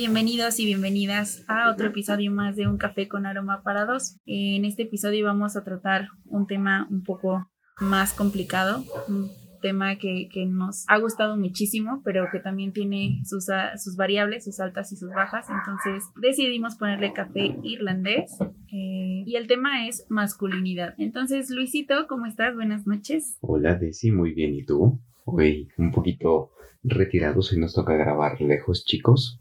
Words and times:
Bienvenidos 0.00 0.58
y 0.58 0.64
bienvenidas 0.64 1.44
a 1.46 1.70
otro 1.70 1.88
episodio 1.88 2.30
más 2.30 2.56
de 2.56 2.66
Un 2.66 2.78
Café 2.78 3.06
con 3.06 3.26
Aroma 3.26 3.62
para 3.62 3.84
Dos. 3.84 4.16
En 4.24 4.64
este 4.64 4.84
episodio 4.84 5.26
vamos 5.26 5.56
a 5.56 5.62
tratar 5.62 6.08
un 6.24 6.46
tema 6.46 6.88
un 6.90 7.04
poco 7.04 7.50
más 7.80 8.14
complicado, 8.14 8.82
un 9.08 9.28
tema 9.60 9.96
que, 9.96 10.30
nos 10.48 10.86
ha 10.88 10.96
gustado 10.96 11.36
muchísimo, 11.36 12.00
pero 12.02 12.24
que 12.32 12.40
también 12.40 12.72
tiene 12.72 13.20
sus, 13.26 13.48
sus 13.76 13.96
variables, 13.96 14.46
sus 14.46 14.58
altas 14.58 14.90
y 14.90 14.96
sus 14.96 15.10
bajas. 15.10 15.48
Entonces 15.50 16.02
decidimos 16.16 16.76
ponerle 16.76 17.12
café 17.12 17.58
irlandés 17.62 18.38
eh, 18.72 19.22
y 19.26 19.36
el 19.36 19.46
tema 19.48 19.86
es 19.86 20.06
masculinidad. 20.08 20.94
Entonces, 20.96 21.50
Luisito, 21.50 22.06
¿cómo 22.08 22.24
estás? 22.24 22.54
Buenas 22.54 22.86
noches. 22.86 23.36
Hola, 23.42 23.74
Desi, 23.74 24.12
muy 24.12 24.32
bien. 24.32 24.54
¿Y 24.54 24.64
tú? 24.64 24.98
Hoy 25.26 25.68
un 25.76 25.92
poquito 25.92 26.52
retirados 26.82 27.52
y 27.52 27.60
nos 27.60 27.74
toca 27.74 27.92
grabar 27.92 28.40
lejos, 28.40 28.86
chicos. 28.86 29.36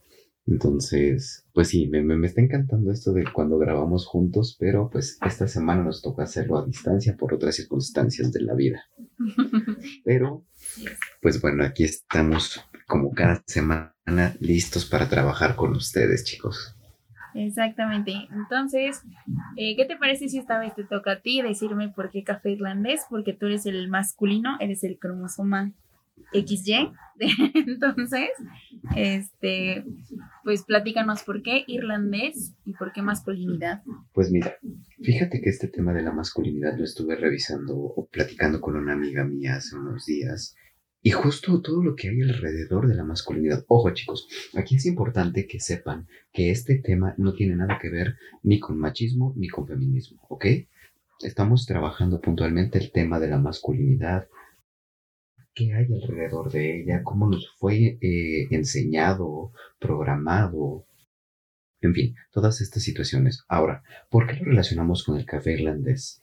Entonces, 0.49 1.45
pues 1.53 1.67
sí, 1.67 1.87
me, 1.87 2.01
me, 2.01 2.25
está 2.25 2.41
encantando 2.41 2.91
esto 2.91 3.13
de 3.13 3.23
cuando 3.31 3.59
grabamos 3.59 4.07
juntos, 4.07 4.57
pero 4.59 4.89
pues 4.89 5.19
esta 5.23 5.47
semana 5.47 5.83
nos 5.83 6.01
toca 6.01 6.23
hacerlo 6.23 6.57
a 6.57 6.65
distancia 6.65 7.15
por 7.15 7.33
otras 7.35 7.55
circunstancias 7.55 8.31
de 8.31 8.41
la 8.41 8.55
vida. 8.55 8.83
Pero, 10.03 10.45
pues 11.21 11.39
bueno, 11.41 11.63
aquí 11.63 11.83
estamos 11.83 12.61
como 12.87 13.11
cada 13.11 13.43
semana 13.45 13.93
listos 14.39 14.85
para 14.85 15.07
trabajar 15.07 15.55
con 15.55 15.71
ustedes, 15.71 16.23
chicos. 16.23 16.75
Exactamente. 17.35 18.13
Entonces, 18.31 19.03
eh, 19.55 19.75
¿qué 19.75 19.85
te 19.85 19.97
parece 19.97 20.29
si 20.29 20.39
esta 20.39 20.57
vez 20.57 20.73
te 20.73 20.83
toca 20.83 21.11
a 21.11 21.19
ti 21.21 21.43
decirme 21.43 21.89
por 21.89 22.09
qué 22.09 22.23
café 22.23 22.51
irlandés? 22.51 23.01
Porque 23.07 23.33
tú 23.33 23.45
eres 23.45 23.67
el 23.67 23.87
masculino, 23.87 24.57
eres 24.59 24.83
el 24.83 24.97
cromosoma 24.97 25.73
XY. 26.33 26.91
Entonces, 27.53 28.29
este, 28.95 29.83
pues 30.43 30.63
platícanos 30.63 31.23
por 31.23 31.41
qué 31.43 31.63
irlandés 31.67 32.55
y 32.65 32.73
por 32.73 32.93
qué 32.93 33.01
masculinidad. 33.01 33.83
Pues 34.13 34.31
mira, 34.31 34.55
fíjate 35.01 35.41
que 35.41 35.49
este 35.49 35.67
tema 35.67 35.93
de 35.93 36.01
la 36.01 36.11
masculinidad 36.11 36.77
lo 36.77 36.83
estuve 36.83 37.15
revisando 37.15 37.75
o 37.75 38.07
platicando 38.07 38.61
con 38.61 38.75
una 38.75 38.93
amiga 38.93 39.23
mía 39.25 39.55
hace 39.55 39.75
unos 39.75 40.05
días. 40.05 40.55
Y 41.01 41.11
justo 41.11 41.61
todo 41.61 41.81
lo 41.81 41.95
que 41.95 42.09
hay 42.09 42.21
alrededor 42.21 42.87
de 42.87 42.95
la 42.95 43.05
masculinidad. 43.05 43.63
Ojo 43.67 43.89
chicos, 43.91 44.27
aquí 44.55 44.75
es 44.75 44.85
importante 44.85 45.47
que 45.47 45.59
sepan 45.59 46.07
que 46.33 46.51
este 46.51 46.77
tema 46.77 47.15
no 47.17 47.33
tiene 47.33 47.55
nada 47.55 47.79
que 47.81 47.89
ver 47.89 48.15
ni 48.43 48.59
con 48.59 48.77
machismo 48.77 49.33
ni 49.37 49.47
con 49.47 49.65
feminismo, 49.65 50.21
¿ok? 50.27 50.45
Estamos 51.21 51.65
trabajando 51.65 52.19
puntualmente 52.19 52.79
el 52.79 52.91
tema 52.91 53.19
de 53.19 53.27
la 53.27 53.37
masculinidad, 53.37 54.27
qué 55.53 55.73
hay 55.73 55.87
alrededor 55.93 56.51
de 56.51 56.81
ella, 56.81 57.03
cómo 57.03 57.29
nos 57.29 57.49
fue 57.57 57.97
eh, 58.01 58.47
enseñado, 58.51 59.51
programado, 59.79 60.85
en 61.81 61.93
fin, 61.93 62.15
todas 62.31 62.61
estas 62.61 62.83
situaciones. 62.83 63.43
Ahora, 63.47 63.83
¿por 64.09 64.27
qué 64.27 64.35
lo 64.35 64.45
relacionamos 64.45 65.03
con 65.03 65.17
el 65.17 65.25
café 65.25 65.53
irlandés? 65.53 66.21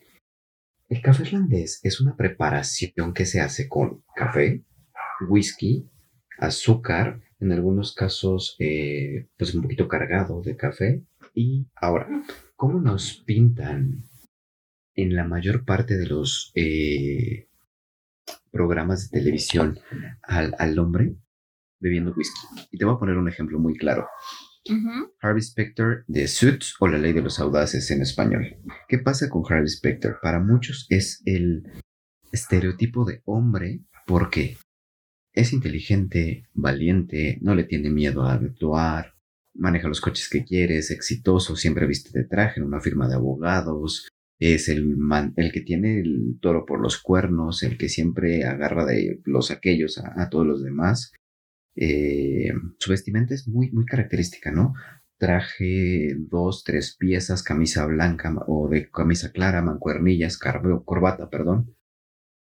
El 0.88 1.02
café 1.02 1.24
irlandés 1.24 1.80
es 1.82 2.00
una 2.00 2.16
preparación 2.16 3.12
que 3.14 3.26
se 3.26 3.40
hace 3.40 3.68
con 3.68 4.04
café, 4.14 4.62
whisky, 5.28 5.88
azúcar, 6.38 7.20
en 7.40 7.52
algunos 7.52 7.94
casos 7.94 8.56
eh, 8.58 9.28
pues 9.36 9.54
un 9.54 9.62
poquito 9.62 9.88
cargado 9.88 10.42
de 10.42 10.56
café. 10.56 11.02
Y 11.34 11.66
ahora, 11.74 12.08
¿cómo 12.54 12.80
nos 12.80 13.22
pintan 13.26 14.04
en 14.94 15.14
la 15.14 15.24
mayor 15.24 15.64
parte 15.64 15.96
de 15.96 16.06
los 16.06 16.52
eh, 16.54 17.45
programas 18.56 19.10
de 19.10 19.18
televisión 19.18 19.78
al, 20.22 20.54
al 20.58 20.78
hombre 20.78 21.16
bebiendo 21.78 22.12
whisky. 22.12 22.40
Y 22.70 22.78
te 22.78 22.84
voy 22.84 22.94
a 22.94 22.98
poner 22.98 23.16
un 23.18 23.28
ejemplo 23.28 23.58
muy 23.58 23.76
claro. 23.76 24.06
Harvey 25.20 25.42
Specter 25.42 26.04
de 26.08 26.26
Suits 26.26 26.74
o 26.80 26.88
La 26.88 26.98
Ley 26.98 27.12
de 27.12 27.22
los 27.22 27.38
Audaces 27.38 27.88
en 27.90 28.02
español. 28.02 28.56
¿Qué 28.88 28.98
pasa 28.98 29.28
con 29.28 29.44
Harvey 29.48 29.68
Specter? 29.68 30.16
Para 30.20 30.40
muchos 30.40 30.86
es 30.88 31.22
el 31.24 31.62
estereotipo 32.32 33.04
de 33.04 33.22
hombre 33.26 33.82
porque 34.06 34.56
es 35.32 35.52
inteligente, 35.52 36.48
valiente, 36.54 37.38
no 37.42 37.54
le 37.54 37.64
tiene 37.64 37.90
miedo 37.90 38.22
a 38.22 38.32
actuar, 38.32 39.14
maneja 39.54 39.88
los 39.88 40.00
coches 40.00 40.28
que 40.28 40.44
quiere, 40.44 40.78
es 40.78 40.90
exitoso, 40.90 41.56
siempre 41.56 41.86
viste 41.86 42.10
de 42.18 42.26
traje 42.26 42.60
en 42.60 42.66
una 42.66 42.80
firma 42.80 43.08
de 43.08 43.14
abogados, 43.14 44.08
es 44.38 44.68
el, 44.68 44.96
el 45.36 45.52
que 45.52 45.60
tiene 45.62 46.00
el 46.00 46.38
toro 46.40 46.66
por 46.66 46.80
los 46.80 47.00
cuernos, 47.00 47.62
el 47.62 47.78
que 47.78 47.88
siempre 47.88 48.44
agarra 48.44 48.84
de 48.84 49.20
los 49.24 49.50
aquellos 49.50 49.98
a, 49.98 50.28
todos 50.28 50.46
los 50.46 50.62
demás. 50.62 51.12
Eh, 51.74 52.52
su 52.78 52.90
vestimenta 52.90 53.34
es 53.34 53.48
muy, 53.48 53.70
muy 53.70 53.84
característica, 53.84 54.50
¿no? 54.50 54.74
Traje 55.18 56.14
dos, 56.18 56.64
tres 56.64 56.96
piezas, 56.98 57.42
camisa 57.42 57.86
blanca 57.86 58.34
o 58.46 58.68
de 58.68 58.90
camisa 58.90 59.32
clara, 59.32 59.62
mancuernillas, 59.62 60.38
corbata, 60.84 61.30
perdón. 61.30 61.74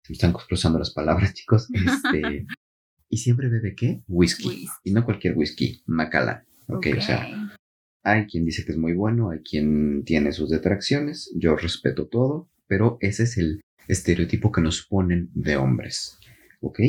Se 0.03 0.11
me 0.11 0.15
están 0.15 0.33
cruzando 0.33 0.77
las 0.79 0.93
palabras, 0.93 1.33
chicos. 1.33 1.69
Este, 1.73 2.45
y 3.09 3.17
siempre 3.17 3.47
bebe 3.47 3.75
qué? 3.75 4.03
Whisky. 4.07 4.67
Y 4.83 4.91
no 4.91 5.05
cualquier 5.05 5.37
whisky, 5.37 5.81
Macallan. 5.85 6.45
Okay, 6.67 6.93
ok, 6.93 6.97
o 6.97 7.01
sea, 7.01 7.55
hay 8.05 8.27
quien 8.27 8.45
dice 8.45 8.63
que 8.63 8.71
es 8.71 8.77
muy 8.77 8.93
bueno, 8.93 9.31
hay 9.31 9.39
quien 9.39 10.03
tiene 10.05 10.31
sus 10.31 10.51
detracciones, 10.51 11.33
yo 11.35 11.55
respeto 11.55 12.07
todo, 12.07 12.47
pero 12.67 12.97
ese 13.01 13.23
es 13.23 13.37
el 13.37 13.61
estereotipo 13.87 14.51
que 14.51 14.61
nos 14.61 14.85
ponen 14.85 15.31
de 15.33 15.57
hombres. 15.57 16.19
¿Ok? 16.61 16.79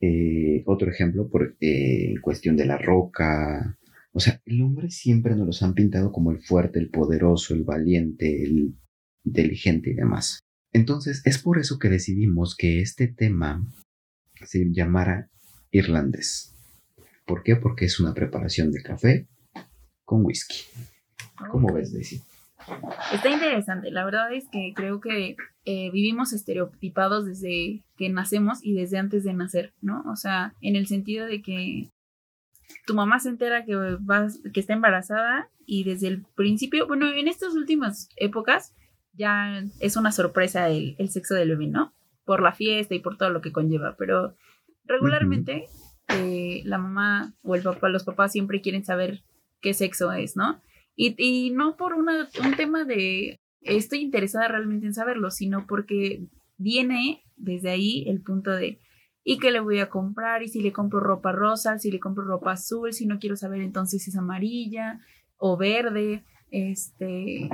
Eh, 0.00 0.62
otro 0.66 0.90
ejemplo, 0.90 1.28
por 1.28 1.56
eh, 1.60 2.14
cuestión 2.22 2.56
de 2.56 2.66
la 2.66 2.78
roca. 2.78 3.76
O 4.12 4.20
sea, 4.20 4.40
el 4.46 4.62
hombre 4.62 4.90
siempre 4.90 5.34
nos 5.34 5.46
los 5.46 5.62
han 5.64 5.74
pintado 5.74 6.12
como 6.12 6.30
el 6.30 6.40
fuerte, 6.40 6.78
el 6.78 6.90
poderoso, 6.90 7.54
el 7.54 7.64
valiente, 7.64 8.44
el 8.44 8.76
inteligente 9.24 9.90
y 9.90 9.94
demás. 9.94 10.40
Entonces, 10.72 11.22
es 11.24 11.38
por 11.38 11.58
eso 11.58 11.78
que 11.80 11.88
decidimos 11.88 12.56
que 12.56 12.80
este 12.80 13.08
tema 13.08 13.66
se 14.44 14.64
llamara 14.70 15.28
irlandés. 15.72 16.54
¿Por 17.26 17.42
qué? 17.42 17.56
Porque 17.56 17.86
es 17.86 17.98
una 17.98 18.14
preparación 18.14 18.70
de 18.70 18.82
café 18.82 19.26
con 20.12 20.26
whisky. 20.26 20.56
¿Cómo 21.50 21.72
ves, 21.72 21.90
Daisy? 21.94 22.20
Está 23.14 23.30
interesante. 23.30 23.90
La 23.90 24.04
verdad 24.04 24.30
es 24.30 24.46
que 24.52 24.74
creo 24.76 25.00
que 25.00 25.36
eh, 25.64 25.90
vivimos 25.90 26.34
estereotipados 26.34 27.24
desde 27.24 27.82
que 27.96 28.10
nacemos 28.10 28.62
y 28.62 28.74
desde 28.74 28.98
antes 28.98 29.24
de 29.24 29.32
nacer, 29.32 29.72
¿no? 29.80 30.04
O 30.12 30.16
sea, 30.16 30.54
en 30.60 30.76
el 30.76 30.86
sentido 30.86 31.26
de 31.26 31.40
que 31.40 31.88
tu 32.86 32.94
mamá 32.94 33.20
se 33.20 33.30
entera 33.30 33.64
que, 33.64 33.74
vas, 34.00 34.40
que 34.52 34.60
está 34.60 34.74
embarazada 34.74 35.48
y 35.64 35.84
desde 35.84 36.08
el 36.08 36.26
principio, 36.36 36.86
bueno, 36.86 37.10
en 37.10 37.26
estas 37.26 37.54
últimas 37.54 38.10
épocas 38.16 38.74
ya 39.14 39.64
es 39.80 39.96
una 39.96 40.12
sorpresa 40.12 40.68
el, 40.68 40.96
sexo 41.08 41.34
del 41.34 41.48
bebé, 41.48 41.68
¿no? 41.68 41.94
Por 42.26 42.42
la 42.42 42.52
fiesta 42.52 42.94
y 42.94 43.00
por 43.00 43.16
todo 43.16 43.30
lo 43.30 43.40
que 43.40 43.52
conlleva, 43.52 43.96
pero 43.96 44.36
regularmente 44.84 45.68
eh, 46.08 46.60
la 46.64 46.76
mamá 46.76 47.32
o 47.42 47.54
el 47.54 47.62
papá, 47.62 47.88
los 47.88 48.04
papás 48.04 48.32
siempre 48.32 48.60
quieren 48.60 48.84
saber 48.84 49.22
qué 49.62 49.72
sexo 49.72 50.12
es, 50.12 50.36
¿no? 50.36 50.60
Y, 50.94 51.50
no 51.52 51.76
por 51.76 51.94
un 51.94 52.06
tema 52.56 52.84
de 52.84 53.40
estoy 53.62 54.00
interesada 54.00 54.48
realmente 54.48 54.86
en 54.86 54.94
saberlo, 54.94 55.30
sino 55.30 55.66
porque 55.66 56.26
viene 56.58 57.22
desde 57.36 57.70
ahí 57.70 58.04
el 58.08 58.20
punto 58.20 58.50
de 58.50 58.78
¿y 59.24 59.38
qué 59.38 59.50
le 59.50 59.60
voy 59.60 59.78
a 59.78 59.88
comprar? 59.88 60.42
¿Y 60.42 60.48
si 60.48 60.60
le 60.60 60.72
compro 60.72 61.00
ropa 61.00 61.32
rosa? 61.32 61.78
¿Si 61.78 61.90
le 61.90 62.00
compro 62.00 62.24
ropa 62.24 62.52
azul? 62.52 62.92
Si 62.92 63.06
no 63.06 63.18
quiero 63.18 63.36
saber 63.36 63.62
entonces 63.62 64.02
si 64.02 64.10
es 64.10 64.16
amarilla 64.16 65.00
o 65.38 65.56
verde, 65.56 66.24
este... 66.50 67.48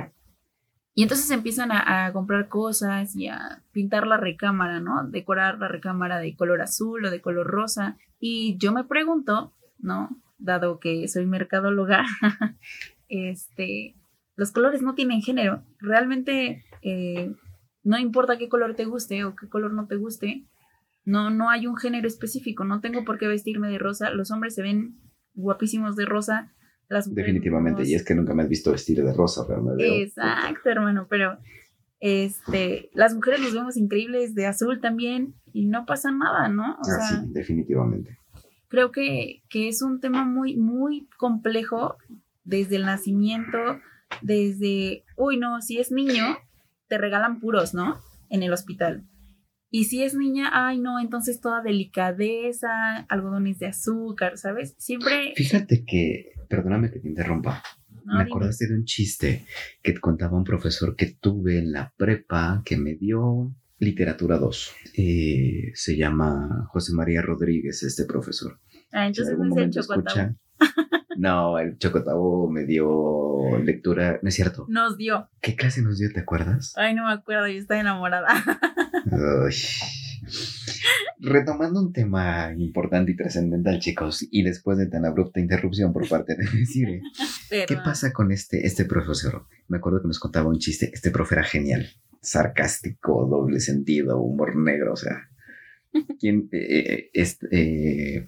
Y 0.95 1.03
entonces 1.03 1.31
empiezan 1.31 1.71
a, 1.71 2.07
a, 2.07 2.11
comprar 2.11 2.49
cosas 2.49 3.15
y 3.15 3.27
a 3.27 3.63
pintar 3.71 4.05
la 4.05 4.17
recámara, 4.17 4.81
¿no? 4.81 5.07
Decorar 5.07 5.57
la 5.57 5.69
recámara 5.69 6.19
de 6.19 6.35
color 6.35 6.61
azul 6.61 7.05
o 7.05 7.11
de 7.11 7.21
color 7.21 7.47
rosa. 7.47 7.97
Y 8.19 8.57
yo 8.57 8.73
me 8.73 8.83
pregunto, 8.83 9.53
¿no? 9.77 10.09
Dado 10.39 10.79
que 10.79 11.07
soy 11.07 11.25
mercadóloga, 11.25 12.05
este, 13.07 13.95
los 14.35 14.51
colores 14.51 14.81
no 14.81 14.95
tienen 14.95 15.21
género. 15.21 15.63
Realmente 15.79 16.63
eh, 16.81 17.35
no 17.83 17.99
importa 17.99 18.37
qué 18.37 18.49
color 18.49 18.75
te 18.75 18.85
guste 18.85 19.23
o 19.25 19.35
qué 19.35 19.47
color 19.49 19.73
no 19.73 19.87
te 19.87 19.97
guste, 19.97 20.47
no, 21.05 21.29
no 21.29 21.49
hay 21.49 21.67
un 21.67 21.75
género 21.75 22.07
específico. 22.07 22.63
No 22.63 22.81
tengo 22.81 23.03
por 23.03 23.17
qué 23.17 23.27
vestirme 23.27 23.69
de 23.69 23.77
rosa. 23.77 24.09
Los 24.11 24.31
hombres 24.31 24.55
se 24.55 24.61
ven 24.61 24.99
guapísimos 25.33 25.95
de 25.95 26.05
rosa. 26.05 26.53
Las 26.87 27.13
Definitivamente, 27.13 27.83
y 27.85 27.93
es 27.93 28.03
que 28.03 28.15
nunca 28.15 28.33
me 28.33 28.43
has 28.43 28.49
visto 28.49 28.71
vestir 28.71 29.03
de 29.03 29.13
rosa, 29.13 29.45
pero 29.47 29.61
me 29.61 29.75
veo. 29.75 29.93
Exacto, 30.03 30.69
hermano, 30.69 31.05
pero 31.07 31.37
este, 31.99 32.89
las 32.93 33.13
mujeres 33.13 33.41
nos 33.41 33.53
vemos 33.53 33.77
increíbles 33.77 34.33
de 34.33 34.47
azul 34.47 34.81
también 34.81 35.35
y 35.53 35.67
no 35.67 35.85
pasa 35.85 36.11
nada, 36.11 36.49
¿no? 36.49 36.73
O 36.73 36.81
ah, 36.81 37.07
sí, 37.09 37.31
definitivamente 37.31 38.18
creo 38.69 38.91
que, 38.91 39.41
es 39.53 39.81
un 39.81 39.99
tema 39.99 40.23
muy, 40.23 40.55
muy 40.55 41.07
complejo 41.17 41.97
desde 42.43 42.77
el 42.77 42.85
nacimiento, 42.85 43.57
desde, 44.21 45.03
uy, 45.17 45.37
no, 45.37 45.61
si 45.61 45.79
es 45.79 45.91
niño, 45.91 46.37
te 46.87 46.97
regalan 46.97 47.39
puros, 47.39 47.73
¿no? 47.73 47.99
En 48.29 48.43
el 48.43 48.53
hospital. 48.53 49.05
Y 49.71 49.83
si 49.85 50.03
es 50.03 50.15
niña, 50.15 50.49
ay, 50.51 50.79
no, 50.79 50.99
entonces 50.99 51.41
toda 51.41 51.61
delicadeza, 51.61 53.05
algodones 53.09 53.59
de 53.59 53.67
azúcar, 53.67 54.37
¿sabes? 54.37 54.75
Siempre... 54.79 55.33
Fíjate 55.35 55.83
que 55.85 56.31
perdóname 56.47 56.91
que 56.91 56.99
te 56.99 57.07
interrumpa. 57.07 57.61
No, 58.05 58.13
me 58.13 58.23
dime. 58.23 58.31
acordaste 58.31 58.67
de 58.67 58.75
un 58.75 58.85
chiste 58.85 59.45
que 59.83 59.93
contaba 59.99 60.37
un 60.37 60.43
profesor 60.43 60.95
que 60.95 61.17
tuve 61.19 61.59
en 61.59 61.71
la 61.71 61.93
prepa 61.95 62.63
que 62.65 62.77
me 62.77 62.95
dio 62.95 63.53
literatura 63.79 64.37
2. 64.37 64.71
Eh, 64.95 65.71
se 65.73 65.95
llama 65.97 66.67
José 66.71 66.93
María 66.93 67.21
Rodríguez, 67.21 67.83
este 67.83 68.05
profesor. 68.05 68.59
Ah, 68.91 68.91
Si 68.91 68.97
en 68.97 69.03
entonces 69.07 69.29
algún 69.29 69.45
es 69.45 69.49
el 69.51 69.55
momento 69.55 69.81
chocotabo. 69.81 70.07
escucha- 70.07 70.35
No, 71.17 71.59
el 71.59 71.77
chocotabo 71.77 72.49
me 72.49 72.65
dio 72.65 73.57
lectura. 73.63 74.19
No 74.21 74.29
es 74.29 74.35
cierto. 74.35 74.65
Nos 74.69 74.97
dio. 74.97 75.29
¿Qué 75.41 75.55
clase 75.55 75.81
nos 75.81 75.97
dio? 75.99 76.11
¿Te 76.13 76.21
acuerdas? 76.21 76.73
Ay, 76.77 76.93
no 76.95 77.05
me 77.07 77.13
acuerdo, 77.13 77.47
yo 77.47 77.59
estaba 77.59 77.79
enamorada. 77.81 78.27
Ay. 79.11 79.55
Retomando 81.19 81.81
un 81.81 81.91
tema 81.91 82.53
importante 82.57 83.11
y 83.11 83.15
trascendental, 83.15 83.79
chicos, 83.79 84.25
y 84.31 84.43
después 84.43 84.77
de 84.77 84.87
tan 84.87 85.05
abrupta 85.05 85.39
interrupción 85.39 85.91
por 85.91 86.07
parte 86.07 86.35
de 86.35 86.45
Cire, 86.65 87.01
¿qué 87.67 87.75
pasa 87.77 88.13
con 88.13 88.31
este, 88.31 88.65
este 88.65 88.85
profesor? 88.85 89.45
Me 89.67 89.77
acuerdo 89.77 90.01
que 90.01 90.07
nos 90.07 90.19
contaba 90.19 90.47
un 90.49 90.59
chiste, 90.59 90.89
este 90.93 91.11
profe 91.11 91.35
era 91.35 91.43
genial, 91.43 91.89
sarcástico, 92.21 93.27
doble 93.27 93.59
sentido, 93.59 94.19
humor 94.19 94.55
negro, 94.55 94.93
o 94.93 94.95
sea, 94.95 95.29
quien, 96.19 96.49
eh, 96.51 97.09
este, 97.13 97.47
eh, 97.51 98.27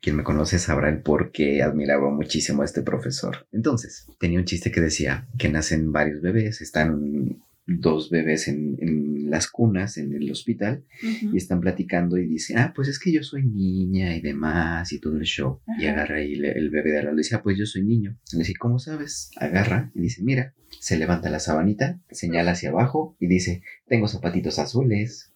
quien 0.00 0.16
me 0.16 0.24
conoce 0.24 0.58
sabrá 0.58 0.88
el 0.88 1.02
por 1.02 1.32
qué 1.32 1.62
admiraba 1.62 2.10
muchísimo 2.10 2.62
a 2.62 2.64
este 2.64 2.82
profesor. 2.82 3.46
Entonces, 3.52 4.06
tenía 4.18 4.38
un 4.38 4.44
chiste 4.44 4.70
que 4.70 4.80
decía 4.80 5.28
que 5.38 5.48
nacen 5.48 5.92
varios 5.92 6.20
bebés, 6.20 6.60
están 6.60 7.42
dos 7.66 8.10
bebés 8.10 8.46
en, 8.48 8.76
en 8.80 9.30
las 9.30 9.48
cunas, 9.48 9.96
en 9.98 10.12
el 10.14 10.30
hospital, 10.30 10.84
y 11.02 11.36
están 11.36 11.60
platicando 11.60 12.16
y 12.16 12.26
dice, 12.26 12.54
ah, 12.56 12.72
pues 12.74 12.86
es 12.88 12.98
que 12.98 13.12
yo 13.12 13.22
soy 13.24 13.44
niña 13.44 14.14
y 14.16 14.20
demás 14.20 14.92
y 14.92 15.00
todo 15.00 15.16
el 15.16 15.24
show. 15.24 15.60
Y 15.78 15.86
agarra 15.86 16.22
y 16.22 16.36
le- 16.36 16.52
el 16.52 16.70
bebé 16.70 16.92
de 16.92 17.02
le 17.02 17.12
dice, 17.16 17.34
ah, 17.34 17.42
pues 17.42 17.58
yo 17.58 17.66
soy 17.66 17.82
niño. 17.82 18.16
Le 18.32 18.38
dice, 18.40 18.54
¿cómo 18.58 18.78
sabes? 18.78 19.30
Agarra 19.36 19.90
y 19.94 20.00
dice, 20.00 20.22
mira, 20.22 20.54
se 20.80 20.96
levanta 20.96 21.28
la 21.30 21.40
sabanita, 21.40 22.00
señala 22.10 22.52
hacia 22.52 22.70
abajo 22.70 23.16
y 23.18 23.26
dice, 23.26 23.62
tengo 23.88 24.06
zapatitos 24.08 24.58
azules. 24.58 25.32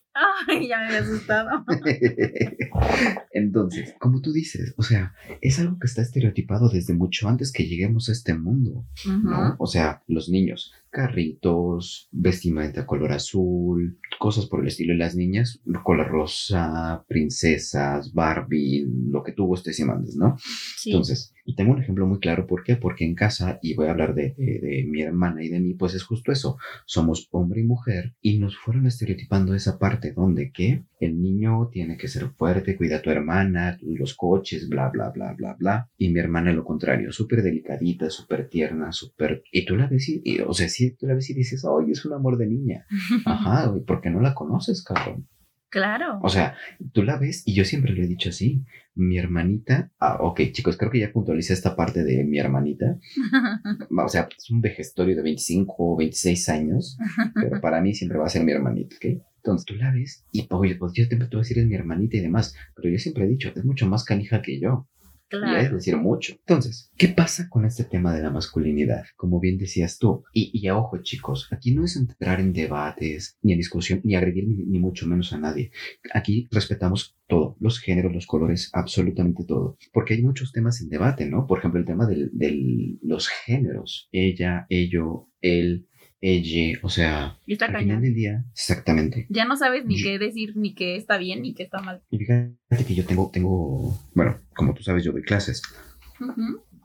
Ay, 0.49 0.69
ya 0.69 0.79
me 0.79 0.87
había 0.87 1.01
asustado. 1.01 1.65
Entonces, 3.33 3.95
como 3.99 4.21
tú 4.21 4.33
dices, 4.33 4.75
o 4.77 4.83
sea, 4.83 5.15
es 5.41 5.59
algo 5.61 5.79
que 5.79 5.87
está 5.87 6.03
estereotipado 6.03 6.69
desde 6.69 6.95
mucho 6.95 7.29
antes 7.29 7.53
que 7.53 7.67
lleguemos 7.67 8.09
a 8.09 8.13
este 8.13 8.35
mundo. 8.35 8.85
¿no? 9.07 9.57
O 9.59 9.67
sea, 9.67 10.03
los 10.09 10.29
niños, 10.29 10.73
carritos, 10.91 12.09
vestimenta 12.13 12.87
color 12.87 13.13
azul, 13.13 13.99
cosas 14.19 14.47
por 14.47 14.61
el 14.61 14.69
estilo. 14.69 14.95
Y 14.95 14.99
las 14.99 15.15
niñas, 15.17 15.61
color 15.85 16.09
rosa, 16.09 17.05
princesas, 17.09 18.13
Barbie, 18.13 18.87
lo 19.11 19.23
que 19.23 19.33
tú 19.33 19.47
gustes 19.47 19.79
y 19.81 19.85
mandes, 19.85 20.17
¿no? 20.17 20.37
Sí. 20.77 20.91
Entonces, 20.91 21.35
y 21.45 21.55
tengo 21.55 21.73
un 21.73 21.81
ejemplo 21.83 22.07
muy 22.07 22.21
claro, 22.21 22.47
¿por 22.47 22.63
qué? 22.63 22.77
Porque 22.77 23.05
en 23.05 23.15
casa, 23.15 23.59
y 23.63 23.75
voy 23.75 23.87
a 23.87 23.91
hablar 23.93 24.15
de, 24.15 24.35
de- 24.37 24.61
de 24.61 24.85
mi 24.89 25.03
hermana 25.03 25.43
y 25.43 25.49
de 25.49 25.61
mí, 25.61 25.75
pues 25.75 25.95
es 25.95 26.03
justo 26.05 26.33
eso, 26.33 26.59
somos 26.87 27.29
hombre 27.31 27.61
y 27.61 27.65
mujer, 27.65 28.15
y 28.21 28.39
nos 28.39 28.57
fueron 28.57 28.87
estereotipando 28.87 29.55
esa 29.55 29.79
parte 29.79 30.13
donde 30.13 30.53
que 30.53 30.85
el 31.01 31.21
niño 31.21 31.69
tiene 31.73 31.97
que 31.97 32.09
ser 32.09 32.29
fuerte, 32.31 32.77
cuida 32.77 32.97
a 32.99 33.03
tu 33.03 33.11
hermana, 33.11 33.79
los 33.83 34.15
coches, 34.15 34.69
bla, 34.69 34.89
bla, 34.91 35.11
bla, 35.11 35.33
bla, 35.35 35.55
bla, 35.59 35.91
y 35.97 36.11
mi 36.11 36.21
hermana 36.21 36.53
lo 36.53 36.65
contrario, 36.65 37.11
súper 37.13 37.43
delicadita, 37.43 38.11
súper 38.11 38.49
tierna, 38.49 38.93
súper... 38.93 39.43
Y 39.51 39.65
tú 39.65 39.77
la 39.77 39.87
ves 39.87 40.09
y, 40.09 40.21
y, 40.25 40.41
o 40.41 40.53
sea, 40.53 40.69
sí, 40.69 40.80
tú 40.99 41.07
la 41.07 41.15
ves 41.15 41.31
y 41.31 41.35
dices, 41.35 41.65
ay, 41.65 41.91
es 41.91 42.05
un 42.05 42.13
amor 42.13 42.37
de 42.37 42.47
niña. 42.47 42.87
Ajá, 43.25 43.67
güey, 43.71 43.83
porque 43.85 44.11
no 44.11 44.21
la 44.21 44.35
conoces, 44.35 44.83
cabrón. 44.83 45.27
Claro. 45.71 46.19
O 46.23 46.29
sea, 46.29 46.57
tú 46.93 47.05
la 47.05 47.17
ves 47.17 47.45
y 47.47 47.55
yo 47.55 47.65
siempre 47.65 47.93
le 47.93 48.03
he 48.03 48.09
dicho 48.09 48.31
así. 48.31 48.65
Mi 48.97 49.19
hermanita, 49.19 49.93
ah, 50.01 50.19
ok, 50.21 50.41
chicos, 50.51 50.77
creo 50.77 50.91
que 50.91 50.99
ya 50.99 51.13
puntualicé 51.13 51.53
esta 51.53 51.77
parte 51.77 52.03
de 52.03 52.25
mi 52.25 52.39
hermanita. 52.39 52.99
O 54.05 54.09
sea, 54.09 54.29
es 54.37 54.51
un 54.51 54.61
vejestorio 54.61 55.15
de 55.15 55.23
25 55.23 55.75
o 55.79 55.97
26 55.97 56.49
años, 56.49 56.99
pero 57.35 57.61
para 57.61 57.81
mí 57.81 57.95
siempre 57.95 58.19
va 58.19 58.27
a 58.27 58.31
ser 58.31 58.43
mi 58.43 58.51
hermanita, 58.51 58.97
¿ok? 58.97 59.23
Entonces 59.37 59.65
tú 59.65 59.75
la 59.75 59.93
ves 59.93 60.25
y, 60.33 60.47
oye, 60.51 60.75
pues 60.75 60.93
yo 60.95 61.09
te 61.09 61.17
voy 61.17 61.27
a 61.33 61.37
decir 61.39 61.59
es 61.59 61.67
mi 61.67 61.75
hermanita 61.75 62.17
y 62.17 62.21
demás, 62.21 62.55
pero 62.75 62.91
yo 62.91 62.99
siempre 62.99 63.25
he 63.25 63.29
dicho, 63.29 63.53
es 63.55 63.65
mucho 63.65 63.87
más 63.87 64.05
canija 64.05 64.43
que 64.43 64.59
yo. 64.59 64.89
Y 65.33 65.37
es 65.37 65.41
claro. 65.41 65.77
decir 65.77 65.97
mucho. 65.97 66.33
Entonces, 66.33 66.91
¿qué 66.97 67.09
pasa 67.09 67.49
con 67.49 67.65
este 67.65 67.85
tema 67.85 68.15
de 68.15 68.23
la 68.23 68.31
masculinidad? 68.31 69.05
Como 69.17 69.41
bien 69.41 69.59
decías 69.59 69.99
tú. 69.99 70.25
Y, 70.33 70.51
y 70.53 70.67
a 70.69 70.77
ojo, 70.77 70.99
chicos, 71.03 71.49
aquí 71.51 71.75
no 71.75 71.85
es 71.85 71.97
entrar 71.97 72.41
en 72.41 72.53
debates, 72.53 73.39
ni 73.43 73.53
en 73.53 73.59
discusión, 73.59 74.01
ni 74.05 74.17
agredir, 74.17 74.49
ni, 74.49 74.65
ni 74.65 74.79
mucho 74.79 75.07
menos 75.07 75.33
a 75.33 75.39
nadie. 75.39 75.71
Aquí 76.13 76.49
respetamos 76.51 77.17
todo, 77.27 77.57
los 77.61 77.79
géneros, 77.79 78.13
los 78.13 78.27
colores, 78.27 78.71
absolutamente 78.73 79.45
todo. 79.45 79.77
Porque 79.93 80.15
hay 80.15 80.23
muchos 80.23 80.53
temas 80.53 80.81
en 80.81 80.89
debate, 80.89 81.27
¿no? 81.27 81.47
Por 81.47 81.59
ejemplo, 81.59 81.81
el 81.81 81.87
tema 81.87 82.07
de 82.07 82.99
los 83.03 83.29
géneros. 83.29 84.09
Ella, 84.13 84.67
ello, 84.69 85.29
él, 85.41 85.87
ella, 86.21 86.79
o 86.83 86.89
sea, 86.91 87.39
Y 87.47 87.55
está 87.55 87.67
al 87.67 87.79
final 87.79 88.03
del 88.03 88.15
día, 88.15 88.45
exactamente. 88.53 89.27
Ya 89.31 89.45
no 89.45 89.57
sabes 89.57 89.85
ni 89.87 89.97
Yo- 89.97 90.05
qué 90.05 90.19
decir, 90.19 90.57
ni 90.57 90.75
qué 90.75 90.97
está 90.97 91.17
bien, 91.19 91.43
ni 91.43 91.55
qué 91.55 91.63
está 91.63 91.81
mal. 91.81 92.03
Y 92.11 92.19
fíjate 92.19 92.85
que 92.87 92.95
yo 92.95 93.05
tengo, 93.05 93.31
tengo, 93.33 93.99
bueno, 94.15 94.37
como 94.55 94.75
tú 94.75 94.83
sabes, 94.83 95.03
yo 95.05 95.13
doy 95.13 95.23
clases. 95.23 95.63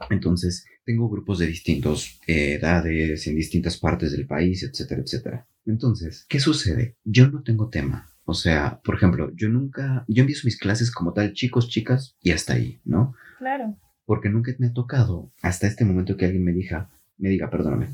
Entonces, 0.09 0.65
tengo 0.85 1.09
grupos 1.09 1.39
de 1.39 1.47
distintas 1.47 2.19
edades, 2.27 3.27
en 3.27 3.35
distintas 3.35 3.77
partes 3.77 4.11
del 4.11 4.27
país, 4.27 4.63
etcétera, 4.63 5.01
etcétera. 5.01 5.47
Entonces, 5.65 6.25
¿qué 6.29 6.39
sucede? 6.39 6.97
Yo 7.03 7.27
no 7.29 7.41
tengo 7.43 7.69
tema. 7.69 8.07
O 8.25 8.33
sea, 8.33 8.79
por 8.83 8.95
ejemplo, 8.95 9.31
yo 9.35 9.49
nunca, 9.49 10.03
yo 10.07 10.21
empiezo 10.21 10.41
mis 10.45 10.57
clases 10.59 10.91
como 10.91 11.13
tal, 11.13 11.33
chicos, 11.33 11.69
chicas, 11.69 12.15
y 12.21 12.31
hasta 12.31 12.53
ahí, 12.53 12.79
¿no? 12.83 13.13
Claro. 13.39 13.77
Porque 14.05 14.29
nunca 14.29 14.51
me 14.59 14.67
ha 14.67 14.73
tocado 14.73 15.31
hasta 15.41 15.67
este 15.67 15.85
momento 15.85 16.17
que 16.17 16.25
alguien 16.25 16.43
me 16.43 16.51
diga, 16.53 16.89
me 17.17 17.29
diga, 17.29 17.49
perdóname, 17.49 17.89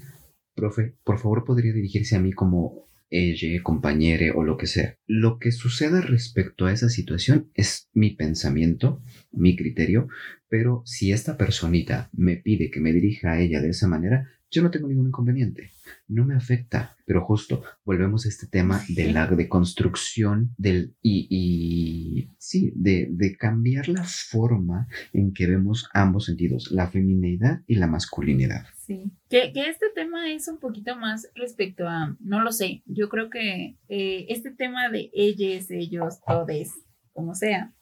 profe, 0.62 0.94
por 1.04 1.18
favor 1.18 1.44
podría 1.44 1.74
dirigirse 1.74 2.16
a 2.16 2.20
mí 2.20 2.34
como 2.34 2.88
ella, 3.10 3.64
compañere 3.64 4.32
o 4.32 4.44
lo 4.44 4.58
que 4.58 4.68
sea. 4.68 4.96
Lo 5.08 5.40
que 5.40 5.52
suceda 5.52 6.02
respecto 6.02 6.68
a 6.68 6.72
esa 6.72 6.88
situación 6.88 7.50
es 7.56 7.90
mi 7.94 8.12
pensamiento, 8.12 9.02
mi 9.32 9.56
criterio, 9.56 10.08
pero 10.52 10.84
si 10.86 11.14
esta 11.14 11.38
personita 11.38 12.10
me 12.12 12.36
pide 12.36 12.70
que 12.70 12.82
me 12.82 12.92
dirija 12.92 13.32
a 13.32 13.40
ella 13.40 13.62
de 13.62 13.70
esa 13.70 13.88
manera, 13.88 14.28
yo 14.52 14.62
no 14.62 14.70
tengo 14.70 14.90
ningún 14.90 15.08
inconveniente. 15.08 15.72
No 16.10 16.26
me 16.26 16.36
afecta. 16.36 16.98
Pero 17.06 17.24
justo, 17.24 17.64
volvemos 17.86 18.26
a 18.26 18.30
este 18.30 18.48
tema 18.48 18.84
de 18.90 19.14
la 19.14 19.28
de 19.28 19.48
construcción 19.48 20.54
del 20.58 20.94
y, 21.02 21.28
y 21.30 22.32
sí, 22.38 22.74
de, 22.76 23.08
de 23.12 23.38
cambiar 23.38 23.88
la 23.88 24.04
forma 24.04 24.90
en 25.14 25.34
que 25.34 25.48
vemos 25.48 25.90
ambos 25.94 26.26
sentidos, 26.26 26.70
la 26.70 26.88
feminidad 26.88 27.62
y 27.66 27.76
la 27.76 27.88
masculinidad. 27.88 28.66
Sí. 28.86 29.10
Que, 29.30 29.54
que 29.54 29.70
este 29.70 29.86
tema 29.96 30.34
es 30.34 30.50
un 30.50 30.60
poquito 30.60 30.98
más 30.98 31.30
respecto 31.34 31.88
a, 31.88 32.18
no 32.20 32.44
lo 32.44 32.52
sé, 32.52 32.84
yo 32.86 33.08
creo 33.08 33.30
que 33.30 33.78
eh, 33.88 34.26
este 34.28 34.52
tema 34.52 34.90
de 34.90 35.12
ellos, 35.14 35.72
ellos, 35.72 36.20
todes, 36.28 36.74
como 37.14 37.36
sea, 37.36 37.74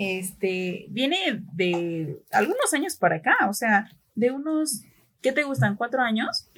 este, 0.00 0.86
viene 0.88 1.44
de 1.52 2.22
algunos 2.32 2.72
años 2.72 2.96
para 2.96 3.16
acá, 3.16 3.36
o 3.48 3.52
sea, 3.52 3.86
de 4.14 4.30
unos, 4.30 4.80
¿qué 5.20 5.30
te 5.30 5.44
gustan? 5.44 5.76
¿Cuatro 5.76 6.00
años? 6.00 6.48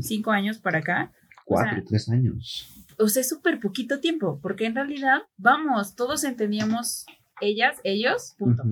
¿Cinco 0.00 0.32
años 0.32 0.58
para 0.58 0.78
acá? 0.78 1.12
Cuatro, 1.44 1.70
O 1.70 1.74
sea, 1.76 1.84
tres 1.86 2.08
años. 2.08 2.84
o 2.98 3.06
sea, 3.08 3.20
es 3.20 3.28
súper 3.28 3.60
poquito 3.60 4.00
tiempo, 4.00 4.40
porque 4.42 4.66
en 4.66 4.74
realidad, 4.74 5.20
vamos, 5.36 5.94
todos 5.94 6.24
entendíamos 6.24 7.06
ellas, 7.40 7.76
ellos, 7.84 8.34
punto. 8.36 8.64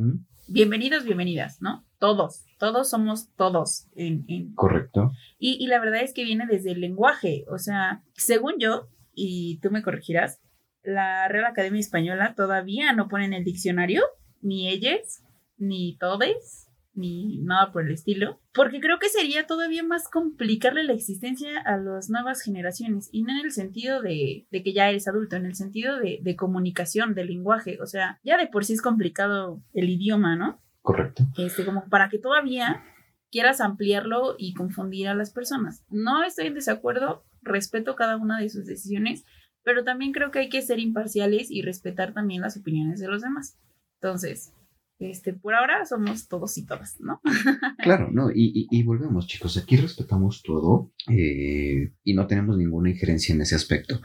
Bienvenidos, 0.49 1.05
bienvenidas, 1.05 1.63
¿no? 1.63 1.85
Todos, 1.99 2.45
todos 2.59 2.91
somos 2.91 3.33
todos. 3.37 3.87
En, 3.95 4.25
en- 4.29 4.55
Correcto. 4.55 5.13
Y, 5.39 5.57
y 5.65 5.69
la 5.69 5.79
verdad 5.79 6.03
es 6.03 6.13
que 6.13 6.25
viene 6.25 6.47
desde 6.51 6.73
el 6.73 6.81
lenguaje, 6.81 7.45
o 7.49 7.59
sea, 7.59 8.03
según 8.15 8.55
yo, 8.59 8.89
y 9.15 9.59
tú 9.61 9.71
me 9.71 9.83
corregirás, 9.83 10.41
la 10.87 11.29
Real 11.29 11.45
Academia 11.45 11.81
Española 11.81 12.35
todavía 12.35 12.93
no 12.93 13.09
pone 13.09 13.27
en 13.27 13.35
el 13.35 13.45
diccionario 13.45 14.03
ni 14.41 14.69
ellas, 14.69 15.23
ni 15.59 15.97
todes, 15.99 16.69
ni 16.95 17.39
nada 17.43 17.73
por 17.73 17.85
el 17.85 17.93
estilo, 17.93 18.41
porque 18.55 18.81
creo 18.81 18.99
que 18.99 19.09
sería 19.09 19.47
todavía 19.47 19.83
más 19.83 20.09
complicarle 20.09 20.85
la 20.85 20.95
existencia 20.95 21.61
a 21.61 21.77
las 21.77 22.09
nuevas 22.09 22.41
generaciones, 22.41 23.11
y 23.13 23.23
no 23.23 23.33
en 23.33 23.45
el 23.45 23.53
sentido 23.53 24.01
de, 24.01 24.47
de 24.51 24.63
que 24.63 24.73
ya 24.73 24.89
eres 24.89 25.07
adulto, 25.07 25.37
en 25.37 25.45
el 25.45 25.55
sentido 25.55 25.99
de, 25.99 26.21
de 26.23 26.37
comunicación, 26.37 27.15
de 27.15 27.25
lenguaje, 27.25 27.79
o 27.83 27.87
sea, 27.87 28.19
ya 28.25 28.39
de 28.39 28.47
por 28.47 28.65
sí 28.65 28.73
es 28.73 28.83
complicado 28.83 29.61
el 29.75 29.91
idioma, 29.91 30.37
¿no? 30.37 30.61
Correcto. 30.81 31.27
este, 31.37 31.65
como 31.65 31.89
para 31.89 32.09
que 32.09 32.19
todavía 32.19 32.85
quieras 33.33 33.61
ampliarlo 33.61 34.37
y 34.39 34.55
confundir 34.55 35.09
a 35.09 35.15
las 35.15 35.33
personas. 35.33 35.85
No 35.91 36.23
estoy 36.23 36.47
en 36.47 36.55
desacuerdo, 36.55 37.25
respeto 37.43 37.97
cada 37.97 38.17
una 38.17 38.39
de 38.39 38.49
sus 38.49 38.67
decisiones, 38.67 39.25
pero 39.67 39.83
también 39.83 40.13
creo 40.13 40.31
que 40.31 40.39
hay 40.39 40.49
que 40.49 40.63
ser 40.63 40.79
imparciales 40.79 41.51
y 41.51 41.61
respetar 41.61 42.15
también 42.15 42.41
las 42.41 42.57
opiniones 42.57 43.01
de 43.01 43.09
los 43.09 43.21
demás. 43.21 43.59
Entonces, 44.01 44.53
este, 45.01 45.33
por 45.35 45.55
ahora 45.55 45.85
somos 45.85 46.29
todos 46.29 46.57
y 46.57 46.65
todas, 46.65 47.01
¿no? 47.01 47.21
Claro, 47.83 48.09
no, 48.13 48.31
y, 48.31 48.53
y- 48.55 48.69
y 48.71 48.83
volvemos, 48.85 49.27
chicos, 49.27 49.57
aquí 49.57 49.77
respetamos 49.77 50.43
todo 50.43 50.93
eh, 51.11 51.93
y 52.05 52.15
no 52.15 52.27
tenemos 52.27 52.57
ninguna 52.57 52.91
injerencia 52.91 53.35
en 53.35 53.41
ese 53.43 53.57
aspecto. 53.57 54.01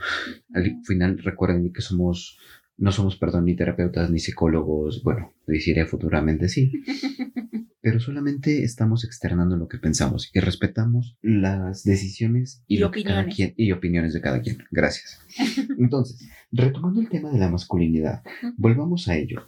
Al 0.52 0.80
final, 0.84 1.18
recuerden 1.18 1.72
que 1.72 1.80
somos, 1.80 2.38
no 2.76 2.90
somos, 2.92 3.16
perdón, 3.16 3.44
ni 3.46 3.54
terapeutas 3.56 4.10
ni 4.10 4.18
psicólogos, 4.18 5.02
bueno, 5.04 5.32
lo 5.46 5.54
diré 5.54 5.86
futuramente 5.86 6.48
sí, 6.48 6.72
pero 7.82 8.00
solamente 8.00 8.62
estamos 8.64 9.04
externando 9.04 9.56
lo 9.56 9.68
que 9.68 9.76
pensamos 9.78 10.30
y 10.32 10.40
respetamos 10.40 11.16
las 11.20 11.82
decisiones 11.84 12.62
y, 12.66 12.78
Y 12.78 12.82
opiniones. 12.84 13.34
quien, 13.36 13.52
y 13.56 13.72
opiniones 13.72 14.14
de 14.14 14.20
cada 14.20 14.40
quien. 14.40 14.58
Gracias. 14.70 15.20
Entonces, 15.78 16.26
retomando 16.52 17.00
el 17.00 17.08
tema 17.08 17.30
de 17.30 17.38
la 17.38 17.50
masculinidad, 17.50 18.22
volvamos 18.56 19.08
a 19.08 19.16
ello. 19.16 19.44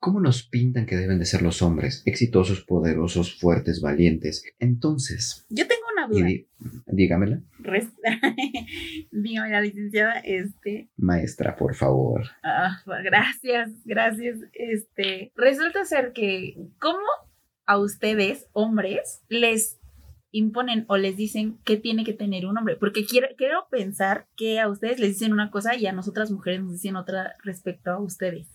¿Cómo 0.00 0.20
nos 0.20 0.44
pintan 0.46 0.86
que 0.86 0.96
deben 0.96 1.18
de 1.18 1.24
ser 1.24 1.42
los 1.42 1.60
hombres? 1.60 2.02
Exitosos, 2.04 2.60
poderosos, 2.64 3.36
fuertes, 3.40 3.80
valientes. 3.80 4.44
Entonces, 4.60 5.44
Yo 5.48 5.66
tengo 5.66 5.82
una 5.92 6.06
y 6.06 6.18
duda. 6.20 6.26
di- 6.28 6.46
dígamela, 6.86 7.42
Res- 7.58 7.88
Dígame, 9.10 9.50
la 9.50 9.60
licenciada, 9.60 10.18
este, 10.20 10.88
maestra, 10.96 11.56
por 11.56 11.74
favor. 11.74 12.22
ah, 12.42 12.80
gracias, 13.04 13.70
gracias. 13.84 14.38
Este, 14.52 15.32
resulta 15.36 15.84
ser 15.84 16.12
que, 16.12 16.54
¿cómo 16.80 16.98
a 17.68 17.78
ustedes, 17.78 18.48
hombres, 18.54 19.20
les 19.28 19.78
imponen 20.32 20.86
o 20.88 20.96
les 20.96 21.16
dicen 21.16 21.58
qué 21.64 21.76
tiene 21.76 22.02
que 22.02 22.14
tener 22.14 22.46
un 22.46 22.56
hombre? 22.56 22.76
Porque 22.76 23.04
quiero, 23.04 23.28
quiero 23.36 23.66
pensar 23.70 24.26
que 24.36 24.58
a 24.58 24.68
ustedes 24.68 24.98
les 24.98 25.10
dicen 25.10 25.34
una 25.34 25.50
cosa 25.50 25.76
y 25.76 25.86
a 25.86 25.92
nosotras 25.92 26.30
mujeres 26.30 26.62
nos 26.62 26.72
dicen 26.72 26.96
otra 26.96 27.34
respecto 27.44 27.90
a 27.90 28.00
ustedes. 28.00 28.48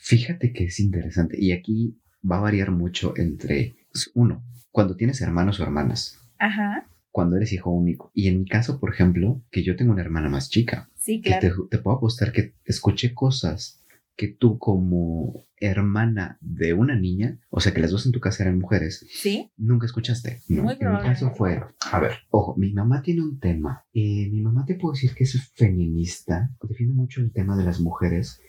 Fíjate 0.00 0.52
que 0.52 0.64
es 0.64 0.78
interesante 0.78 1.36
y 1.38 1.50
aquí 1.50 1.98
va 2.28 2.38
a 2.38 2.42
variar 2.42 2.70
mucho 2.70 3.14
entre, 3.16 3.74
uno, 4.14 4.44
cuando 4.70 4.96
tienes 4.96 5.20
hermanos 5.20 5.58
o 5.58 5.64
hermanas, 5.64 6.20
Ajá, 6.38 6.88
cuando 7.10 7.36
eres 7.36 7.52
hijo 7.52 7.70
único. 7.70 8.12
Y 8.14 8.28
en 8.28 8.38
mi 8.38 8.46
caso, 8.46 8.78
por 8.78 8.92
ejemplo, 8.94 9.42
que 9.50 9.64
yo 9.64 9.74
tengo 9.74 9.92
una 9.92 10.02
hermana 10.02 10.28
más 10.28 10.50
chica, 10.50 10.88
sí, 10.94 11.20
que 11.20 11.30
claro. 11.30 11.66
te, 11.68 11.76
te 11.76 11.82
puedo 11.82 11.96
apostar 11.96 12.30
que 12.30 12.54
escuché 12.64 13.12
cosas 13.12 13.81
que 14.16 14.28
tú 14.28 14.58
como 14.58 15.46
hermana 15.56 16.38
de 16.40 16.74
una 16.74 16.96
niña, 16.96 17.38
o 17.50 17.60
sea 17.60 17.72
que 17.72 17.80
las 17.80 17.90
dos 17.90 18.04
en 18.06 18.12
tu 18.12 18.20
casa 18.20 18.42
eran 18.42 18.58
mujeres, 18.58 19.06
Sí, 19.08 19.50
nunca 19.56 19.86
escuchaste. 19.86 20.40
No, 20.48 20.64
Muy 20.64 20.76
en 20.80 20.92
mi 20.92 20.98
caso 21.00 21.30
fue, 21.30 21.62
a 21.90 22.00
ver, 22.00 22.12
ojo, 22.30 22.56
mi 22.56 22.72
mamá 22.72 23.02
tiene 23.02 23.22
un 23.22 23.38
tema. 23.38 23.84
Eh, 23.94 24.28
mi 24.30 24.40
mamá 24.42 24.64
te 24.66 24.74
puedo 24.74 24.92
decir 24.92 25.14
que 25.14 25.24
es 25.24 25.50
feminista, 25.54 26.50
defiende 26.68 26.94
mucho 26.94 27.20
el 27.20 27.32
tema 27.32 27.56
de 27.56 27.64
las 27.64 27.80
mujeres, 27.80 28.40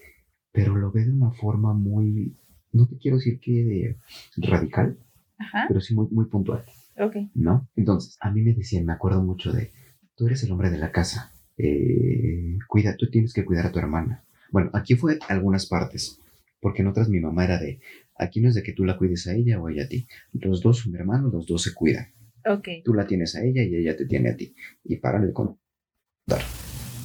pero 0.52 0.76
lo 0.76 0.92
ve 0.92 1.06
de 1.06 1.12
una 1.12 1.32
forma 1.32 1.74
muy, 1.74 2.36
no 2.72 2.88
te 2.88 2.98
quiero 2.98 3.18
decir 3.18 3.40
que 3.40 3.98
radical, 4.38 4.98
ajá, 5.38 5.66
pero 5.68 5.82
sí 5.82 5.94
muy, 5.96 6.08
muy 6.12 6.26
puntual. 6.26 6.64
ok. 6.98 7.16
¿no? 7.36 7.70
Entonces, 7.76 8.18
a 8.20 8.32
mí 8.32 8.42
me 8.42 8.54
decían, 8.54 8.86
me 8.86 8.94
acuerdo 8.94 9.24
mucho 9.24 9.52
de, 9.52 9.72
tú 10.16 10.26
eres 10.28 10.44
el 10.44 10.52
hombre 10.52 10.72
de 10.72 10.78
la 10.80 10.92
casa, 10.92 11.32
eh, 11.58 12.58
cuida, 12.68 12.98
tú 12.98 13.10
tienes 13.10 13.34
que 13.34 13.46
cuidar 13.46 13.68
a 13.68 13.72
tu 13.72 13.80
hermana. 13.80 14.24
Bueno, 14.54 14.70
aquí 14.74 14.94
fue 14.94 15.18
algunas 15.28 15.66
partes, 15.66 16.20
porque 16.62 16.84
en 16.84 16.88
otras 16.88 17.10
mi 17.10 17.20
mamá 17.20 17.44
era 17.44 17.58
de, 17.58 17.80
aquí 18.16 18.40
no 18.40 18.50
es 18.50 18.54
de 18.54 18.62
que 18.62 18.72
tú 18.72 18.86
la 18.86 18.98
cuides 19.00 19.26
a 19.26 19.34
ella 19.34 19.60
o 19.60 19.68
ella 19.68 19.86
a 19.86 19.88
ti, 19.88 20.08
los 20.34 20.62
dos 20.62 20.78
son 20.78 20.96
hermanos, 20.96 21.34
los 21.34 21.48
dos 21.48 21.64
se 21.64 21.74
cuidan, 21.74 22.14
Ok, 22.46 22.68
tú 22.86 22.94
la 22.94 23.08
tienes 23.08 23.36
a 23.36 23.44
ella 23.44 23.64
y 23.64 23.76
ella 23.76 23.98
te 23.98 24.06
tiene 24.06 24.30
a 24.30 24.38
ti, 24.38 24.54
y 24.84 24.98
párale 24.98 25.26
de 25.26 25.34
contar, 25.34 25.58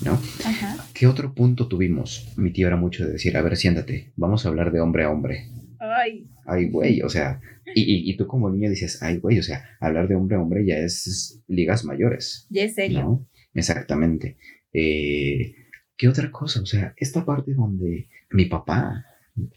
¿no? 0.04 0.12
ajá. 0.44 0.76
¿Qué 0.92 1.06
otro 1.06 1.32
punto 1.34 1.68
tuvimos? 1.68 2.34
Mi 2.36 2.52
tío 2.52 2.66
era 2.66 2.76
mucho 2.76 3.06
de 3.06 3.12
decir, 3.12 3.34
a 3.38 3.40
ver, 3.40 3.56
siéntate, 3.56 4.12
vamos 4.16 4.44
a 4.44 4.50
hablar 4.50 4.70
de 4.70 4.80
hombre 4.80 5.04
a 5.04 5.10
hombre. 5.10 5.48
Ay, 5.78 6.28
Ay, 6.44 6.68
güey, 6.68 7.00
o 7.00 7.08
sea, 7.08 7.40
y, 7.74 7.80
y, 7.80 8.10
y 8.10 8.16
tú 8.18 8.26
como 8.26 8.50
niño 8.50 8.68
dices, 8.68 9.02
ay, 9.02 9.16
güey, 9.20 9.38
o 9.38 9.42
sea, 9.42 9.64
hablar 9.80 10.06
de 10.06 10.16
hombre 10.16 10.36
a 10.36 10.40
hombre 10.42 10.66
ya 10.66 10.76
es, 10.76 11.06
es 11.06 11.42
ligas 11.48 11.84
mayores, 11.86 12.46
ya 12.50 12.64
es 12.64 12.74
serio. 12.74 13.00
¿no? 13.00 13.28
Exactamente. 13.54 14.36
Eh, 14.72 15.54
¿Qué 15.98 16.08
otra 16.08 16.30
cosa? 16.30 16.62
O 16.62 16.66
sea, 16.66 16.94
esta 16.96 17.24
parte 17.24 17.54
donde 17.54 18.08
mi 18.30 18.44
papá, 18.44 19.04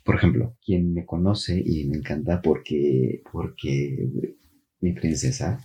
por 0.04 0.16
ejemplo, 0.16 0.58
quien 0.66 0.92
me 0.94 1.06
conoce 1.06 1.62
y 1.64 1.88
me 1.88 1.98
encanta 1.98 2.42
porque, 2.42 3.22
porque 3.32 4.10
mi 4.80 4.94
princesa, 4.94 5.60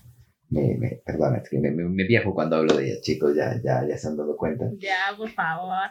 me, 0.50 0.76
me, 0.76 1.00
perdona, 1.04 1.38
es 1.38 1.49
que 1.49 1.59
me, 1.59 1.71
me, 1.71 1.88
me 1.88 2.04
viajo 2.06 2.35
cuando 2.35 2.56
hablo 2.56 2.76
de 2.76 2.90
ella, 2.90 3.00
chicos, 3.00 3.35
ya, 3.35 3.59
ya, 3.64 3.88
ya 3.88 3.97
se 3.97 4.06
han 4.06 4.18
dado 4.18 4.37
cuenta 4.37 4.71
Ya, 4.78 5.16
por 5.16 5.30
favor. 5.30 5.88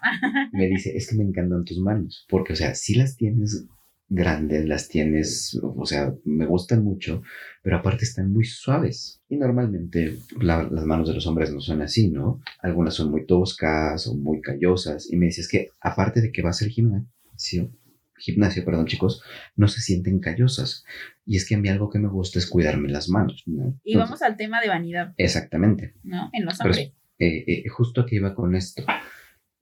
me 0.53 0.67
dice, 0.67 0.95
es 0.95 1.09
que 1.09 1.15
me 1.15 1.23
encantan 1.23 1.65
tus 1.65 1.79
manos, 1.79 2.25
porque, 2.29 2.53
o 2.53 2.55
sea, 2.55 2.75
sí 2.75 2.93
las 2.93 3.17
tienes 3.17 3.65
grandes, 4.07 4.65
las 4.67 4.87
tienes, 4.87 5.59
o 5.61 5.85
sea, 5.85 6.13
me 6.25 6.45
gustan 6.45 6.83
mucho, 6.83 7.23
pero 7.63 7.77
aparte 7.77 8.05
están 8.05 8.31
muy 8.31 8.45
suaves. 8.45 9.21
Y 9.29 9.37
normalmente 9.37 10.17
la- 10.39 10.63
las 10.63 10.85
manos 10.85 11.07
de 11.07 11.15
los 11.15 11.25
hombres 11.27 11.51
no 11.51 11.59
son 11.59 11.81
así, 11.81 12.09
¿no? 12.09 12.39
Algunas 12.61 12.93
son 12.93 13.09
muy 13.11 13.25
toscas 13.25 14.05
o 14.07 14.15
muy 14.15 14.41
callosas. 14.41 15.11
Y 15.11 15.17
me 15.17 15.25
dice, 15.27 15.41
es 15.41 15.47
que 15.47 15.69
aparte 15.81 16.21
de 16.21 16.31
que 16.31 16.41
vas 16.43 16.61
al 16.61 16.69
gimnasio, 16.69 17.71
gimnasio, 18.17 18.63
perdón 18.63 18.85
chicos, 18.85 19.23
no 19.55 19.67
se 19.67 19.81
sienten 19.81 20.19
callosas. 20.19 20.85
Y 21.25 21.37
es 21.37 21.47
que 21.47 21.55
a 21.55 21.57
mí 21.59 21.67
algo 21.69 21.89
que 21.89 21.99
me 21.99 22.07
gusta 22.07 22.37
es 22.39 22.45
cuidarme 22.47 22.89
las 22.89 23.09
manos, 23.09 23.43
¿no? 23.47 23.79
Y 23.83 23.93
Entonces, 23.93 23.97
vamos 23.97 24.21
al 24.21 24.37
tema 24.37 24.61
de 24.61 24.67
vanidad, 24.69 25.13
Exactamente 25.17 25.95
¿no? 26.03 26.29
En 26.31 26.45
los 26.45 26.57
Pero 26.59 26.69
hombres. 26.69 26.93
eh, 27.19 27.43
eh, 27.47 27.67
justo 27.69 28.05
que 28.05 28.17
iba 28.17 28.35
con 28.35 28.55
esto. 28.55 28.83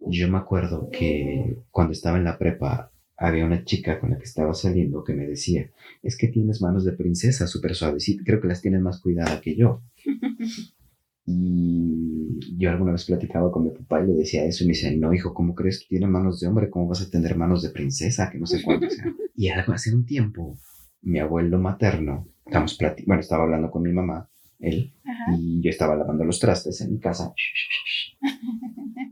Yo 0.05 0.27
me 0.29 0.37
acuerdo 0.37 0.89
que 0.91 1.55
cuando 1.71 1.93
estaba 1.93 2.17
en 2.17 2.25
la 2.25 2.37
prepa 2.37 2.91
había 3.17 3.45
una 3.45 3.63
chica 3.63 3.99
con 3.99 4.11
la 4.11 4.17
que 4.17 4.23
estaba 4.25 4.53
saliendo 4.53 5.03
que 5.03 5.13
me 5.13 5.27
decía, 5.27 5.69
es 6.01 6.17
que 6.17 6.27
tienes 6.27 6.61
manos 6.61 6.83
de 6.85 6.93
princesa 6.93 7.47
súper 7.47 7.75
suavecitas, 7.75 8.25
creo 8.25 8.41
que 8.41 8.47
las 8.47 8.61
tienes 8.61 8.81
más 8.81 8.99
cuidada 9.01 9.39
que 9.41 9.55
yo. 9.55 9.81
Y 11.25 12.57
yo 12.57 12.69
alguna 12.69 12.91
vez 12.91 13.05
platicaba 13.05 13.49
con 13.49 13.63
mi 13.63 13.69
papá 13.69 14.03
y 14.03 14.07
le 14.07 14.13
decía 14.13 14.43
eso 14.43 14.63
y 14.63 14.67
me 14.67 14.73
decía, 14.73 14.91
no 14.97 15.13
hijo, 15.13 15.33
¿cómo 15.33 15.55
crees 15.55 15.79
que 15.79 15.85
tienes 15.87 16.09
manos 16.09 16.39
de 16.39 16.47
hombre? 16.47 16.69
¿Cómo 16.69 16.87
vas 16.87 17.01
a 17.01 17.09
tener 17.09 17.37
manos 17.37 17.63
de 17.63 17.69
princesa? 17.69 18.29
Que 18.29 18.37
no 18.39 18.45
sé 18.45 18.61
cuánto. 18.61 18.89
sea. 18.89 19.05
Y 19.35 19.49
hace 19.49 19.93
un 19.95 20.05
tiempo, 20.05 20.59
mi 21.01 21.19
abuelo 21.19 21.57
materno, 21.59 22.27
estamos 22.45 22.77
bueno, 23.07 23.19
estaba 23.19 23.43
hablando 23.43 23.71
con 23.71 23.81
mi 23.81 23.91
mamá, 23.91 24.29
él, 24.59 24.93
Ajá. 25.03 25.35
y 25.37 25.59
yo 25.61 25.69
estaba 25.71 25.95
lavando 25.95 26.23
los 26.23 26.39
trastes 26.39 26.81
en 26.81 26.91
mi 26.93 26.99
casa. 26.99 27.33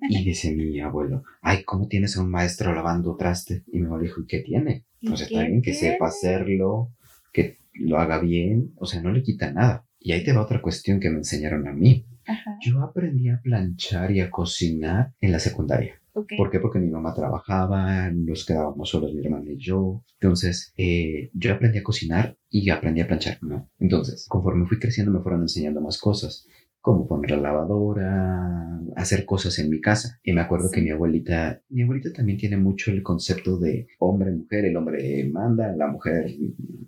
Y 0.10 0.24
dice 0.24 0.54
mi 0.56 0.80
abuelo, 0.80 1.24
ay, 1.42 1.64
¿cómo 1.64 1.88
tienes 1.88 2.18
a 2.18 2.22
un 2.22 2.30
maestro 2.30 2.74
lavando 2.74 3.16
trastes? 3.16 3.64
Y 3.72 3.80
mi 3.80 3.86
abuelo 3.86 4.04
dijo, 4.04 4.22
¿y 4.22 4.26
qué 4.26 4.40
tiene? 4.40 4.86
¿Y 5.00 5.10
Pues 5.10 5.22
está 5.22 5.44
bien 5.44 5.62
que 5.62 5.74
sepa 5.74 6.08
hacerlo, 6.08 6.92
que 7.32 7.60
lo 7.74 7.98
haga 7.98 8.20
bien, 8.20 8.74
o 8.78 8.86
sea, 8.86 9.02
no 9.02 9.12
le 9.12 9.24
quita 9.24 9.52
nada. 9.52 9.86
Y 10.00 10.12
ahí 10.12 10.24
te 10.24 10.34
va 10.34 10.42
otra 10.42 10.62
cuestión 10.62 11.00
que 11.00 11.10
me 11.10 11.18
enseñaron 11.18 11.68
a 11.68 11.74
mí. 11.74 12.06
Ajá. 12.26 12.58
Yo 12.62 12.82
aprendí 12.82 13.30
a 13.30 13.40
planchar 13.42 14.12
y 14.12 14.22
a 14.22 14.30
cocinar 14.30 15.14
en 15.22 15.32
la 15.32 15.40
secundaria. 15.40 16.02
Ok. 16.14 16.34
¿Por 16.38 16.50
qué? 16.50 16.60
Porque 16.60 16.80
mi 16.80 16.90
mamá 16.90 17.14
trabajaba, 17.14 18.10
nos 18.12 18.46
quedábamos 18.46 18.90
solos 18.90 19.14
mi 19.14 19.24
hermana 19.24 19.50
y 19.50 19.58
yo. 19.58 20.04
Entonces, 20.20 20.74
eh, 20.76 21.30
yo 21.34 21.54
aprendí 21.54 21.80
a 21.80 21.84
cocinar 21.84 22.38
y 22.50 22.70
aprendí 22.70 23.02
a 23.02 23.08
planchar, 23.08 23.38
¿no? 23.42 23.70
Entonces, 23.80 24.26
conforme 24.28 24.66
fui 24.66 24.78
creciendo, 24.78 25.12
me 25.12 25.22
fueron 25.22 25.42
enseñando 25.42 25.80
más 25.82 25.98
cosas, 25.98 26.46
como 26.82 27.08
poner 27.08 27.32
la 27.32 27.38
lavadora, 27.38 28.80
hacer 28.96 29.26
cosas 29.26 29.58
en 29.60 29.70
mi 29.70 29.80
casa. 29.82 30.20
Y 30.24 30.34
me 30.34 30.42
acuerdo 30.42 30.68
Sí. 30.70 30.76
que 30.76 30.82
mi 30.82 30.90
abuelita, 30.90 31.62
mi 31.70 31.84
abuelita 31.84 32.12
también 32.14 32.38
tiene 32.38 32.58
mucho 32.58 32.92
el 32.92 33.04
concepto 33.04 33.58
de 33.60 33.88
hombre-mujer, 34.00 34.66
el 34.66 34.76
hombre 34.78 35.30
manda, 35.32 35.74
la 35.76 35.88
mujer 35.88 36.32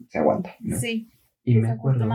se 0.09 0.17
aguanta, 0.17 0.55
¿no? 0.61 0.77
Sí, 0.79 1.09
y 1.43 1.57
me 1.57 1.69
acuerdo 1.69 2.05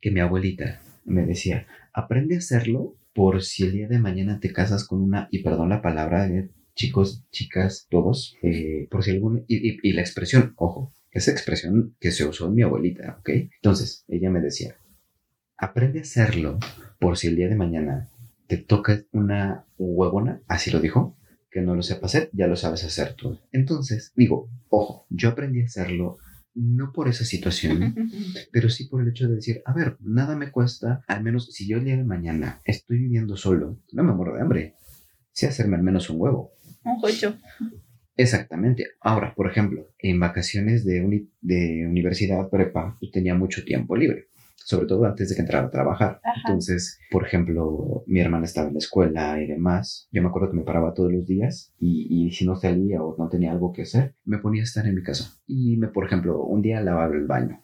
que 0.00 0.10
mi 0.10 0.20
abuelita 0.20 0.80
me 1.04 1.26
decía, 1.26 1.66
aprende 1.92 2.36
a 2.36 2.38
hacerlo 2.38 2.96
por 3.14 3.42
si 3.42 3.64
el 3.64 3.72
día 3.72 3.88
de 3.88 3.98
mañana 3.98 4.40
te 4.40 4.52
casas 4.52 4.84
con 4.86 5.02
una, 5.02 5.28
y 5.30 5.42
perdón 5.42 5.68
la 5.68 5.82
palabra, 5.82 6.26
eh, 6.28 6.48
chicos, 6.74 7.24
chicas, 7.30 7.86
todos, 7.90 8.36
eh, 8.42 8.86
por 8.90 9.02
si 9.04 9.10
algún, 9.10 9.44
y, 9.48 9.68
y- 9.72 9.78
y 9.82 9.92
la 9.92 10.00
expresión, 10.00 10.54
ojo, 10.56 10.92
esa 11.10 11.30
expresión 11.30 11.94
que 12.00 12.10
se 12.10 12.24
usó 12.24 12.46
en 12.48 12.54
mi 12.54 12.62
abuelita, 12.62 13.16
¿ok? 13.20 13.28
Entonces, 13.56 14.04
ella 14.08 14.30
me 14.30 14.40
decía, 14.40 14.76
aprende 15.62 16.00
a 16.00 16.02
hacerlo 16.02 16.58
por 16.98 17.16
si 17.16 17.28
el 17.28 17.36
día 17.36 17.48
de 17.48 17.54
mañana 17.56 18.08
te 18.48 18.56
toca 18.58 19.00
una 19.12 19.64
huevona, 19.78 20.40
así 20.48 20.70
lo 20.70 20.80
dijo, 20.80 21.16
que 21.50 21.60
no 21.62 21.74
lo 21.74 21.82
sepa 21.82 22.06
hacer, 22.06 22.30
ya 22.32 22.46
lo 22.46 22.56
sabes 22.56 22.84
hacer 22.84 23.14
tú. 23.14 23.38
Entonces, 23.52 24.12
digo, 24.16 24.50
ojo, 24.68 25.06
yo 25.08 25.28
aprendí 25.30 25.62
a 25.62 25.66
hacerlo 25.66 26.18
no 26.54 26.92
por 26.92 27.08
esa 27.08 27.24
situación, 27.24 27.94
pero 28.52 28.68
sí 28.68 28.86
por 28.88 29.02
el 29.02 29.08
hecho 29.08 29.28
de 29.28 29.36
decir, 29.36 29.62
a 29.64 29.72
ver, 29.72 29.96
nada 30.00 30.36
me 30.36 30.50
cuesta, 30.50 31.02
al 31.06 31.22
menos 31.22 31.46
si 31.52 31.66
yo 31.68 31.78
el 31.78 31.84
día 31.84 31.96
de 31.96 32.04
mañana 32.04 32.60
estoy 32.64 32.98
viviendo 32.98 33.36
solo, 33.36 33.78
no 33.92 34.02
me 34.02 34.12
muero 34.12 34.34
de 34.34 34.42
hambre, 34.42 34.74
sé 35.32 35.46
hacerme 35.46 35.76
al 35.76 35.82
menos 35.82 36.10
un 36.10 36.20
huevo. 36.20 36.52
Un 36.84 36.96
jocho. 36.98 37.36
Exactamente. 38.16 38.86
Ahora, 39.00 39.34
por 39.34 39.50
ejemplo, 39.50 39.88
en 39.98 40.20
vacaciones 40.20 40.84
de, 40.84 41.02
uni- 41.02 41.30
de 41.40 41.86
universidad 41.88 42.50
prepa, 42.50 42.98
yo 43.00 43.10
tenía 43.10 43.34
mucho 43.34 43.64
tiempo 43.64 43.96
libre, 43.96 44.28
sobre 44.64 44.86
todo 44.86 45.04
antes 45.04 45.28
de 45.28 45.34
que 45.34 45.42
entrara 45.42 45.66
a 45.66 45.70
trabajar. 45.70 46.20
Ajá. 46.22 46.40
Entonces, 46.46 46.98
por 47.10 47.26
ejemplo, 47.26 48.04
mi 48.06 48.20
hermana 48.20 48.44
estaba 48.44 48.68
en 48.68 48.74
la 48.74 48.78
escuela 48.78 49.40
y 49.40 49.46
demás. 49.46 50.08
Yo 50.12 50.22
me 50.22 50.28
acuerdo 50.28 50.50
que 50.50 50.56
me 50.56 50.64
paraba 50.64 50.94
todos 50.94 51.12
los 51.12 51.26
días 51.26 51.72
y, 51.78 52.06
y 52.08 52.30
si 52.32 52.46
no 52.46 52.56
salía 52.56 53.02
o 53.02 53.16
no 53.18 53.28
tenía 53.28 53.52
algo 53.52 53.72
que 53.72 53.82
hacer, 53.82 54.14
me 54.24 54.38
ponía 54.38 54.62
a 54.62 54.64
estar 54.64 54.86
en 54.86 54.94
mi 54.94 55.02
casa. 55.02 55.32
Y, 55.46 55.76
me, 55.76 55.88
por 55.88 56.06
ejemplo, 56.06 56.42
un 56.42 56.62
día 56.62 56.80
lavaba 56.80 57.14
el 57.14 57.26
baño. 57.26 57.60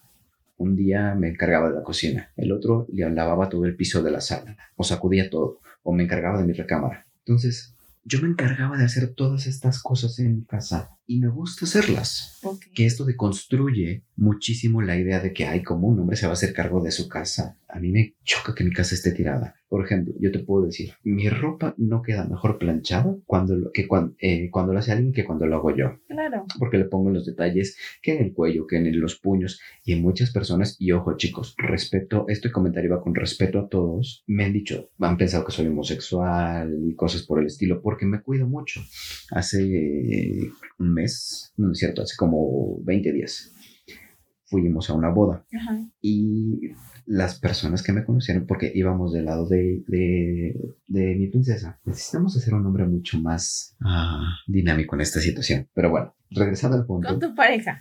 Un 0.56 0.74
día 0.74 1.14
me 1.14 1.28
encargaba 1.28 1.68
de 1.68 1.76
la 1.76 1.84
cocina, 1.84 2.32
el 2.36 2.50
otro 2.50 2.86
le 2.92 3.08
lavaba 3.10 3.48
todo 3.48 3.64
el 3.64 3.76
piso 3.76 4.02
de 4.02 4.10
la 4.10 4.20
sala, 4.20 4.56
o 4.74 4.82
sacudía 4.82 5.30
todo, 5.30 5.60
o 5.84 5.92
me 5.92 6.02
encargaba 6.02 6.40
de 6.40 6.48
mi 6.48 6.52
recámara. 6.52 7.06
Entonces, 7.20 7.76
yo 8.04 8.20
me 8.20 8.28
encargaba 8.28 8.76
de 8.76 8.84
hacer 8.84 9.14
todas 9.14 9.46
estas 9.46 9.80
cosas 9.80 10.18
en 10.18 10.34
mi 10.34 10.44
casa 10.44 10.97
y 11.08 11.18
me 11.18 11.28
gusta 11.28 11.64
hacerlas. 11.64 12.38
Ok. 12.44 12.66
Que 12.74 12.86
esto 12.86 13.04
deconstruye 13.04 14.02
muchísimo 14.16 14.82
la 14.82 14.96
idea 14.98 15.20
de 15.20 15.32
que, 15.32 15.46
ay, 15.46 15.62
como 15.62 15.88
un 15.88 15.98
hombre 15.98 16.16
se 16.16 16.26
va 16.26 16.32
a 16.32 16.34
hacer 16.34 16.52
cargo 16.52 16.80
de 16.82 16.90
su 16.92 17.08
casa. 17.08 17.56
A 17.68 17.80
mí 17.80 17.90
me 17.90 18.14
choca 18.24 18.54
que 18.54 18.64
mi 18.64 18.70
casa 18.72 18.94
esté 18.94 19.12
tirada. 19.12 19.54
Por 19.68 19.84
ejemplo, 19.84 20.14
yo 20.18 20.32
te 20.32 20.38
puedo 20.38 20.64
decir, 20.66 20.92
mi 21.04 21.28
ropa 21.28 21.74
no 21.76 22.00
queda 22.02 22.24
mejor 22.26 22.58
planchada 22.58 23.14
cuando 23.26 23.54
lo, 23.56 23.70
que 23.72 23.86
cuan- 23.86 24.14
eh, 24.20 24.48
cuando 24.50 24.72
lo 24.72 24.78
hace 24.78 24.92
alguien 24.92 25.12
que 25.12 25.24
cuando 25.24 25.46
lo 25.46 25.56
hago 25.56 25.76
yo. 25.76 25.98
Claro. 26.08 26.46
Porque 26.58 26.78
le 26.78 26.84
pongo 26.86 27.10
los 27.10 27.26
detalles 27.26 27.76
que 28.02 28.16
en 28.16 28.24
el 28.24 28.32
cuello, 28.32 28.66
que 28.66 28.76
en 28.76 28.98
los 29.00 29.16
puños 29.18 29.60
y 29.84 29.92
en 29.92 30.00
muchas 30.02 30.30
personas. 30.30 30.76
Y 30.78 30.92
ojo, 30.92 31.16
chicos, 31.18 31.54
respeto, 31.58 32.24
este 32.28 32.50
comentario 32.50 32.90
va 32.90 33.02
con 33.02 33.14
respeto 33.14 33.58
a 33.60 33.68
todos. 33.68 34.24
Me 34.26 34.44
han 34.44 34.52
dicho, 34.54 34.90
han 35.00 35.18
pensado 35.18 35.44
que 35.44 35.52
soy 35.52 35.66
homosexual 35.66 36.74
y 36.86 36.94
cosas 36.94 37.22
por 37.22 37.38
el 37.40 37.46
estilo, 37.46 37.82
porque 37.82 38.06
me 38.06 38.22
cuido 38.22 38.46
mucho. 38.46 38.80
Hace 39.30 39.62
eh, 39.64 40.50
un 40.78 40.94
mes, 40.98 41.52
no 41.56 41.72
es 41.72 41.78
cierto, 41.78 42.02
hace 42.02 42.16
como 42.16 42.78
20 42.84 43.12
días, 43.12 43.52
fuimos 44.44 44.88
a 44.90 44.94
una 44.94 45.10
boda 45.10 45.44
Ajá. 45.54 45.78
y 46.00 46.60
las 47.06 47.38
personas 47.40 47.82
que 47.82 47.92
me 47.92 48.04
conocieron, 48.04 48.46
porque 48.46 48.70
íbamos 48.74 49.12
del 49.12 49.24
lado 49.26 49.46
de, 49.48 49.82
de, 49.86 50.54
de 50.86 51.14
mi 51.16 51.28
princesa, 51.28 51.78
necesitamos 51.84 52.36
hacer 52.36 52.52
un 52.54 52.66
hombre 52.66 52.84
mucho 52.86 53.18
más 53.20 53.76
ah, 53.82 54.36
dinámico 54.46 54.94
en 54.94 55.00
esta 55.02 55.20
situación. 55.20 55.68
Pero 55.74 55.90
bueno, 55.90 56.14
regresando 56.30 56.76
al 56.76 56.84
punto. 56.86 57.08
Con 57.08 57.20
tu 57.20 57.34
pareja. 57.34 57.80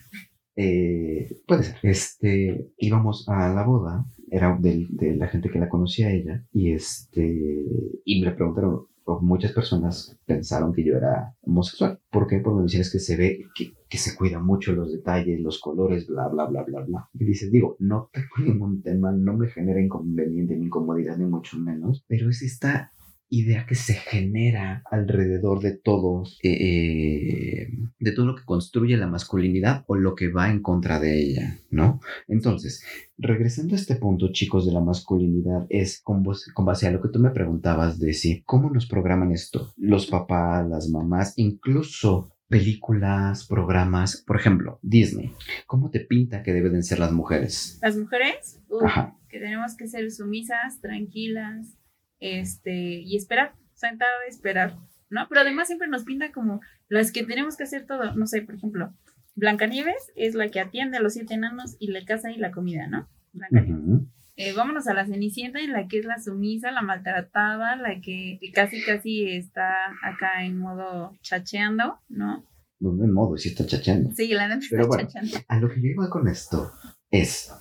Eh, 0.56 1.42
puede 1.48 1.64
ser. 1.64 1.76
Este, 1.84 2.72
íbamos 2.78 3.28
a 3.28 3.54
la 3.54 3.64
boda, 3.64 4.06
era 4.32 4.58
del- 4.60 4.88
de, 4.92 5.16
la 5.16 5.28
gente 5.28 5.50
que 5.50 5.60
la 5.60 5.70
conocía 5.70 6.08
a 6.08 6.12
ella, 6.12 6.46
y 6.52 6.72
este, 6.72 7.66
y 8.06 8.22
me 8.22 8.32
preguntaron, 8.32 8.88
muchas 9.22 9.54
personas 9.54 10.18
pensaron 10.26 10.74
que 10.74 10.84
yo 10.84 10.98
era 10.98 11.36
homosexual. 11.42 12.00
¿Por 12.12 12.28
qué? 12.28 12.40
Porque 12.40 12.58
me 12.58 12.64
decían 12.64 12.82
es 12.82 12.92
que 12.92 13.00
se 13.00 13.16
ve 13.16 13.46
que, 13.56 13.74
que 13.88 13.98
se 13.98 14.16
cuidan 14.16 14.46
mucho 14.46 14.74
los 14.74 14.92
detalles, 14.92 15.40
los 15.40 15.60
colores, 15.60 16.08
bla, 16.08 16.28
bla, 16.28 16.46
bla, 16.46 16.64
bla, 16.64 16.82
bla. 16.82 17.10
Y 17.14 17.26
dices, 17.26 17.52
digo, 17.52 17.78
no 17.80 18.10
tengo 18.12 18.28
ningún 18.54 18.82
tema, 18.82 19.12
no 19.12 19.34
me 19.38 19.48
genera 19.48 19.82
inconveniente 19.82 20.56
ni 20.56 20.66
incomodidad, 20.66 21.18
ni 21.18 21.26
mucho 21.26 21.58
menos, 21.58 22.04
pero 22.08 22.30
es 22.30 22.42
esta 22.42 22.92
idea 23.30 23.66
que 23.66 23.76
se 23.76 23.94
genera 23.94 24.84
alrededor 24.90 25.60
de 25.60 25.78
todo, 25.78 26.24
eh, 26.44 26.50
eh, 26.52 27.68
de 28.00 28.12
todo 28.14 28.26
lo 28.26 28.36
que 28.36 28.46
construye 28.46 28.96
la 28.98 29.08
masculinidad 29.08 29.84
o 29.88 29.96
lo 29.96 30.16
que 30.16 30.30
va 30.30 30.50
en 30.50 30.62
contra 30.62 31.00
de 31.00 31.20
ella, 31.22 31.60
¿no? 31.70 32.00
Entonces, 32.28 32.84
regresando 33.18 33.74
a 33.76 33.78
este 33.78 33.96
punto, 33.96 34.32
chicos, 34.32 34.66
de 34.66 34.72
la 34.72 34.82
masculinidad, 34.82 35.66
es 35.70 36.00
con, 36.02 36.24
vos- 36.24 36.48
con 36.54 36.66
base 36.66 36.88
a 36.88 36.92
lo 36.92 37.02
que 37.02 37.10
tú 37.10 37.20
me 37.20 37.32
preguntabas 37.32 38.00
de 38.00 38.14
si, 38.14 38.42
¿cómo 38.44 38.70
nos 38.70 38.86
programan 38.88 39.32
esto? 39.32 39.74
Los 39.78 40.08
papás, 40.08 40.68
las 40.68 40.90
mamás, 40.90 41.34
incluso 41.38 42.32
películas, 42.50 43.46
programas, 43.46 44.24
por 44.26 44.38
ejemplo, 44.40 44.80
Disney. 44.82 45.34
¿Cómo 45.66 45.90
te 45.90 46.00
pinta 46.00 46.44
que 46.44 46.54
deben 46.54 46.82
ser 46.84 47.00
las 47.00 47.12
mujeres? 47.12 47.78
Las 47.82 47.98
mujeres, 47.98 48.62
Ajá. 48.86 49.18
que 49.28 49.40
tenemos 49.40 49.76
que 49.76 49.88
ser 49.88 50.10
sumisas, 50.12 50.80
tranquilas, 50.80 51.77
este, 52.20 52.74
y 52.74 53.16
esperar, 53.16 53.54
sentada 53.74 54.12
a 54.26 54.30
esperar, 54.30 54.78
¿no? 55.10 55.28
Pero 55.30 55.42
además 55.42 55.68
siempre 55.68 55.88
nos 55.88 56.04
pinta 56.04 56.32
como 56.32 56.62
las 56.90 57.12
que 57.12 57.24
tenemos 57.24 57.58
que 57.58 57.64
hacer 57.64 57.86
todo, 57.86 58.14
no 58.16 58.28
sé, 58.28 58.42
por 58.42 58.56
ejemplo, 58.56 58.94
Blancanieves 59.36 60.12
es 60.16 60.34
la 60.34 60.50
que 60.50 60.60
atiende 60.60 60.98
a 60.98 61.02
los 61.02 61.14
siete 61.14 61.36
enanos 61.36 61.76
y 61.80 61.92
la 61.92 62.04
casa 62.06 62.32
y 62.32 62.38
la 62.38 62.52
comida, 62.52 62.88
¿no? 62.88 63.08
Blancanieves. 63.34 64.08
Eh, 64.40 64.54
vámonos 64.54 64.88
a 64.88 64.94
la 64.94 65.08
Cenicienta, 65.08 65.60
en 65.60 65.74
la 65.74 65.88
que 65.88 65.98
es 65.98 66.06
la 66.06 66.20
sumisa, 66.20 66.72
la 66.72 66.84
maltratada, 66.84 67.76
la 67.76 68.00
que 68.02 68.40
casi 68.54 68.84
casi 68.84 69.32
está 69.32 69.74
acá 70.04 70.44
en 70.46 70.60
modo 70.60 71.18
chacheando, 71.22 72.00
¿no? 72.08 72.46
No, 72.80 73.04
en 73.04 73.12
modo, 73.12 73.36
si 73.38 73.50
está 73.50 73.66
chacheando. 73.66 74.12
Sí, 74.16 74.28
la 74.28 74.48
neta 74.48 74.60
está 74.60 74.86
bueno. 74.86 75.04
chacheando. 75.04 75.38
A 75.48 75.60
lo 75.60 75.70
que 75.70 75.82
yo 75.82 75.88
iba 75.88 76.10
con 76.12 76.28
esto 76.28 76.72
es, 77.10 77.52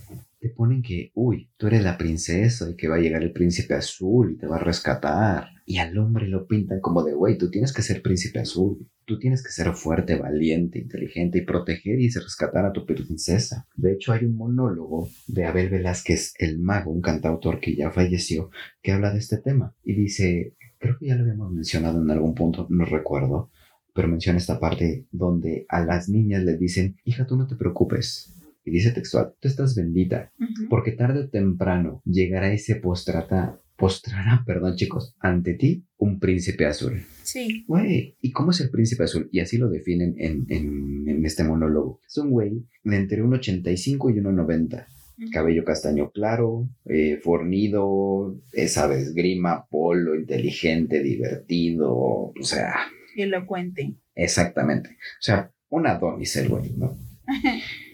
te 0.47 0.55
ponen 0.55 0.83
que, 0.83 1.11
uy, 1.15 1.51
tú 1.57 1.67
eres 1.67 1.83
la 1.83 1.99
princesa 1.99 2.71
y 2.71 2.77
que 2.77 2.87
va 2.89 2.97
a 2.97 3.01
llegar 3.01 3.23
el 3.23 3.33
príncipe 3.33 3.75
azul 3.75 4.33
y 4.33 4.37
te 4.37 4.47
va 4.47 4.57
a 4.57 4.61
rescatar. 4.61 5.49
Y 5.65 5.79
al 5.79 5.99
hombre 5.99 6.29
lo 6.29 6.47
pintan 6.47 6.81
como 6.81 7.03
de, 7.03 7.15
güey, 7.15 7.37
tú 7.37 7.51
tienes 7.51 7.73
que 7.73 7.83
ser 7.83 8.01
príncipe 8.01 8.39
azul. 8.39 8.89
Tú 9.05 9.19
tienes 9.19 9.43
que 9.43 9.51
ser 9.51 9.73
fuerte, 9.75 10.17
valiente, 10.17 10.79
inteligente 10.79 11.39
y 11.39 11.45
proteger 11.45 12.01
y 12.01 12.09
rescatar 12.11 12.65
a 12.65 12.73
tu 12.73 12.87
princesa. 12.87 13.67
De 13.77 13.93
hecho, 13.93 14.13
hay 14.13 14.25
un 14.25 14.37
monólogo 14.37 15.09
de 15.27 15.45
Abel 15.45 15.69
Velázquez, 15.69 16.35
el 16.39 16.59
mago, 16.59 16.93
un 16.93 17.01
cantautor 17.01 17.61
que 17.61 17.75
ya 17.75 17.91
falleció, 17.91 18.51
que 18.83 18.93
habla 18.93 19.13
de 19.13 19.19
este 19.19 19.39
tema. 19.39 19.75
Y 19.83 19.95
dice, 19.95 20.55
creo 20.79 20.97
que 20.99 21.07
ya 21.07 21.17
lo 21.17 21.23
habíamos 21.23 21.53
mencionado 21.53 22.01
en 22.01 22.11
algún 22.11 22.35
punto, 22.35 22.67
no 22.71 22.85
recuerdo, 22.85 23.51
pero 23.95 24.09
menciona 24.09 24.39
esta 24.39 24.61
parte 24.61 25.07
donde 25.11 25.67
a 25.69 25.85
las 25.85 26.09
niñas 26.09 26.45
les 26.45 26.59
dicen, 26.59 26.97
hija, 27.05 27.27
tú 27.27 27.37
no 27.37 27.47
te 27.47 27.57
preocupes. 27.57 28.36
Y 28.67 28.73
dice 28.73 28.91
textual, 28.91 29.33
tú 29.41 29.49
estás 29.49 29.77
bendita, 29.77 30.33
porque 30.69 30.93
tarde 30.93 31.21
o 31.21 31.29
temprano 31.29 32.03
llegará 32.05 32.53
ese 32.53 32.75
postrata, 32.77 33.61
postrará, 33.77 34.43
perdón 34.45 34.75
chicos, 34.75 35.15
ante 35.21 35.55
ti 35.55 35.87
un 35.99 36.19
príncipe 36.19 36.67
azul. 36.67 37.01
Sí. 37.23 37.65
Güey, 37.69 38.17
¿y 38.21 38.33
cómo 38.33 38.51
es 38.51 38.61
el 38.61 38.71
príncipe 38.71 39.05
azul? 39.05 39.29
Y 39.31 39.39
así 39.41 39.57
lo 39.57 39.69
definen 39.69 40.17
en, 40.19 40.47
en, 40.49 41.09
en 41.09 41.25
este 41.25 41.45
monólogo. 41.45 42.01
Es 42.07 42.19
un 42.19 42.31
güey 42.31 42.67
de 42.83 42.97
entre 42.97 43.23
un 43.23 43.35
85 43.35 44.11
y 44.11 44.15
1,90. 44.15 44.87
Ujú. 45.19 45.31
Cabello 45.31 45.65
castaño 45.65 46.11
claro, 46.11 46.69
eh, 46.87 47.21
fornido, 47.23 48.37
eh, 48.53 48.69
sabes, 48.69 49.15
grima, 49.15 49.67
polo, 49.71 50.15
inteligente, 50.15 51.03
divertido, 51.03 51.95
o 51.95 52.35
sea, 52.43 52.75
Elocuente. 53.17 53.97
Exactamente. 54.15 54.91
O 54.91 55.23
sea, 55.23 55.51
un 55.69 55.87
Adonis 55.87 56.37
el 56.37 56.49
güey, 56.49 56.73
¿no? 56.77 56.99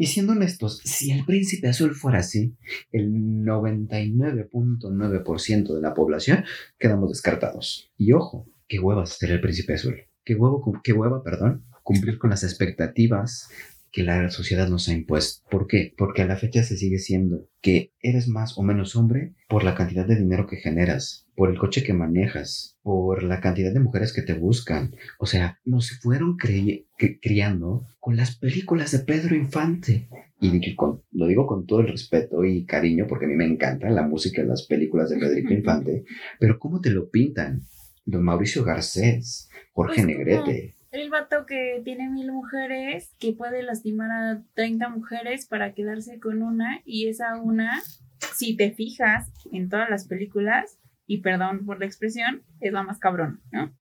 Y 0.00 0.06
siendo 0.06 0.32
honestos, 0.32 0.80
si 0.82 1.12
el 1.12 1.26
príncipe 1.26 1.68
azul 1.68 1.94
fuera 1.94 2.20
así, 2.20 2.56
el 2.90 3.12
99.9% 3.44 5.74
de 5.74 5.82
la 5.82 5.92
población 5.92 6.46
quedamos 6.78 7.10
descartados. 7.10 7.92
Y 7.98 8.14
ojo, 8.14 8.48
qué 8.66 8.78
hueva 8.78 9.04
ser 9.04 9.32
el 9.32 9.42
príncipe 9.42 9.74
azul. 9.74 10.06
Qué, 10.24 10.38
qué 10.82 10.94
hueva, 10.94 11.22
perdón, 11.22 11.66
cumplir 11.82 12.16
con 12.16 12.30
las 12.30 12.44
expectativas 12.44 13.50
que 13.92 14.02
la 14.04 14.30
sociedad 14.30 14.68
nos 14.68 14.88
ha 14.88 14.92
impuesto. 14.92 15.42
¿Por 15.50 15.66
qué? 15.66 15.92
Porque 15.98 16.22
a 16.22 16.26
la 16.26 16.36
fecha 16.36 16.62
se 16.62 16.76
sigue 16.76 16.98
siendo 16.98 17.48
que 17.60 17.92
eres 18.00 18.28
más 18.28 18.56
o 18.56 18.62
menos 18.62 18.94
hombre 18.96 19.34
por 19.48 19.64
la 19.64 19.74
cantidad 19.74 20.06
de 20.06 20.16
dinero 20.16 20.46
que 20.46 20.56
generas, 20.56 21.26
por 21.34 21.50
el 21.50 21.58
coche 21.58 21.82
que 21.82 21.92
manejas, 21.92 22.76
por 22.82 23.22
la 23.22 23.40
cantidad 23.40 23.72
de 23.72 23.80
mujeres 23.80 24.12
que 24.12 24.22
te 24.22 24.34
buscan, 24.34 24.94
o 25.18 25.26
sea, 25.26 25.58
nos 25.64 25.90
fueron 26.00 26.36
cri- 26.36 26.86
criando 27.20 27.84
con 27.98 28.16
las 28.16 28.36
películas 28.36 28.92
de 28.92 29.00
Pedro 29.00 29.34
Infante. 29.34 30.08
Y 30.42 30.74
con- 30.74 31.02
lo 31.12 31.26
digo 31.26 31.46
con 31.46 31.66
todo 31.66 31.80
el 31.80 31.88
respeto 31.88 32.44
y 32.44 32.64
cariño 32.64 33.06
porque 33.08 33.26
a 33.26 33.28
mí 33.28 33.34
me 33.34 33.44
encanta 33.44 33.90
la 33.90 34.02
música 34.06 34.40
de 34.40 34.48
las 34.48 34.66
películas 34.66 35.10
de 35.10 35.18
Pedro 35.18 35.50
Infante. 35.52 36.04
Pero 36.38 36.58
¿cómo 36.58 36.80
te 36.80 36.90
lo 36.90 37.10
pintan? 37.10 37.62
Don 38.06 38.22
Mauricio 38.24 38.64
Garcés, 38.64 39.50
Jorge 39.72 40.02
Pues. 40.02 40.06
Negrete. 40.06 40.76
El 40.90 41.08
vato 41.08 41.46
que 41.46 41.80
tiene 41.84 42.08
mil 42.10 42.32
mujeres, 42.32 43.14
que 43.20 43.32
puede 43.32 43.62
lastimar 43.62 44.10
a 44.10 44.42
30 44.54 44.88
mujeres 44.88 45.46
para 45.46 45.72
quedarse 45.72 46.18
con 46.18 46.42
una, 46.42 46.80
y 46.84 47.06
esa 47.08 47.40
una, 47.40 47.80
si 48.34 48.56
te 48.56 48.72
fijas 48.72 49.30
en 49.52 49.68
todas 49.68 49.88
las 49.88 50.08
películas, 50.08 50.78
y 51.06 51.18
perdón 51.22 51.64
por 51.64 51.78
la 51.78 51.86
expresión, 51.86 52.42
es 52.60 52.72
la 52.72 52.82
más 52.82 52.98
cabrón, 52.98 53.40
¿no? 53.52 53.72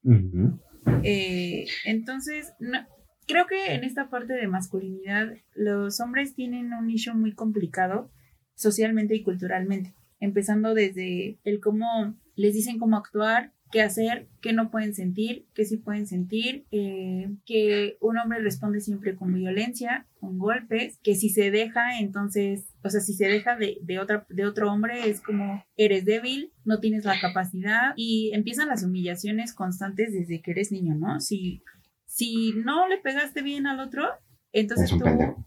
Eh, 1.03 1.65
entonces, 1.85 2.53
no- 2.59 2.85
creo 3.27 3.47
que 3.47 3.73
en 3.73 3.83
esta 3.83 4.09
parte 4.09 4.33
de 4.33 4.47
masculinidad, 4.47 5.33
los 5.55 5.99
hombres 6.01 6.35
tienen 6.35 6.73
un 6.73 6.87
nicho 6.87 7.15
muy 7.15 7.33
complicado 7.33 8.11
socialmente 8.55 9.15
y 9.15 9.23
culturalmente, 9.23 9.93
empezando 10.19 10.73
desde 10.75 11.39
el 11.43 11.59
cómo 11.59 12.15
les 12.35 12.53
dicen 12.53 12.77
cómo 12.79 12.97
actuar, 12.97 13.53
qué 13.71 13.81
hacer, 13.81 14.27
qué 14.41 14.53
no 14.53 14.71
pueden 14.71 14.93
sentir, 14.93 15.45
qué 15.53 15.65
sí 15.65 15.77
pueden 15.77 16.07
sentir, 16.07 16.65
eh, 16.71 17.29
que 17.45 17.97
un 18.01 18.17
hombre 18.17 18.39
responde 18.39 18.81
siempre 18.81 19.15
con 19.15 19.33
violencia, 19.33 20.07
con 20.19 20.37
golpes, 20.37 20.99
que 21.03 21.15
si 21.15 21.29
se 21.29 21.51
deja, 21.51 21.99
entonces, 21.99 22.65
o 22.83 22.89
sea, 22.89 23.01
si 23.01 23.13
se 23.13 23.27
deja 23.27 23.55
de, 23.55 23.77
de, 23.81 23.99
otra, 23.99 24.25
de 24.29 24.45
otro 24.45 24.71
hombre 24.71 25.09
es 25.09 25.21
como 25.21 25.63
eres 25.77 26.05
débil, 26.05 26.51
no 26.65 26.79
tienes 26.79 27.05
la 27.05 27.19
capacidad 27.19 27.93
y 27.95 28.31
empiezan 28.33 28.67
las 28.69 28.83
humillaciones 28.83 29.53
constantes 29.53 30.13
desde 30.13 30.41
que 30.41 30.51
eres 30.51 30.71
niño, 30.71 30.95
¿no? 30.95 31.19
Si, 31.19 31.61
si 32.05 32.53
no 32.53 32.87
le 32.87 32.97
pegaste 32.97 33.41
bien 33.41 33.67
al 33.67 33.79
otro, 33.79 34.07
entonces 34.51 34.89
tú... 34.89 34.99
pendejo. 34.99 35.45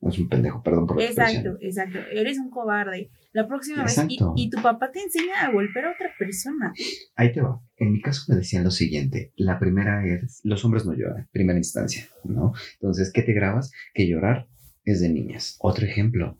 ¿Mandé? 0.00 0.14
Es 0.16 0.18
un 0.18 0.28
pendejo, 0.28 0.62
perdón 0.62 0.86
por 0.86 0.96
la 0.96 1.04
Exacto, 1.04 1.56
exacto. 1.60 1.98
Eres 2.12 2.38
un 2.38 2.50
cobarde. 2.50 3.10
La 3.32 3.46
próxima 3.46 3.82
vez. 3.84 3.98
Y, 4.08 4.18
y 4.36 4.50
tu 4.50 4.60
papá 4.62 4.90
te 4.90 5.00
enseña 5.02 5.44
a 5.46 5.52
golpear 5.52 5.84
a 5.86 5.92
otra 5.92 6.10
persona. 6.18 6.72
Ahí 7.16 7.32
te 7.32 7.40
va. 7.42 7.60
En 7.76 7.92
mi 7.92 8.00
caso 8.00 8.24
me 8.28 8.36
decían 8.36 8.64
lo 8.64 8.70
siguiente. 8.70 9.32
La 9.36 9.58
primera 9.58 10.04
es, 10.06 10.40
los 10.44 10.64
hombres 10.64 10.84
no 10.86 10.94
lloran, 10.94 11.28
primera 11.32 11.58
instancia, 11.58 12.06
¿no? 12.24 12.52
Entonces, 12.74 13.12
¿qué 13.12 13.22
te 13.22 13.32
grabas? 13.32 13.70
Que 13.94 14.08
llorar 14.08 14.48
es 14.84 15.00
de 15.00 15.10
niñas. 15.10 15.56
Otro 15.60 15.84
ejemplo, 15.86 16.38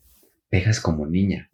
pegas 0.49 0.81
como 0.81 1.07
niña. 1.07 1.51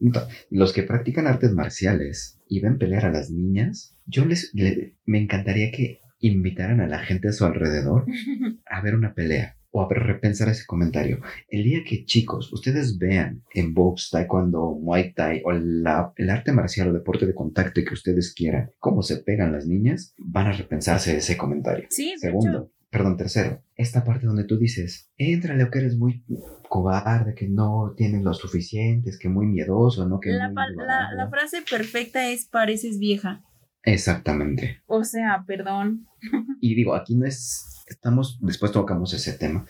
Los 0.50 0.72
que 0.72 0.84
practican 0.84 1.26
artes 1.26 1.52
marciales 1.52 2.40
y 2.48 2.60
ven 2.60 2.78
pelear 2.78 3.04
a 3.04 3.10
las 3.12 3.30
niñas, 3.30 3.96
yo 4.06 4.24
les, 4.24 4.52
le- 4.54 4.94
me 5.04 5.18
encantaría 5.20 5.70
que 5.72 6.00
invitaran 6.20 6.80
a 6.80 6.86
la 6.86 7.00
gente 7.00 7.28
a 7.28 7.32
su 7.32 7.44
alrededor 7.44 8.06
a 8.66 8.80
ver 8.80 8.94
una 8.94 9.12
pelea 9.12 9.56
o 9.76 9.82
a 9.82 9.88
repensar 9.88 10.48
ese 10.48 10.64
comentario. 10.66 11.20
El 11.48 11.64
día 11.64 11.80
que 11.86 12.04
chicos, 12.04 12.50
ustedes 12.52 12.96
vean 12.98 13.42
en 13.54 13.74
box, 13.74 14.08
taekwondo, 14.10 14.72
muay 14.80 15.12
thai 15.12 15.42
o 15.44 15.52
la, 15.52 16.12
el 16.16 16.30
arte 16.30 16.52
marcial 16.52 16.88
o 16.88 16.92
deporte 16.92 17.26
de 17.26 17.34
contacto 17.34 17.80
que 17.86 17.94
ustedes 17.94 18.32
quieran, 18.34 18.70
cómo 18.78 19.02
se 19.02 19.18
pegan 19.18 19.52
las 19.52 19.66
niñas, 19.66 20.14
van 20.18 20.46
a 20.46 20.52
repensarse 20.52 21.16
ese 21.16 21.36
comentario. 21.36 21.86
Sí, 21.90 22.14
Segundo, 22.16 22.58
hecho, 22.58 22.72
perdón, 22.90 23.16
tercero, 23.18 23.62
esta 23.74 24.02
parte 24.04 24.26
donde 24.26 24.44
tú 24.44 24.56
dices, 24.58 25.10
éntrale 25.18 25.64
o 25.64 25.70
que 25.70 25.80
eres 25.80 25.96
muy 25.98 26.24
cobarde, 26.68 27.34
que 27.34 27.48
no 27.48 27.92
tienes 27.96 28.22
lo 28.22 28.32
suficientes, 28.34 29.18
que 29.18 29.28
muy 29.28 29.46
miedoso, 29.46 30.08
¿no? 30.08 30.20
Que 30.20 30.30
la, 30.30 30.48
muy 30.48 30.56
la- 30.86 31.12
la 31.14 31.28
frase 31.28 31.62
perfecta 31.68 32.28
es 32.30 32.46
pareces 32.46 32.98
vieja. 32.98 33.42
Exactamente. 33.86 34.82
O 34.86 35.02
sea, 35.04 35.44
perdón. 35.46 36.06
Y 36.60 36.74
digo, 36.74 36.94
aquí 36.94 37.14
no 37.14 37.26
es, 37.26 37.84
estamos, 37.86 38.38
después 38.42 38.72
tocamos 38.72 39.12
ese 39.14 39.32
tema, 39.34 39.66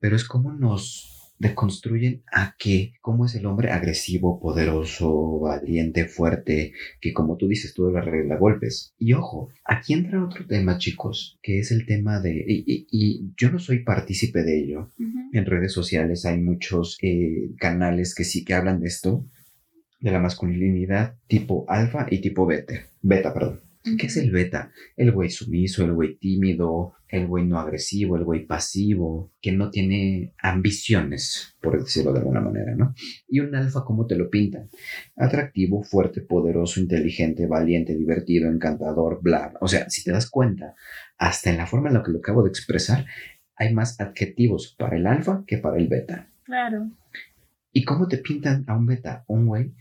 pero 0.00 0.14
es 0.16 0.24
como 0.24 0.52
nos 0.52 1.32
deconstruyen 1.38 2.22
a 2.32 2.54
que, 2.58 2.92
cómo 3.00 3.26
es 3.26 3.34
el 3.34 3.46
hombre 3.46 3.70
agresivo, 3.70 4.40
poderoso, 4.40 5.40
valiente, 5.40 6.06
fuerte, 6.06 6.72
que 7.00 7.12
como 7.12 7.36
tú 7.36 7.48
dices, 7.48 7.74
todo 7.74 7.90
lo 7.90 7.98
arregla 7.98 8.36
golpes. 8.36 8.94
Y 8.98 9.12
ojo, 9.14 9.48
aquí 9.64 9.94
entra 9.94 10.24
otro 10.24 10.46
tema, 10.46 10.78
chicos, 10.78 11.38
que 11.42 11.58
es 11.58 11.70
el 11.72 11.86
tema 11.86 12.20
de, 12.20 12.44
y, 12.46 12.64
y- 12.66 12.86
y 12.90 13.32
yo 13.36 13.50
no 13.50 13.58
soy 13.58 13.80
partícipe 13.84 14.42
de 14.42 14.60
ello, 14.62 14.90
en 15.32 15.46
redes 15.46 15.72
sociales 15.72 16.24
hay 16.24 16.40
muchos 16.40 16.96
eh, 17.02 17.50
canales 17.58 18.14
que 18.14 18.24
sí 18.24 18.44
que 18.44 18.54
hablan 18.54 18.80
de 18.80 18.86
esto, 18.88 19.26
de 20.04 20.10
la 20.10 20.20
masculinidad 20.20 21.16
tipo 21.26 21.64
alfa 21.66 22.06
y 22.10 22.20
tipo 22.20 22.44
beta. 22.44 22.74
Beta, 23.00 23.32
perdón. 23.32 23.62
¿Qué 23.98 24.06
es 24.06 24.16
el 24.18 24.30
beta? 24.30 24.70
El 24.96 25.12
güey 25.12 25.30
sumiso, 25.30 25.82
el 25.84 25.92
güey 25.92 26.16
tímido, 26.16 26.92
el 27.08 27.26
güey 27.26 27.46
no 27.46 27.58
agresivo, 27.58 28.16
el 28.16 28.24
güey 28.24 28.46
pasivo, 28.46 29.32
que 29.40 29.52
no 29.52 29.70
tiene 29.70 30.34
ambiciones, 30.38 31.56
por 31.60 31.78
decirlo 31.78 32.12
de 32.12 32.18
alguna 32.18 32.40
manera, 32.40 32.74
¿no? 32.74 32.94
Y 33.28 33.40
un 33.40 33.54
alfa, 33.54 33.84
¿cómo 33.84 34.06
te 34.06 34.16
lo 34.16 34.28
pintan? 34.28 34.68
Atractivo, 35.16 35.82
fuerte, 35.82 36.20
poderoso, 36.20 36.80
inteligente, 36.80 37.46
valiente, 37.46 37.94
divertido, 37.94 38.50
encantador, 38.50 39.20
bla. 39.22 39.54
O 39.60 39.68
sea, 39.68 39.88
si 39.88 40.04
te 40.04 40.12
das 40.12 40.28
cuenta, 40.30 40.74
hasta 41.16 41.50
en 41.50 41.56
la 41.56 41.66
forma 41.66 41.88
en 41.88 41.94
la 41.94 42.02
que 42.02 42.12
lo 42.12 42.18
acabo 42.18 42.42
de 42.42 42.50
expresar, 42.50 43.06
hay 43.56 43.72
más 43.72 44.00
adjetivos 44.00 44.74
para 44.78 44.96
el 44.96 45.06
alfa 45.06 45.44
que 45.46 45.58
para 45.58 45.78
el 45.78 45.88
beta. 45.88 46.30
Claro. 46.44 46.90
¿Y 47.72 47.84
cómo 47.84 48.06
te 48.06 48.18
pintan 48.18 48.64
a 48.66 48.76
un 48.76 48.86
beta? 48.86 49.24
Un 49.26 49.46
güey 49.46 49.72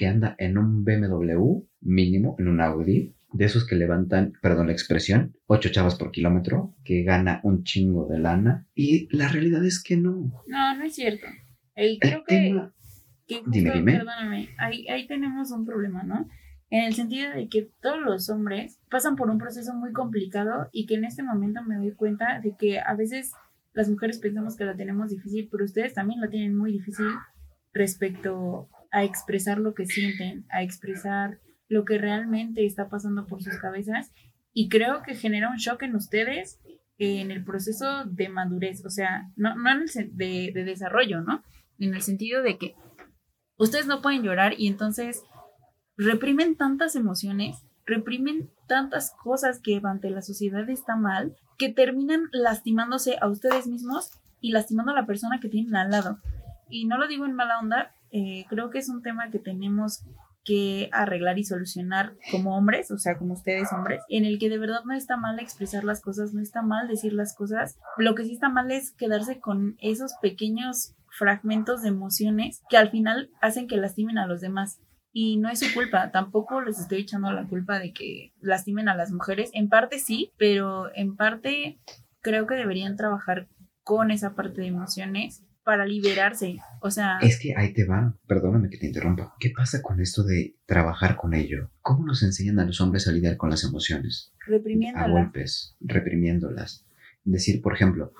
que 0.00 0.06
anda 0.06 0.34
en 0.38 0.56
un 0.56 0.82
BMW 0.82 1.60
mínimo, 1.82 2.34
en 2.38 2.48
un 2.48 2.62
Audi, 2.62 3.14
de 3.34 3.44
esos 3.44 3.66
que 3.66 3.76
levantan, 3.76 4.32
perdón 4.40 4.68
la 4.68 4.72
expresión, 4.72 5.36
ocho 5.46 5.68
chavas 5.68 5.96
por 5.96 6.10
kilómetro, 6.10 6.74
que 6.86 7.02
gana 7.02 7.42
un 7.44 7.64
chingo 7.64 8.06
de 8.08 8.18
lana. 8.18 8.66
Y 8.74 9.14
la 9.14 9.28
realidad 9.28 9.62
es 9.62 9.82
que 9.82 9.98
no. 9.98 10.42
No, 10.46 10.74
no 10.78 10.84
es 10.84 10.94
cierto. 10.94 11.26
El, 11.74 11.90
El 11.90 11.98
creo 11.98 12.24
que, 12.26 12.34
tema, 12.34 12.72
que 13.26 13.34
justo, 13.34 13.50
Dime, 13.50 13.72
dime. 13.72 13.92
perdóname, 13.92 14.48
ahí, 14.56 14.88
ahí 14.88 15.06
tenemos 15.06 15.50
un 15.50 15.66
problema, 15.66 16.02
¿no? 16.02 16.26
En 16.70 16.84
el 16.84 16.94
sentido 16.94 17.30
de 17.34 17.50
que 17.50 17.68
todos 17.82 18.00
los 18.00 18.30
hombres 18.30 18.80
pasan 18.90 19.16
por 19.16 19.28
un 19.28 19.36
proceso 19.36 19.74
muy 19.74 19.92
complicado 19.92 20.70
y 20.72 20.86
que 20.86 20.94
en 20.94 21.04
este 21.04 21.22
momento 21.22 21.62
me 21.62 21.76
doy 21.76 21.92
cuenta 21.92 22.40
de 22.40 22.56
que 22.58 22.80
a 22.80 22.94
veces 22.94 23.32
las 23.74 23.90
mujeres 23.90 24.18
pensamos 24.18 24.56
que 24.56 24.64
la 24.64 24.76
tenemos 24.76 25.10
difícil, 25.10 25.46
pero 25.52 25.66
ustedes 25.66 25.92
también 25.92 26.22
la 26.22 26.30
tienen 26.30 26.56
muy 26.56 26.72
difícil 26.72 27.04
respecto 27.74 28.70
a 28.90 29.04
expresar 29.04 29.58
lo 29.58 29.74
que 29.74 29.86
sienten, 29.86 30.46
a 30.50 30.62
expresar 30.62 31.38
lo 31.68 31.84
que 31.84 31.98
realmente 31.98 32.66
está 32.66 32.88
pasando 32.88 33.26
por 33.26 33.42
sus 33.42 33.56
cabezas 33.58 34.12
y 34.52 34.68
creo 34.68 35.02
que 35.02 35.14
genera 35.14 35.50
un 35.50 35.56
shock 35.56 35.82
en 35.82 35.94
ustedes 35.94 36.60
en 36.98 37.30
el 37.30 37.44
proceso 37.44 38.04
de 38.04 38.28
madurez, 38.28 38.84
o 38.84 38.90
sea, 38.90 39.30
no, 39.36 39.52
en 39.52 39.84
el 39.94 40.16
de, 40.16 40.50
de 40.52 40.64
desarrollo, 40.64 41.22
¿no? 41.22 41.42
En 41.78 41.94
el 41.94 42.02
sentido 42.02 42.42
de 42.42 42.58
que 42.58 42.74
ustedes 43.56 43.86
no 43.86 44.02
pueden 44.02 44.22
llorar 44.22 44.54
y 44.58 44.66
entonces 44.66 45.22
reprimen 45.96 46.56
tantas 46.56 46.96
emociones, 46.96 47.64
reprimen 47.86 48.50
tantas 48.66 49.14
cosas 49.22 49.60
que 49.60 49.80
ante 49.82 50.10
la 50.10 50.20
sociedad 50.20 50.68
está 50.68 50.96
mal, 50.96 51.36
que 51.56 51.70
terminan 51.70 52.28
lastimándose 52.32 53.16
a 53.20 53.28
ustedes 53.28 53.66
mismos 53.66 54.10
y 54.40 54.52
lastimando 54.52 54.92
a 54.92 54.96
la 54.96 55.06
persona 55.06 55.40
que 55.40 55.48
tienen 55.48 55.76
al 55.76 55.90
lado. 55.90 56.18
Y 56.68 56.86
no 56.86 56.98
lo 56.98 57.08
digo 57.08 57.24
en 57.24 57.34
mala 57.34 57.60
onda, 57.60 57.94
eh, 58.12 58.44
creo 58.48 58.70
que 58.70 58.78
es 58.78 58.88
un 58.88 59.02
tema 59.02 59.30
que 59.30 59.38
tenemos 59.38 60.04
que 60.44 60.88
arreglar 60.92 61.38
y 61.38 61.44
solucionar 61.44 62.14
como 62.30 62.56
hombres, 62.56 62.90
o 62.90 62.98
sea, 62.98 63.18
como 63.18 63.34
ustedes 63.34 63.72
hombres, 63.72 64.02
en 64.08 64.24
el 64.24 64.38
que 64.38 64.48
de 64.48 64.58
verdad 64.58 64.84
no 64.84 64.94
está 64.94 65.16
mal 65.16 65.38
expresar 65.38 65.84
las 65.84 66.00
cosas, 66.00 66.32
no 66.32 66.40
está 66.40 66.62
mal 66.62 66.88
decir 66.88 67.12
las 67.12 67.36
cosas, 67.36 67.78
lo 67.98 68.14
que 68.14 68.24
sí 68.24 68.32
está 68.32 68.48
mal 68.48 68.70
es 68.70 68.92
quedarse 68.92 69.38
con 69.38 69.76
esos 69.80 70.12
pequeños 70.22 70.94
fragmentos 71.10 71.82
de 71.82 71.88
emociones 71.88 72.62
que 72.70 72.78
al 72.78 72.90
final 72.90 73.30
hacen 73.40 73.66
que 73.66 73.76
lastimen 73.76 74.18
a 74.18 74.26
los 74.26 74.40
demás. 74.40 74.80
Y 75.12 75.38
no 75.38 75.50
es 75.50 75.58
su 75.58 75.74
culpa, 75.74 76.12
tampoco 76.12 76.60
les 76.60 76.78
estoy 76.78 77.00
echando 77.00 77.32
la 77.32 77.48
culpa 77.48 77.80
de 77.80 77.92
que 77.92 78.32
lastimen 78.40 78.88
a 78.88 78.94
las 78.94 79.10
mujeres, 79.10 79.50
en 79.54 79.68
parte 79.68 79.98
sí, 79.98 80.32
pero 80.38 80.94
en 80.94 81.16
parte 81.16 81.80
creo 82.20 82.46
que 82.46 82.54
deberían 82.54 82.96
trabajar 82.96 83.48
con 83.82 84.12
esa 84.12 84.34
parte 84.34 84.60
de 84.60 84.68
emociones 84.68 85.44
para 85.70 85.86
liberarse, 85.86 86.58
o 86.80 86.90
sea, 86.90 87.20
es 87.22 87.38
que 87.38 87.54
ahí 87.56 87.72
te 87.72 87.84
va, 87.84 88.16
perdóname 88.26 88.70
que 88.70 88.76
te 88.76 88.88
interrumpa. 88.88 89.36
¿Qué 89.38 89.52
pasa 89.56 89.80
con 89.80 90.00
esto 90.00 90.24
de 90.24 90.56
trabajar 90.66 91.14
con 91.14 91.32
ello? 91.32 91.70
¿Cómo 91.80 92.04
nos 92.04 92.24
enseñan 92.24 92.58
a 92.58 92.64
los 92.64 92.80
hombres 92.80 93.06
a 93.06 93.12
lidiar 93.12 93.36
con 93.36 93.50
las 93.50 93.62
emociones? 93.62 94.32
A 94.40 94.50
reprimiéndola. 94.50 95.08
golpes, 95.08 95.76
reprimiéndolas. 95.78 96.84
Decir, 97.22 97.62
por 97.62 97.72
ejemplo, 97.72 98.12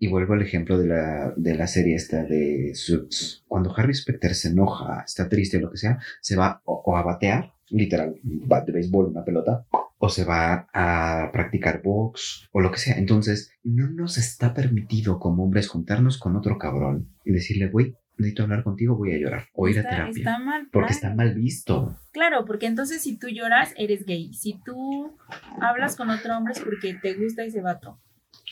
y 0.00 0.08
vuelvo 0.08 0.34
al 0.34 0.42
ejemplo 0.42 0.76
de 0.76 0.88
la, 0.88 1.32
de 1.36 1.54
la 1.54 1.68
serie 1.68 1.94
esta 1.94 2.24
de 2.24 2.72
Suits. 2.74 3.44
Cuando 3.46 3.72
Harvey 3.72 3.94
Specter 3.94 4.34
se 4.34 4.48
enoja, 4.48 5.04
está 5.06 5.28
triste 5.28 5.58
o 5.58 5.60
lo 5.60 5.70
que 5.70 5.78
sea, 5.78 6.00
se 6.20 6.34
va 6.34 6.60
o, 6.64 6.82
o 6.84 6.96
a 6.96 7.04
batear, 7.04 7.52
literal, 7.68 8.16
bat 8.24 8.66
de 8.66 8.72
béisbol, 8.72 9.06
una 9.06 9.24
pelota, 9.24 9.68
o 9.98 10.08
se 10.08 10.24
va 10.24 10.68
a 10.72 11.30
practicar 11.32 11.82
box 11.82 12.48
o 12.52 12.60
lo 12.60 12.70
que 12.70 12.78
sea. 12.78 12.96
Entonces, 12.96 13.50
no 13.64 13.88
nos 13.90 14.16
está 14.18 14.54
permitido 14.54 15.18
como 15.18 15.44
hombres 15.44 15.68
juntarnos 15.68 16.18
con 16.18 16.36
otro 16.36 16.56
cabrón 16.58 17.08
y 17.24 17.32
decirle, 17.32 17.68
güey, 17.68 17.94
necesito 18.16 18.42
hablar 18.44 18.64
contigo, 18.64 18.96
voy 18.96 19.12
a 19.14 19.18
llorar 19.18 19.46
o 19.52 19.68
ir 19.68 19.76
a 19.78 19.80
Está- 19.80 19.90
terapia. 19.90 20.12
está 20.18 20.38
mal, 20.40 20.68
porque 20.72 20.92
está 20.92 21.14
mal 21.14 21.34
visto. 21.34 21.96
Claro, 22.12 22.44
porque 22.44 22.66
entonces 22.66 23.02
si 23.02 23.16
tú 23.18 23.28
lloras, 23.28 23.72
eres 23.76 24.04
gay. 24.06 24.32
Si 24.34 24.60
tú 24.64 25.16
hablas 25.60 25.94
con 25.96 26.10
otro 26.10 26.36
hombre 26.36 26.52
es 26.54 26.60
porque 26.60 26.94
te 26.94 27.14
gusta 27.14 27.44
ese 27.44 27.60
vato, 27.60 28.00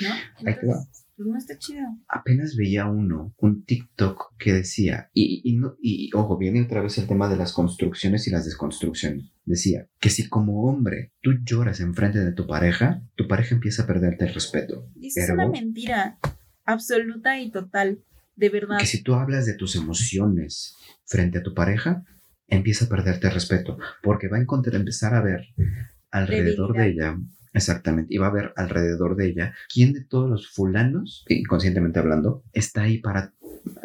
¿no? 0.01 0.09
Ahí 0.49 0.55
te 0.55 0.67
va. 0.67 0.77
Pues 1.17 1.29
no 1.29 1.39
está 1.39 1.57
chido. 1.59 1.83
apenas 2.09 2.57
veía 2.57 2.85
uno, 2.87 3.35
un 3.39 3.65
TikTok 3.65 4.37
que 4.39 4.53
decía, 4.53 5.11
y, 5.15 5.41
y, 5.45 5.57
no, 5.57 5.77
y 5.81 6.11
ojo, 6.15 6.37
viene 6.37 6.63
otra 6.63 6.83
vez 6.83 6.99
el 6.99 7.07
tema 7.07 7.31
de 7.31 7.37
las 7.37 7.55
construcciones 7.55 8.29
y 8.29 8.31
las 8.31 8.45
desconstrucciones. 8.45 9.33
Decía 9.47 9.89
que 9.99 10.11
si 10.11 10.29
como 10.29 10.65
hombre 10.65 11.13
tú 11.23 11.33
lloras 11.43 11.81
enfrente 11.81 12.19
de 12.19 12.33
tu 12.33 12.47
pareja, 12.47 13.03
tu 13.15 13.27
pareja 13.27 13.55
empieza 13.55 13.85
a 13.85 13.87
perderte 13.87 14.27
el 14.27 14.35
respeto. 14.35 14.91
Eso 15.01 15.21
es 15.21 15.29
Ergo, 15.31 15.43
una 15.43 15.49
mentira 15.49 16.19
absoluta 16.67 17.41
y 17.41 17.51
total, 17.51 18.01
de 18.35 18.49
verdad. 18.51 18.79
que 18.79 18.87
si 18.87 19.03
tú 19.03 19.15
hablas 19.15 19.47
de 19.47 19.55
tus 19.55 19.75
emociones 19.75 20.77
frente 21.07 21.39
a 21.39 21.43
tu 21.43 21.55
pareja, 21.55 22.05
empieza 22.49 22.85
a 22.85 22.89
perderte 22.89 23.29
el 23.29 23.33
respeto, 23.33 23.79
porque 24.03 24.29
va 24.29 24.37
a 24.37 24.41
encontrar, 24.41 24.75
empezar 24.75 25.15
a 25.15 25.23
ver 25.23 25.47
alrededor 26.11 26.77
de 26.77 26.89
ella, 26.89 27.19
exactamente, 27.57 28.15
y 28.15 28.19
va 28.19 28.27
a 28.27 28.33
ver 28.33 28.53
alrededor 28.57 29.17
de 29.17 29.29
ella 29.29 29.55
quién 29.73 29.93
de 29.93 30.05
todos 30.05 30.29
los 30.29 30.49
fulanos, 30.49 31.25
inconscientemente 31.29 31.99
hablando, 31.99 32.45
está 32.53 32.83
ahí 32.83 32.99
para, 32.99 33.33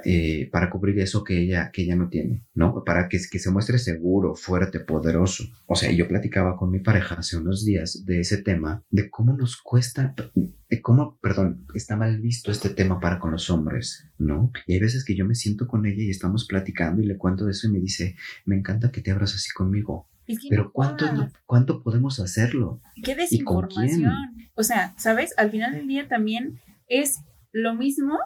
eh, 0.03 0.49
para 0.51 0.69
cubrir 0.69 0.99
eso 0.99 1.23
que 1.23 1.39
ella, 1.39 1.71
que 1.71 1.83
ella 1.83 1.95
no 1.95 2.09
tiene, 2.09 2.43
¿no? 2.53 2.83
Para 2.83 3.07
que, 3.07 3.17
que 3.31 3.39
se 3.39 3.49
muestre 3.49 3.79
seguro, 3.79 4.35
fuerte, 4.35 4.81
poderoso. 4.81 5.45
O 5.67 5.75
sea, 5.75 5.91
yo 5.91 6.07
platicaba 6.07 6.57
con 6.57 6.69
mi 6.69 6.79
pareja 6.79 7.15
hace 7.15 7.37
unos 7.37 7.65
días 7.65 8.03
de 8.05 8.19
ese 8.19 8.41
tema, 8.41 8.83
de 8.89 9.09
cómo 9.09 9.33
nos 9.35 9.57
cuesta, 9.57 10.13
de 10.35 10.81
cómo, 10.81 11.17
perdón, 11.21 11.65
está 11.73 11.95
mal 11.95 12.19
visto 12.19 12.51
este 12.51 12.69
tema 12.69 12.99
para 12.99 13.19
con 13.19 13.31
los 13.31 13.49
hombres, 13.49 14.05
¿no? 14.17 14.51
Y 14.67 14.73
hay 14.73 14.79
veces 14.79 15.05
que 15.05 15.15
yo 15.15 15.25
me 15.25 15.35
siento 15.35 15.67
con 15.67 15.85
ella 15.85 16.03
y 16.03 16.09
estamos 16.09 16.45
platicando 16.45 17.01
y 17.01 17.05
le 17.05 17.17
cuento 17.17 17.45
de 17.45 17.51
eso 17.51 17.67
y 17.67 17.71
me 17.71 17.79
dice, 17.79 18.15
me 18.45 18.57
encanta 18.57 18.91
que 18.91 19.01
te 19.01 19.11
abras 19.11 19.33
así 19.33 19.51
conmigo. 19.53 20.10
Es 20.31 20.39
que 20.39 20.47
Pero 20.49 20.65
no 20.65 20.71
¿cuánto, 20.71 21.05
¿cuánto 21.45 21.83
podemos 21.83 22.19
hacerlo? 22.19 22.81
Qué 23.03 23.15
desinformación. 23.15 24.13
O 24.55 24.63
sea, 24.63 24.93
¿sabes? 24.97 25.33
Al 25.37 25.51
final 25.51 25.73
del 25.73 25.87
día 25.87 26.07
también 26.07 26.59
es 26.87 27.23
lo 27.51 27.73
mismo 27.75 28.17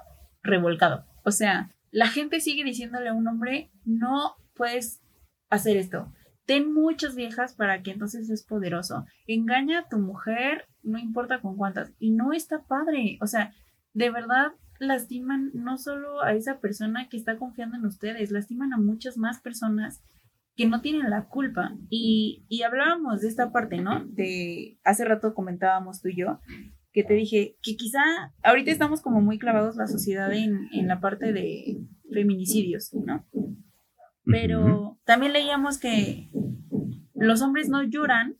revolcado. 0.43 1.05
O 1.23 1.31
sea, 1.31 1.73
la 1.91 2.07
gente 2.07 2.41
sigue 2.41 2.63
diciéndole 2.63 3.09
a 3.09 3.13
un 3.13 3.27
hombre, 3.27 3.71
no 3.85 4.35
puedes 4.53 5.01
hacer 5.49 5.77
esto. 5.77 6.11
Ten 6.45 6.73
muchas 6.73 7.15
viejas 7.15 7.55
para 7.55 7.81
que 7.81 7.91
entonces 7.91 8.29
es 8.29 8.43
poderoso. 8.43 9.05
Engaña 9.25 9.79
a 9.79 9.89
tu 9.89 9.97
mujer, 9.97 10.67
no 10.83 10.99
importa 10.99 11.41
con 11.41 11.57
cuántas. 11.57 11.91
Y 11.97 12.11
no 12.11 12.33
está 12.33 12.63
padre. 12.67 13.17
O 13.21 13.27
sea, 13.27 13.53
de 13.93 14.11
verdad 14.11 14.51
lastiman 14.79 15.51
no 15.53 15.77
solo 15.77 16.21
a 16.21 16.33
esa 16.33 16.59
persona 16.59 17.07
que 17.09 17.17
está 17.17 17.37
confiando 17.37 17.77
en 17.77 17.85
ustedes, 17.85 18.31
lastiman 18.31 18.73
a 18.73 18.77
muchas 18.77 19.17
más 19.17 19.41
personas 19.41 20.03
que 20.55 20.65
no 20.67 20.81
tienen 20.81 21.09
la 21.09 21.27
culpa. 21.27 21.75
Y, 21.89 22.45
y 22.47 22.63
hablábamos 22.63 23.21
de 23.21 23.27
esta 23.27 23.51
parte, 23.51 23.81
¿no? 23.81 24.05
De 24.05 24.79
hace 24.83 25.05
rato 25.05 25.33
comentábamos 25.33 26.01
tú 26.01 26.09
y 26.09 26.17
yo 26.17 26.39
que 26.95 27.03
te 27.03 27.13
dije 27.13 27.57
que 27.61 27.75
quizá 27.75 27.99
ahorita 28.41 28.71
estamos 28.71 29.01
como 29.01 29.19
muy 29.19 29.37
clavados 29.37 29.75
la 29.75 29.85
sociedad 29.85 30.31
en, 30.31 30.69
en 30.71 30.87
la 30.87 31.01
parte 31.01 31.33
de 31.33 31.81
feminicidios, 32.09 32.93
¿no? 32.93 33.27
Pero 34.23 34.97
también 35.03 35.33
leíamos 35.33 35.77
que 35.77 36.31
los 37.13 37.41
hombres 37.41 37.67
no 37.67 37.83
lloran, 37.83 38.37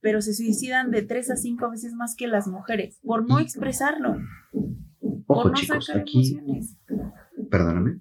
pero 0.00 0.22
se 0.22 0.32
suicidan 0.32 0.92
de 0.92 1.02
tres 1.02 1.28
a 1.28 1.36
cinco 1.36 1.70
veces 1.70 1.94
más 1.94 2.14
que 2.14 2.28
las 2.28 2.46
mujeres 2.46 3.00
por 3.02 3.28
no 3.28 3.40
expresarlo. 3.40 4.16
Ojo, 5.26 5.42
por 5.42 5.46
no 5.50 5.54
chicos, 5.58 5.86
sacar 5.86 6.02
aquí, 6.02 6.18
emociones. 6.18 6.78
Perdóname. 7.50 8.00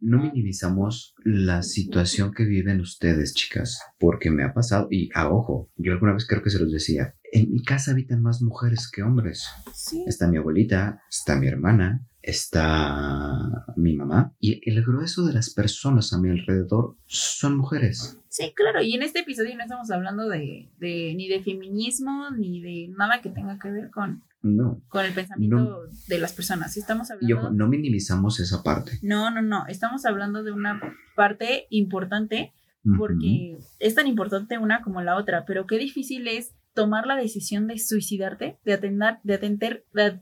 No 0.00 0.18
minimizamos 0.18 1.14
la 1.24 1.62
situación 1.62 2.32
que 2.32 2.44
viven 2.44 2.80
ustedes, 2.80 3.34
chicas, 3.34 3.80
porque 3.98 4.30
me 4.30 4.44
ha 4.44 4.54
pasado, 4.54 4.88
y 4.90 5.10
a 5.14 5.28
ojo, 5.28 5.70
yo 5.76 5.92
alguna 5.92 6.14
vez 6.14 6.26
creo 6.26 6.42
que 6.42 6.50
se 6.50 6.58
los 6.58 6.72
decía, 6.72 7.14
en 7.32 7.52
mi 7.52 7.62
casa 7.62 7.92
habitan 7.92 8.22
más 8.22 8.42
mujeres 8.42 8.90
que 8.90 9.02
hombres. 9.02 9.46
Sí. 9.72 10.04
Está 10.06 10.26
mi 10.26 10.38
abuelita, 10.38 11.02
está 11.08 11.36
mi 11.36 11.46
hermana, 11.46 12.04
está 12.22 13.64
mi 13.76 13.96
mamá 13.96 14.34
y 14.38 14.60
el 14.68 14.84
grueso 14.84 15.24
de 15.24 15.32
las 15.32 15.50
personas 15.50 16.12
a 16.12 16.20
mi 16.20 16.30
alrededor 16.30 16.96
son 17.06 17.56
mujeres. 17.56 18.18
Sí, 18.28 18.52
claro, 18.54 18.82
y 18.82 18.94
en 18.94 19.02
este 19.02 19.20
episodio 19.20 19.56
no 19.56 19.62
estamos 19.62 19.90
hablando 19.90 20.28
de, 20.28 20.68
ni 20.80 21.28
de 21.28 21.42
feminismo 21.42 22.30
ni 22.30 22.60
de 22.60 22.94
nada 22.96 23.20
que 23.22 23.30
tenga 23.30 23.58
que 23.58 23.70
ver 23.70 23.90
con, 23.90 24.22
no, 24.42 24.82
con 24.88 25.04
el 25.04 25.12
pensamiento 25.12 25.86
de 26.08 26.18
las 26.18 26.32
personas. 26.32 26.76
Estamos 26.76 27.10
hablando... 27.10 27.50
No 27.50 27.68
minimizamos 27.68 28.40
esa 28.40 28.62
parte. 28.62 28.98
No, 29.02 29.30
no, 29.30 29.42
no, 29.42 29.66
estamos 29.68 30.04
hablando 30.06 30.42
de 30.42 30.52
una 30.52 30.80
parte 31.14 31.66
importante 31.70 32.52
porque 32.96 33.58
es 33.78 33.94
tan 33.94 34.06
importante 34.06 34.56
una 34.56 34.80
como 34.80 35.02
la 35.02 35.16
otra, 35.16 35.44
pero 35.44 35.66
qué 35.66 35.78
difícil 35.78 36.26
es 36.28 36.54
tomar 36.72 37.06
la 37.06 37.16
decisión 37.16 37.66
de 37.66 37.78
suicidarte, 37.78 38.58
de 38.64 38.72
atentar, 38.72 39.20
de 39.22 39.34
atentar, 39.34 39.82
de 39.92 40.20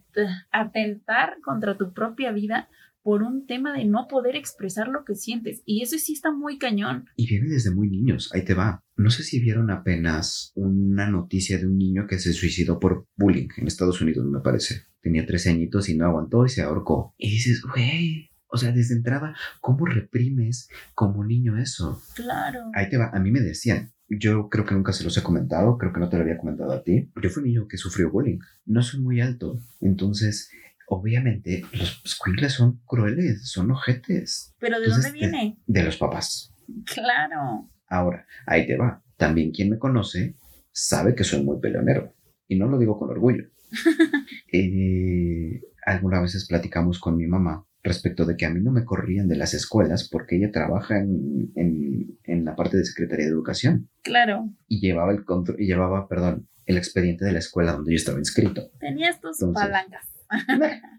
atentar 0.51 1.37
contra 1.45 1.77
tu 1.77 1.93
propia 1.93 2.33
vida 2.33 2.69
por 3.09 3.23
un 3.23 3.47
tema 3.47 3.73
de 3.73 3.87
no 3.87 4.07
poder 4.07 4.37
expresar 4.37 4.89
lo 4.89 5.03
que 5.03 5.15
sientes. 5.15 5.63
Y 5.65 5.81
eso 5.83 5.97
sí 5.97 6.13
está 6.13 6.31
muy 6.31 6.59
cañón. 6.59 7.07
Y 7.17 7.27
viene 7.27 7.49
desde 7.49 7.71
muy 7.71 7.89
niños, 7.89 8.29
ahí 8.35 8.45
te 8.45 8.53
va. 8.53 8.85
No 8.97 9.09
sé 9.09 9.23
si 9.23 9.41
vieron 9.41 9.71
apenas 9.71 10.53
una 10.55 11.09
noticia 11.09 11.57
de 11.57 11.67
un 11.67 11.79
niño 11.79 12.07
que 12.07 12.19
se 12.19 12.35
suicidó 12.35 12.79
por 12.79 13.07
bullying 13.17 13.49
en 13.57 13.67
Estados 13.67 14.03
Unidos, 14.03 14.27
me 14.27 14.41
parece. 14.41 14.83
Tenía 15.01 15.25
13 15.25 15.49
añitos 15.49 15.89
y 15.89 15.97
no 15.97 16.05
aguantó 16.05 16.45
y 16.45 16.51
se 16.51 16.61
ahorcó. 16.61 17.15
Y 17.17 17.31
dices, 17.31 17.63
güey, 17.63 18.29
o 18.47 18.59
sea, 18.59 18.73
desde 18.73 18.97
entrada, 18.97 19.35
¿cómo 19.63 19.87
reprimes 19.87 20.69
como 20.95 21.25
niño 21.25 21.57
eso? 21.57 22.03
Claro. 22.15 22.61
Ahí 22.75 22.91
te 22.91 22.99
va, 22.99 23.09
a 23.11 23.21
mí 23.21 23.31
me 23.31 23.41
decían, 23.41 23.95
yo 24.11 24.51
creo 24.51 24.67
que 24.67 24.75
nunca 24.75 24.93
se 24.93 25.05
los 25.05 25.17
he 25.17 25.23
comentado, 25.23 25.79
creo 25.79 25.95
que 25.95 26.01
no 26.01 26.11
te 26.11 26.19
lo 26.19 26.25
había 26.25 26.37
comentado 26.37 26.73
a 26.73 26.83
ti. 26.83 27.11
Yo 27.23 27.31
fui 27.31 27.43
un 27.43 27.49
niño 27.49 27.69
que 27.69 27.79
sufrió 27.79 28.11
bullying. 28.11 28.41
No 28.67 28.83
soy 28.83 29.01
muy 29.01 29.23
alto, 29.23 29.59
entonces 29.81 30.51
obviamente 30.89 31.63
los 31.73 32.03
squinkles 32.07 32.53
son 32.53 32.81
crueles, 32.85 33.49
son 33.49 33.71
ojetes. 33.71 34.55
¿Pero 34.59 34.81
de 34.81 34.89
dónde 34.89 35.13
viene? 35.13 35.59
De, 35.67 35.83
los 35.83 35.97
papás. 35.97 36.53
Claro. 36.87 37.71
Ahora, 37.89 38.27
ahí 38.47 38.67
te 38.67 38.77
va. 38.77 39.03
También 39.17 39.51
quien 39.51 39.71
me 39.71 39.79
conoce 39.79 40.37
sabe 40.73 41.15
que 41.15 41.25
soy 41.25 41.43
muy 41.43 41.61
peleonero. 41.61 42.15
Y 42.47 42.57
no 42.59 42.67
lo 42.67 42.79
digo 42.79 42.99
con 42.99 43.11
orgullo. 43.11 43.45
eh, 44.53 45.61
algunas 45.85 46.23
veces 46.23 46.47
platicamos 46.47 46.99
con 46.99 47.17
mi 47.17 47.27
mamá 47.27 47.67
respecto 47.83 48.25
de 48.25 48.37
que 48.37 48.47
a 48.47 48.51
mí 48.51 48.61
no 48.61 48.73
me 48.73 48.85
corrían 48.85 49.29
de 49.29 49.37
las 49.37 49.55
escuelas 49.55 50.09
porque 50.09 50.37
ella 50.37 50.51
trabaja 50.51 50.99
en, 50.99 51.53
en, 51.55 52.45
la 52.45 52.57
parte 52.57 52.77
de 52.77 52.85
Secretaría 52.85 53.27
de 53.27 53.33
Educación. 53.33 53.89
Claro. 54.03 54.49
Y 54.67 54.81
llevaba 54.81 55.13
el 55.13 55.25
control, 55.25 55.61
y 55.61 55.67
llevaba, 55.67 56.09
perdón, 56.09 56.49
el 56.67 56.77
expediente 56.79 57.25
de 57.25 57.33
la 57.33 57.39
escuela 57.39 57.73
donde 57.73 57.93
yo 57.93 57.97
estaba 57.97 58.19
inscrito. 58.19 58.71
Tenías 58.81 59.21
tus 59.21 59.39
palancas. 59.53 60.18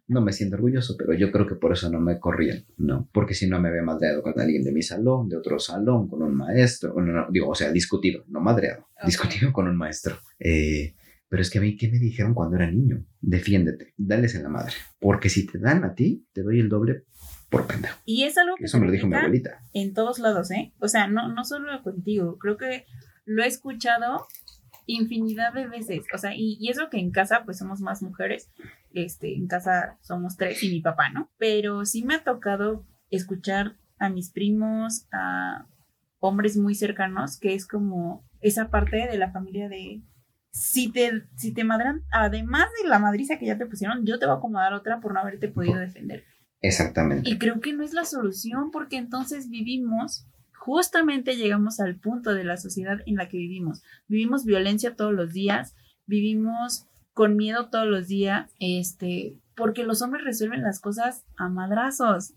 No 0.07 0.21
me 0.21 0.33
siento 0.33 0.55
orgulloso, 0.55 0.95
pero 0.97 1.13
yo 1.13 1.31
creo 1.31 1.47
que 1.47 1.55
por 1.55 1.73
eso 1.73 1.89
no 1.89 1.99
me 1.99 2.19
corrían, 2.19 2.65
¿no? 2.77 3.07
Porque 3.11 3.33
si 3.33 3.47
no 3.47 3.59
me 3.59 3.69
había 3.69 3.83
madreado 3.83 4.21
con 4.21 4.39
alguien 4.39 4.63
de 4.63 4.71
mi 4.71 4.81
salón, 4.81 5.29
de 5.29 5.37
otro 5.37 5.59
salón, 5.59 6.07
con 6.07 6.21
un 6.21 6.35
maestro, 6.35 6.95
digo, 7.29 7.49
o 7.49 7.55
sea, 7.55 7.71
discutido, 7.71 8.23
no 8.27 8.41
madreado, 8.41 8.87
discutido 9.05 9.53
con 9.53 9.67
un 9.67 9.77
maestro. 9.77 10.17
Eh, 10.39 10.95
pero 11.29 11.43
es 11.43 11.51
que 11.51 11.59
a 11.59 11.61
mí, 11.61 11.77
¿qué 11.77 11.87
me 11.89 11.99
dijeron 11.99 12.33
cuando 12.33 12.55
era 12.55 12.69
niño? 12.71 13.05
Defiéndete, 13.21 13.93
dales 13.97 14.33
en 14.33 14.43
la 14.43 14.49
madre. 14.49 14.73
Porque 14.99 15.29
si 15.29 15.45
te 15.45 15.59
dan 15.59 15.83
a 15.83 15.93
ti, 15.93 16.25
te 16.33 16.41
doy 16.41 16.59
el 16.59 16.69
doble 16.69 17.03
por 17.49 17.67
pendejo. 17.67 17.99
Y 18.03 18.23
es 18.23 18.35
algo 18.39 18.55
que 18.55 18.65
Eso 18.65 18.79
me 18.79 18.87
lo 18.87 18.91
dijo 18.91 19.05
mi 19.05 19.15
abuelita. 19.15 19.61
En 19.73 19.93
todos 19.93 20.17
lados, 20.17 20.49
¿eh? 20.49 20.73
O 20.79 20.87
sea, 20.87 21.07
no, 21.07 21.31
no 21.31 21.45
solo 21.45 21.83
contigo. 21.83 22.39
Creo 22.39 22.57
que 22.57 22.85
lo 23.25 23.43
he 23.43 23.47
escuchado 23.47 24.25
infinidad 24.93 25.53
de 25.53 25.67
veces. 25.67 26.05
O 26.13 26.17
sea, 26.17 26.33
y, 26.35 26.57
y 26.59 26.69
eso 26.69 26.89
que 26.89 26.99
en 26.99 27.11
casa, 27.11 27.43
pues 27.45 27.57
somos 27.57 27.81
más 27.81 28.01
mujeres. 28.01 28.51
Este, 28.93 29.35
en 29.35 29.47
casa 29.47 29.97
somos 30.01 30.35
tres 30.37 30.63
y 30.63 30.69
mi 30.69 30.81
papá, 30.81 31.09
¿no? 31.09 31.31
Pero 31.37 31.85
sí 31.85 32.03
me 32.03 32.15
ha 32.15 32.23
tocado 32.23 32.85
escuchar 33.09 33.77
a 33.99 34.09
mis 34.09 34.31
primos, 34.31 35.07
a 35.11 35.67
hombres 36.19 36.57
muy 36.57 36.75
cercanos, 36.75 37.39
que 37.39 37.53
es 37.53 37.67
como 37.67 38.25
esa 38.41 38.69
parte 38.69 39.07
de 39.07 39.17
la 39.17 39.31
familia 39.31 39.69
de 39.69 40.01
si 40.51 40.91
te, 40.91 41.23
si 41.35 41.53
te 41.53 41.63
madran, 41.63 42.03
además 42.11 42.67
de 42.81 42.89
la 42.89 42.99
madriza 42.99 43.37
que 43.37 43.45
ya 43.45 43.57
te 43.57 43.65
pusieron, 43.65 44.05
yo 44.05 44.19
te 44.19 44.25
voy 44.25 44.35
a 44.35 44.37
acomodar 44.37 44.73
otra 44.73 44.99
por 44.99 45.13
no 45.13 45.19
haberte 45.19 45.47
podido 45.47 45.77
defender. 45.77 46.23
Exactamente. 46.61 47.29
Y 47.29 47.37
creo 47.37 47.61
que 47.61 47.73
no 47.73 47.83
es 47.83 47.93
la 47.93 48.05
solución 48.05 48.71
porque 48.71 48.97
entonces 48.97 49.49
vivimos, 49.49 50.27
justamente 50.59 51.37
llegamos 51.37 51.79
al 51.79 51.95
punto 51.95 52.33
de 52.33 52.43
la 52.43 52.57
sociedad 52.57 52.99
en 53.05 53.15
la 53.15 53.29
que 53.29 53.37
vivimos. 53.37 53.81
Vivimos 54.07 54.45
violencia 54.45 54.95
todos 54.95 55.13
los 55.13 55.33
días, 55.33 55.75
vivimos 56.05 56.85
con 57.13 57.35
miedo 57.35 57.69
todos 57.69 57.87
los 57.87 58.07
días, 58.07 58.51
este, 58.59 59.37
porque 59.55 59.83
los 59.83 60.01
hombres 60.01 60.25
resuelven 60.25 60.61
las 60.61 60.79
cosas 60.79 61.25
a 61.37 61.49
madrazos 61.49 62.33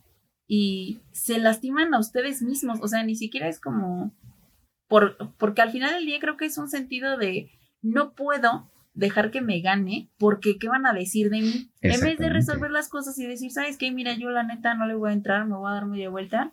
y 0.46 1.00
se 1.10 1.38
lastiman 1.38 1.94
a 1.94 1.98
ustedes 1.98 2.42
mismos, 2.42 2.78
o 2.80 2.88
sea, 2.88 3.02
ni 3.02 3.16
siquiera 3.16 3.48
es 3.48 3.60
como 3.60 4.14
por, 4.88 5.34
porque 5.36 5.62
al 5.62 5.70
final 5.70 5.92
del 5.94 6.06
día 6.06 6.20
creo 6.20 6.36
que 6.36 6.46
es 6.46 6.58
un 6.58 6.68
sentido 6.68 7.16
de 7.16 7.50
no 7.80 8.14
puedo 8.14 8.70
dejar 8.94 9.30
que 9.30 9.40
me 9.40 9.60
gane 9.60 10.10
porque 10.18 10.58
¿qué 10.58 10.68
van 10.68 10.86
a 10.86 10.92
decir 10.92 11.30
de 11.30 11.40
mí? 11.40 11.70
En 11.80 12.00
vez 12.00 12.18
de 12.18 12.28
resolver 12.28 12.70
las 12.70 12.88
cosas 12.88 13.18
y 13.18 13.26
decir, 13.26 13.50
¿sabes 13.50 13.78
qué? 13.78 13.90
Mira, 13.90 14.14
yo 14.14 14.30
la 14.30 14.42
neta 14.42 14.74
no 14.74 14.86
le 14.86 14.94
voy 14.94 15.10
a 15.10 15.14
entrar, 15.14 15.46
me 15.46 15.56
voy 15.56 15.70
a 15.70 15.74
dar 15.74 15.86
media 15.86 16.10
vuelta 16.10 16.52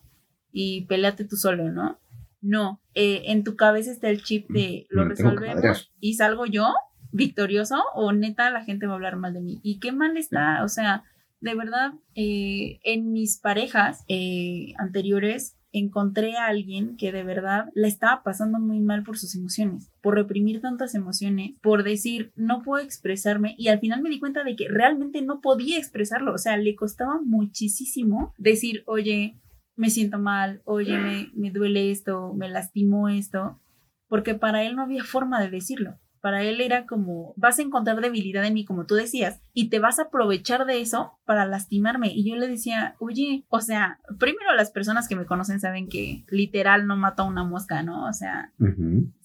y 0.51 0.85
peleate 0.85 1.25
tú 1.25 1.35
solo, 1.35 1.71
¿no? 1.71 1.99
No, 2.41 2.81
eh, 2.93 3.23
en 3.27 3.43
tu 3.43 3.55
cabeza 3.55 3.91
está 3.91 4.09
el 4.09 4.23
chip 4.23 4.49
de 4.49 4.87
lo 4.89 5.03
resolvemos 5.03 5.91
y 5.99 6.13
salgo 6.13 6.45
yo 6.45 6.73
victorioso 7.11 7.83
o 7.95 8.13
neta 8.13 8.49
la 8.49 8.63
gente 8.63 8.85
va 8.85 8.93
a 8.93 8.95
hablar 8.95 9.17
mal 9.17 9.33
de 9.33 9.41
mí. 9.41 9.59
¿Y 9.61 9.79
qué 9.79 9.91
mal 9.91 10.15
está? 10.15 10.63
O 10.63 10.69
sea, 10.69 11.03
de 11.41 11.55
verdad, 11.55 11.93
eh, 12.15 12.79
en 12.83 13.11
mis 13.11 13.37
parejas 13.37 14.03
eh, 14.07 14.73
anteriores 14.77 15.55
encontré 15.71 16.35
a 16.35 16.47
alguien 16.47 16.97
que 16.97 17.11
de 17.11 17.23
verdad 17.23 17.65
la 17.75 17.87
estaba 17.87 18.23
pasando 18.23 18.59
muy 18.59 18.79
mal 18.79 19.03
por 19.03 19.17
sus 19.17 19.35
emociones, 19.35 19.91
por 20.01 20.15
reprimir 20.15 20.61
tantas 20.61 20.95
emociones, 20.95 21.51
por 21.61 21.83
decir 21.83 22.31
no 22.35 22.63
puedo 22.63 22.83
expresarme 22.83 23.53
y 23.57 23.67
al 23.67 23.79
final 23.79 24.01
me 24.01 24.09
di 24.09 24.19
cuenta 24.19 24.43
de 24.43 24.55
que 24.55 24.67
realmente 24.67 25.21
no 25.21 25.41
podía 25.41 25.77
expresarlo, 25.77 26.33
o 26.33 26.37
sea, 26.37 26.57
le 26.57 26.75
costaba 26.75 27.21
muchísimo 27.23 28.33
decir, 28.37 28.83
oye, 28.87 29.37
me 29.79 29.89
siento 29.89 30.19
mal, 30.19 30.61
oye, 30.65 30.97
me, 30.97 31.31
me 31.35 31.51
duele 31.51 31.89
esto, 31.89 32.33
me 32.33 32.49
lastimó 32.49 33.07
esto, 33.07 33.61
porque 34.09 34.35
para 34.35 34.63
él 34.63 34.75
no 34.75 34.81
había 34.81 35.05
forma 35.05 35.39
de 35.39 35.49
decirlo. 35.49 35.97
Para 36.19 36.43
él 36.43 36.59
era 36.59 36.85
como, 36.85 37.33
vas 37.37 37.59
a 37.59 37.61
encontrar 37.61 38.01
debilidad 38.01 38.43
en 38.43 38.55
mí, 38.55 38.65
como 38.65 38.85
tú 38.85 38.95
decías, 38.95 39.41
y 39.53 39.69
te 39.69 39.79
vas 39.79 39.97
a 39.97 40.03
aprovechar 40.03 40.65
de 40.65 40.81
eso 40.81 41.13
para 41.23 41.45
lastimarme. 41.45 42.11
Y 42.13 42.29
yo 42.29 42.35
le 42.35 42.49
decía, 42.49 42.97
oye, 42.99 43.45
o 43.47 43.61
sea, 43.61 44.01
primero 44.19 44.53
las 44.53 44.69
personas 44.69 45.07
que 45.07 45.15
me 45.15 45.25
conocen 45.25 45.61
saben 45.61 45.87
que 45.87 46.25
literal 46.27 46.85
no 46.85 46.97
mato 46.97 47.23
a 47.23 47.27
una 47.27 47.45
mosca, 47.45 47.81
¿no? 47.81 48.05
O 48.05 48.11
sea, 48.11 48.51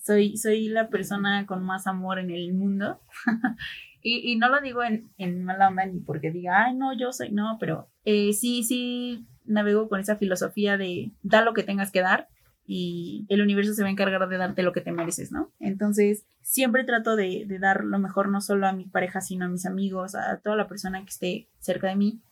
soy, 0.01 0.37
soy 0.37 0.69
la 0.69 0.89
persona 0.89 1.47
con 1.47 1.65
más 1.65 1.89
amor 1.89 2.21
en 2.21 2.31
el 2.31 2.55
mundo. 2.55 3.01
y, 4.03 4.31
y, 4.33 4.37
no 4.37 4.49
lo 4.49 4.61
digo 4.61 4.85
en, 4.85 5.11
en, 5.19 5.43
mala 5.43 5.67
onda 5.67 5.85
ni 5.85 5.99
porque 5.99 6.31
diga, 6.31 6.67
ay, 6.67 6.77
no, 6.77 6.97
yo 6.97 7.11
soy, 7.11 7.33
no, 7.33 7.57
pero 7.59 7.89
eh, 8.05 8.33
sí, 8.35 8.63
sí 8.63 9.27
navego 9.45 9.89
con 9.89 10.01
esa 10.01 10.17
filosofía 10.17 10.77
de 10.77 11.13
da 11.23 11.43
lo 11.43 11.55
que 11.55 11.63
tengas 11.63 11.91
que 11.91 12.01
dar 12.01 12.29
y 12.67 13.27
el 13.29 13.43
universo 13.43 13.75
se 13.75 13.83
va 13.83 13.89
a 13.89 13.93
encargar 13.93 14.27
de 14.29 14.39
darte 14.39 14.63
lo 14.63 14.73
que 14.73 14.81
te 14.81 14.93
mereces, 14.93 15.31
¿no? 15.31 15.53
Entonces, 15.61 16.25
siempre 16.41 16.85
trato 16.85 17.15
de, 17.17 17.47
dar 17.61 17.85
lo 17.85 17.99
mejor 17.99 18.29
no 18.29 18.41
solo 18.41 18.67
a 18.67 18.73
mi 18.73 18.85
pareja, 18.87 19.21
sino 19.21 19.45
a 19.45 19.49
mis 19.49 19.67
amigos, 19.67 20.15
a 20.15 20.39
toda 20.39 20.57
la 20.57 20.67
persona 20.67 21.03
que 21.03 21.11
esté 21.11 21.49
cerca 21.59 21.89
de 21.89 21.97
mí. 21.97 22.23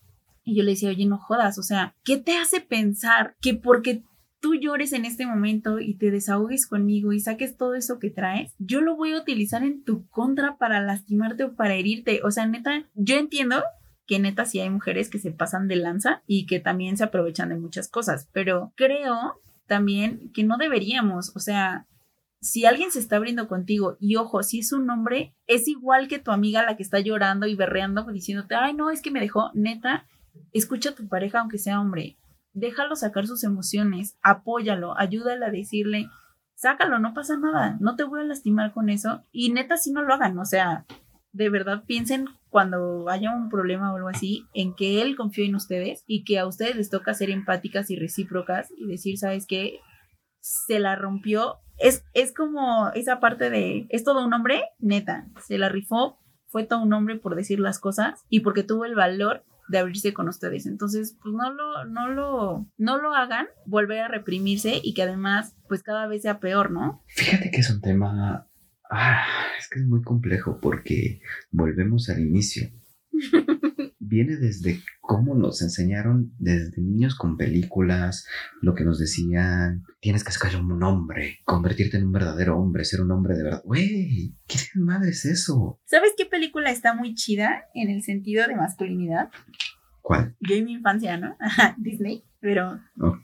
Y 0.45 0.57
yo 0.57 0.65
le 0.65 0.73
decía, 0.73 0.89
oye, 0.89 1.07
no 1.07 1.19
jodas, 1.19 1.59
o 1.59 1.63
sea, 1.63 1.95
¿qué 2.03 2.17
te 2.17 2.37
hace 2.37 2.61
pensar 2.61 3.37
que 3.41 3.55
porque 3.55 4.03
tú 4.41 4.57
llores 4.57 4.93
en 4.93 5.05
este 5.05 5.25
momento 5.25 5.79
y 5.79 5.95
te 5.95 6.11
desahogues 6.11 6.67
conmigo 6.67 7.13
y 7.13 7.21
saques 7.21 7.57
todo 7.57 7.75
eso 7.75 8.01
que 8.01 8.11
traes, 8.11 8.53
yo 8.59 8.81
lo 8.81 8.97
voy 8.97 9.13
a 9.13 9.21
utilizar 9.21 9.63
en 9.63 9.85
tu 9.85 10.09
contra 10.09 10.57
para 10.57 10.81
lastimarte 10.81 11.45
o 11.45 11.55
para 11.55 11.75
herirte? 11.75 12.23
O 12.25 12.31
sea, 12.33 12.47
neta, 12.47 12.85
yo 12.95 13.17
entiendo 13.19 13.63
que 14.07 14.19
neta 14.19 14.45
sí 14.45 14.61
hay 14.61 14.71
mujeres 14.71 15.09
que 15.09 15.19
se 15.19 15.31
pasan 15.31 15.69
de 15.69 15.77
lanza 15.77 16.23
y 16.27 16.47
que 16.47 16.61
también 16.61 16.97
se 16.97 17.05
aprovechan 17.05 17.51
de 17.51 17.57
muchas 17.57 17.89
cosas, 17.89 18.29
pero 18.33 18.73
creo 18.77 19.41
también 19.67 20.31
que 20.33 20.45
no 20.45 20.57
deberíamos, 20.59 21.35
o 21.37 21.39
sea, 21.39 21.87
si 22.41 22.67
alguien 22.67 22.91
se 22.91 22.99
está 22.99 23.17
abriendo 23.17 23.47
contigo 23.47 23.97
y 24.01 24.17
ojo, 24.17 24.43
si 24.43 24.59
es 24.59 24.73
un 24.73 24.91
hombre, 24.91 25.35
es 25.47 25.69
igual 25.69 26.09
que 26.09 26.19
tu 26.19 26.33
amiga 26.33 26.65
la 26.65 26.77
que 26.77 26.83
está 26.83 26.99
llorando 26.99 27.47
y 27.47 27.55
berreando 27.55 28.05
diciéndote, 28.05 28.57
ay, 28.57 28.75
no, 28.75 28.91
es 28.91 29.01
que 29.01 29.13
me 29.13 29.21
dejó, 29.21 29.51
neta, 29.55 30.07
escucha 30.53 30.91
a 30.91 30.95
tu 30.95 31.09
pareja 31.09 31.41
aunque 31.41 31.59
sea 31.59 31.81
hombre, 31.81 32.19
déjalo 32.53 32.97
sacar 32.97 33.27
sus 33.27 33.45
emociones, 33.45 34.19
apóyalo, 34.23 34.99
ayúdale 34.99 35.47
a 35.47 35.51
decirle, 35.51 36.09
sácalo, 36.55 36.99
no 36.99 37.15
pasa 37.15 37.37
nada, 37.37 37.77
no 37.81 37.97
te 37.97 38.05
voy 38.05 38.21
a 38.21 38.25
lastimar 38.25 38.73
con 38.73 38.89
eso 38.89 39.25
y 39.31 39.53
neta 39.53 39.77
si 39.77 39.93
no 39.93 40.03
lo 40.03 40.13
hagan, 40.13 40.39
o 40.39 40.45
sea, 40.45 40.85
de 41.33 41.49
verdad 41.49 41.85
piensen 41.87 42.27
cuando 42.51 43.09
haya 43.09 43.35
un 43.35 43.49
problema 43.49 43.93
o 43.93 43.97
algo 43.97 44.09
así, 44.09 44.47
en 44.53 44.75
que 44.75 45.01
él 45.01 45.17
confió 45.17 45.45
en 45.45 45.55
ustedes 45.55 46.05
y 46.07 46.25
que 46.25 46.39
a 46.39 46.47
ustedes 46.47 46.77
les 46.77 46.91
toca 46.91 47.15
ser 47.15 47.31
empáticas 47.31 47.91
y 47.91 47.97
recíprocas 47.97 48.71
y 48.77 48.87
decir, 48.87 49.19
¿sabes 49.19 49.47
qué? 49.47 49.81
Se 50.41 50.79
la 50.79 50.97
rompió. 50.97 51.57
Es, 51.79 52.05
es 52.13 52.35
como 52.35 52.91
esa 52.95 53.21
parte 53.21 53.49
de, 53.49 53.87
es 53.89 54.05
todo 54.05 54.25
un 54.25 54.35
hombre, 54.35 54.63
neta, 54.79 55.27
se 55.47 55.57
la 55.57 55.71
rifó, 55.71 56.19
fue 56.49 56.65
todo 56.65 56.83
un 56.83 56.93
hombre 56.93 57.17
por 57.17 57.35
decir 57.35 57.59
las 57.59 57.79
cosas 57.79 58.25
y 58.29 58.41
porque 58.41 58.63
tuvo 58.63 58.85
el 58.85 58.95
valor 58.95 59.45
de 59.69 59.79
abrirse 59.79 60.13
con 60.13 60.29
ustedes. 60.29 60.67
Entonces, 60.67 61.17
pues 61.23 61.35
no 61.35 61.51
lo, 61.51 61.87
no 61.87 62.09
lo, 62.09 62.67
no 62.77 62.99
lo 62.99 63.15
hagan, 63.15 63.47
volver 63.65 64.01
a 64.01 64.09
reprimirse 64.09 64.79
y 64.83 64.93
que 64.93 65.03
además, 65.03 65.57
pues 65.69 65.83
cada 65.83 66.07
vez 66.07 66.23
sea 66.23 66.41
peor, 66.41 66.71
¿no? 66.71 67.03
Fíjate 67.07 67.51
que 67.51 67.61
es 67.61 67.71
un 67.71 67.81
tema 67.81 68.47
Ah, 68.95 69.25
es 69.59 69.69
que 69.71 69.81
es 69.81 69.87
muy 69.87 70.03
complejo 70.03 70.59
porque 70.61 71.23
volvemos 71.51 72.11
al 72.11 72.21
inicio. 72.21 72.69
Viene 73.99 74.37
desde 74.37 74.81
cómo 75.01 75.35
nos 75.35 75.63
enseñaron 75.63 76.35
desde 76.39 76.83
niños 76.83 77.15
con 77.15 77.39
películas, 77.39 78.27
lo 78.61 78.75
que 78.75 78.85
nos 78.85 78.99
decían, 78.99 79.85
tienes 80.01 80.25
que 80.25 80.33
ser 80.33 80.61
un 80.61 80.83
hombre, 80.83 81.39
convertirte 81.47 81.97
en 81.97 82.05
un 82.05 82.13
verdadero 82.13 82.59
hombre, 82.59 82.85
ser 82.85 83.01
un 83.01 83.13
hombre 83.13 83.35
de 83.35 83.45
verdad. 83.45 83.63
Güey, 83.65 84.37
¿qué 84.47 84.59
madre 84.75 85.09
es 85.09 85.25
eso? 85.25 85.81
¿Sabes 85.87 86.13
qué 86.15 86.27
película 86.27 86.71
está 86.71 86.95
muy 86.95 87.15
chida 87.15 87.65
en 87.75 87.89
el 87.89 88.03
sentido 88.03 88.47
de 88.47 88.57
masculinidad? 88.57 89.31
¿Cuál? 90.03 90.37
Yo 90.41 90.55
en 90.55 90.67
mi 90.67 90.75
infancia, 90.75 91.17
¿no? 91.17 91.39
Disney, 91.79 92.25
pero... 92.41 92.79
Oh 93.01 93.17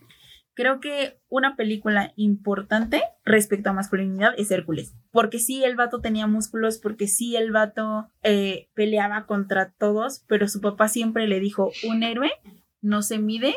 creo 0.59 0.81
que 0.81 1.21
una 1.29 1.55
película 1.55 2.13
importante 2.17 3.01
respecto 3.25 3.71
a 3.71 3.75
masculinidad 3.75 4.33
es 4.37 4.51
Hércules. 4.51 4.93
Porque 5.13 5.39
sí, 5.39 5.63
el 5.63 5.77
vato 5.77 6.01
tenía 6.01 6.27
músculos, 6.27 6.79
porque 6.79 7.07
sí, 7.07 7.37
el 7.37 7.53
vato 7.53 8.09
eh, 8.25 8.69
peleaba 8.75 9.27
contra 9.27 9.71
todos, 9.71 10.25
pero 10.27 10.49
su 10.49 10.61
papá 10.61 10.89
siempre 10.89 11.29
le 11.29 11.39
dijo, 11.39 11.71
un 11.89 12.03
héroe 12.03 12.33
no 12.81 13.03
se 13.03 13.21
mide 13.21 13.55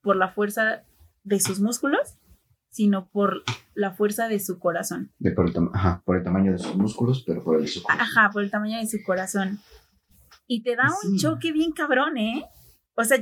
por 0.00 0.16
la 0.16 0.30
fuerza 0.30 0.84
de 1.22 1.38
sus 1.38 1.60
músculos, 1.60 2.16
sino 2.70 3.10
por 3.10 3.42
la 3.74 3.92
fuerza 3.92 4.26
de 4.26 4.40
su 4.40 4.58
corazón. 4.58 5.12
De 5.18 5.32
por, 5.32 5.50
el 5.50 5.54
ajá, 5.74 6.00
por 6.06 6.16
el 6.16 6.24
tamaño 6.24 6.52
de 6.52 6.58
sus 6.60 6.74
músculos, 6.76 7.24
pero 7.26 7.44
por 7.44 7.56
el 7.56 7.64
de 7.64 7.68
su 7.68 7.82
corazón. 7.82 8.06
Ajá, 8.06 8.30
por 8.32 8.42
el 8.42 8.50
tamaño 8.50 8.78
de 8.78 8.86
su 8.86 9.02
corazón. 9.04 9.58
Y 10.46 10.62
te 10.62 10.76
da 10.76 10.88
un 11.04 11.18
choque 11.18 11.52
bien 11.52 11.72
cabrón, 11.72 12.16
¿eh? 12.16 12.46
O 13.00 13.04
sea, 13.04 13.16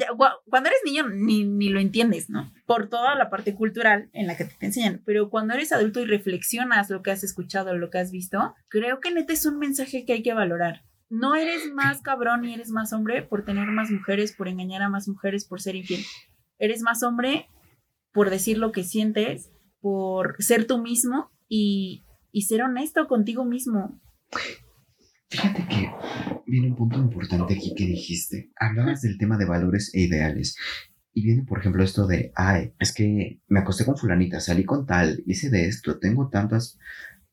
cuando 0.49 0.71
eres 0.71 0.81
niño 0.87 1.07
ni, 1.07 1.69
lo 1.69 1.79
entiendes, 1.79 2.31
¿no? 2.31 2.51
Por 2.65 2.89
toda 2.89 3.15
la 3.15 3.29
parte 3.29 3.55
cultural 3.55 4.09
en 4.15 4.27
la 4.27 4.35
que 4.35 4.47
te, 4.47 4.65
enseñan. 4.65 5.03
Pero 5.05 5.29
cuando 5.29 5.53
eres 5.53 5.71
adulto 5.71 6.01
y 6.01 6.07
reflexionas 6.07 6.89
lo 6.89 7.03
que 7.03 7.11
has 7.11 7.23
escuchado, 7.23 7.77
lo 7.77 7.91
que 7.91 7.99
has 7.99 8.11
visto, 8.11 8.55
creo 8.69 9.01
que 9.01 9.11
neta 9.11 9.35
es 9.35 9.45
un 9.45 9.59
mensaje 9.59 10.07
que 10.07 10.15
hay 10.15 10.23
que 10.23 10.33
valorar. 10.33 10.87
No 11.11 11.35
eres 11.35 11.71
más 11.75 12.01
cabrón 12.01 12.41
ni 12.41 12.55
eres 12.55 12.71
más 12.71 12.95
hombre 12.95 13.21
por 13.21 13.45
tener 13.45 13.67
más 13.67 13.91
mujeres, 13.91 14.35
por 14.35 14.49
engañar 14.49 14.81
a 14.81 14.89
más 14.89 15.09
mujeres, 15.09 15.45
por 15.45 15.61
ser 15.61 15.77
infiel. 15.77 16.01
Eres 16.59 16.81
más 16.81 17.03
hombre 17.03 17.51
por 18.13 18.31
decir 18.31 18.57
lo 18.57 18.73
que 18.73 18.83
sientes, 18.83 19.53
por 19.81 20.43
ser 20.43 20.67
tú 20.67 20.79
mismo 20.79 21.31
y, 21.51 22.07
y 22.33 22.45
ser 22.45 22.63
honesto 22.63 23.07
contigo 23.09 23.45
mismo. 23.45 24.01
Fíjate 25.29 25.69
que 25.69 25.91
viene 26.47 26.69
un 26.69 26.77
punto 26.77 26.99
importante 26.99 27.55
aquí 27.55 27.75
que 27.75 27.87
dijiste. 27.87 28.51
Hablabas 28.57 29.03
del 29.03 29.19
tema 29.19 29.37
de 29.37 29.45
valores 29.45 29.95
e 29.95 30.01
ideales. 30.01 30.57
Y 31.13 31.23
viene, 31.23 31.45
por 31.45 31.59
ejemplo, 31.59 31.83
esto 31.83 32.07
de, 32.07 32.33
ay, 32.35 32.75
es 32.79 32.93
que 32.93 33.41
me 33.49 33.61
acosté 33.61 33.85
con 33.85 33.97
fulanita, 33.97 34.39
salí 34.41 34.65
con 34.65 34.87
tal, 34.87 35.23
hice 35.27 35.51
de 35.51 35.67
esto, 35.67 35.99
tengo 35.99 36.29
tantas... 36.29 36.79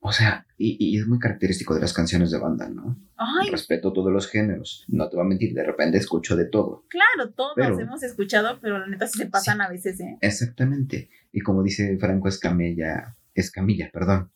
O 0.06 0.12
sea, 0.12 0.46
y, 0.58 1.00
es 1.00 1.08
muy 1.08 1.18
característico 1.18 1.74
de 1.74 1.80
las 1.80 1.94
canciones 1.94 2.30
de 2.30 2.38
banda, 2.38 2.68
¿no? 2.68 3.00
Ay. 3.16 3.50
Respeto 3.50 3.94
todos 3.94 4.12
los 4.12 4.28
géneros. 4.30 4.84
No 4.90 5.10
te 5.10 5.16
voy 5.16 5.26
a 5.26 5.30
mentir, 5.30 5.54
de 5.54 5.64
repente 5.64 5.98
escucho 5.98 6.36
de 6.36 6.46
todo. 6.46 6.86
Claro, 6.90 7.32
todos 7.32 7.80
hemos 7.80 8.04
escuchado, 8.04 8.60
pero 8.62 8.80
la 8.80 8.88
neta 8.88 9.08
sí 9.08 9.20
se 9.20 9.28
pasan 9.28 9.62
a 9.62 9.70
veces, 9.70 10.02
¿eh? 10.02 10.18
Exactamente. 10.20 11.10
Y 11.32 11.40
como 11.40 11.64
dice 11.64 11.98
Franco 11.98 12.28
Escamilla, 12.28 13.16
Escamilla, 13.34 13.90
perdón, 13.94 14.30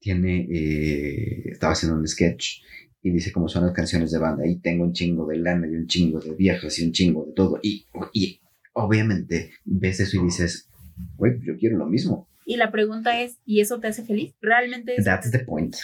tiene, 0.00 0.48
eh, 0.50 1.50
estaba 1.50 1.74
haciendo 1.74 1.96
un 1.96 2.06
sketch 2.06 2.62
y 3.08 3.12
dice 3.12 3.32
cómo 3.32 3.48
son 3.48 3.64
las 3.64 3.74
canciones 3.74 4.10
de 4.10 4.18
banda. 4.18 4.46
Y 4.46 4.60
tengo 4.60 4.84
un 4.84 4.92
chingo 4.92 5.26
de 5.26 5.36
lana 5.38 5.66
y 5.66 5.74
un 5.74 5.86
chingo 5.86 6.20
de 6.20 6.34
viejas 6.34 6.78
y 6.78 6.84
un 6.84 6.92
chingo 6.92 7.24
de 7.24 7.32
todo. 7.32 7.58
Y, 7.62 7.86
y 8.12 8.40
obviamente 8.72 9.52
ves 9.64 10.00
eso 10.00 10.18
y 10.18 10.24
dices, 10.24 10.68
güey, 11.16 11.38
yo 11.42 11.56
quiero 11.56 11.78
lo 11.78 11.86
mismo. 11.86 12.28
Y 12.44 12.56
la 12.56 12.70
pregunta 12.70 13.20
es, 13.20 13.38
¿y 13.44 13.60
eso 13.60 13.78
te 13.80 13.88
hace 13.88 14.04
feliz? 14.04 14.34
¿Realmente 14.40 14.94
eso, 14.94 15.04
That's 15.04 15.30
the 15.30 15.40
point. 15.40 15.76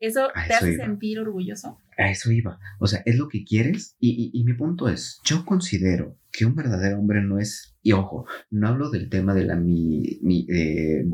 ¿Eso 0.00 0.28
te 0.46 0.54
hace 0.54 0.76
sentir 0.76 1.18
orgulloso? 1.18 1.78
A 1.98 2.10
eso 2.10 2.32
iba. 2.32 2.58
O 2.78 2.86
sea, 2.86 3.02
es 3.04 3.16
lo 3.16 3.28
que 3.28 3.44
quieres. 3.44 3.96
Y, 4.00 4.30
y, 4.32 4.44
mi 4.44 4.54
punto 4.54 4.88
es, 4.88 5.20
yo 5.24 5.44
considero 5.44 6.16
que 6.32 6.46
un 6.46 6.54
verdadero 6.54 6.98
hombre 6.98 7.22
no 7.22 7.38
es, 7.38 7.76
y 7.82 7.92
ojo, 7.92 8.26
no 8.50 8.68
hablo 8.68 8.90
del 8.90 9.10
tema 9.10 9.34
de 9.34 9.44
la 9.44 9.56
mi, 9.56 10.18
mi 10.22 10.46
eh, 10.48 11.04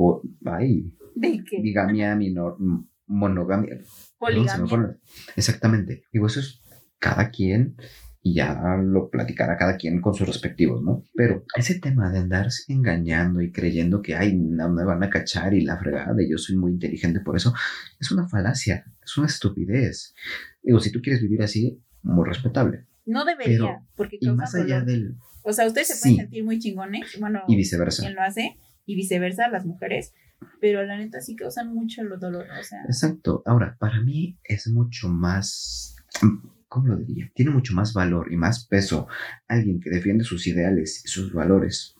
ay, 0.45 0.91
¿De 1.15 1.43
qué? 1.43 1.61
Bigamia, 1.61 2.15
minor, 2.15 2.57
monogamia. 3.07 3.79
Poligamia. 4.17 4.97
Exactamente. 5.35 6.03
Digo, 6.11 6.27
eso 6.27 6.39
es 6.39 6.61
cada 6.99 7.29
quien 7.29 7.75
y 8.27 8.33
ya 8.33 8.59
lo 8.83 9.09
platicará 9.09 9.57
cada 9.57 9.77
quien 9.77 10.01
con 10.01 10.13
sus 10.13 10.27
respectivos, 10.27 10.83
¿no? 10.83 11.03
Pero 11.15 11.45
ese 11.55 11.79
tema 11.79 12.11
de 12.11 12.19
andarse 12.19 12.71
engañando 12.73 13.41
y 13.41 13.51
creyendo 13.51 14.01
que, 14.01 14.15
ay, 14.15 14.35
no 14.35 14.69
me 14.69 14.83
van 14.83 15.03
a 15.03 15.09
cachar 15.09 15.53
y 15.53 15.61
la 15.61 15.77
fregada, 15.77 16.15
yo 16.27 16.37
soy 16.37 16.57
muy 16.57 16.73
inteligente 16.73 17.21
por 17.21 17.37
eso, 17.37 17.53
es 17.99 18.11
una 18.11 18.27
falacia, 18.27 18.85
es 19.03 19.17
una 19.17 19.27
estupidez. 19.27 20.13
Digo, 20.61 20.79
si 20.79 20.91
tú 20.91 21.01
quieres 21.01 21.21
vivir 21.21 21.41
así, 21.41 21.81
muy 22.01 22.27
respetable. 22.27 22.85
No 23.05 23.23
debería, 23.23 23.81
porque 23.95 24.17
y 24.19 24.29
más 24.31 24.53
allá 24.55 24.81
del... 24.81 25.15
O 25.43 25.53
sea, 25.53 25.65
ustedes 25.65 25.87
se 25.87 26.01
pueden 26.01 26.17
sentir 26.17 26.43
muy 26.43 26.59
chingones, 26.59 27.17
bueno, 27.21 27.43
y 27.47 27.55
viceversa. 27.55 28.03
Quien 28.03 28.15
lo 28.15 28.21
hace, 28.21 28.57
y 28.85 28.95
viceversa, 28.95 29.47
las 29.47 29.65
mujeres, 29.65 30.13
pero 30.59 30.83
la 30.83 30.97
neta 30.97 31.21
sí 31.21 31.35
causan 31.35 31.73
mucho 31.73 32.01
el 32.01 32.19
dolor, 32.19 32.45
o 32.59 32.63
sea. 32.63 32.83
Exacto. 32.83 33.43
Ahora, 33.45 33.77
para 33.79 34.01
mí 34.01 34.37
es 34.43 34.67
mucho 34.67 35.09
más, 35.09 35.95
¿cómo 36.67 36.87
lo 36.87 36.97
diría? 36.97 37.31
Tiene 37.33 37.51
mucho 37.51 37.73
más 37.73 37.93
valor 37.93 38.31
y 38.31 38.37
más 38.37 38.65
peso 38.67 39.07
alguien 39.47 39.79
que 39.79 39.89
defiende 39.89 40.23
sus 40.23 40.47
ideales 40.47 41.03
y 41.05 41.07
sus 41.07 41.33
valores 41.33 41.95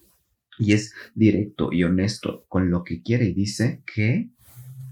y 0.59 0.73
es 0.73 0.93
directo 1.13 1.71
y 1.71 1.83
honesto 1.83 2.45
con 2.47 2.69
lo 2.69 2.83
que 2.83 3.01
quiere 3.01 3.25
y 3.25 3.33
dice 3.33 3.83
que 3.93 4.29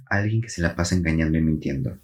alguien 0.08 0.42
que 0.42 0.50
se 0.50 0.62
la 0.62 0.76
pasa 0.76 0.96
engañando 0.96 1.38
y 1.38 1.42
mintiendo. 1.42 1.98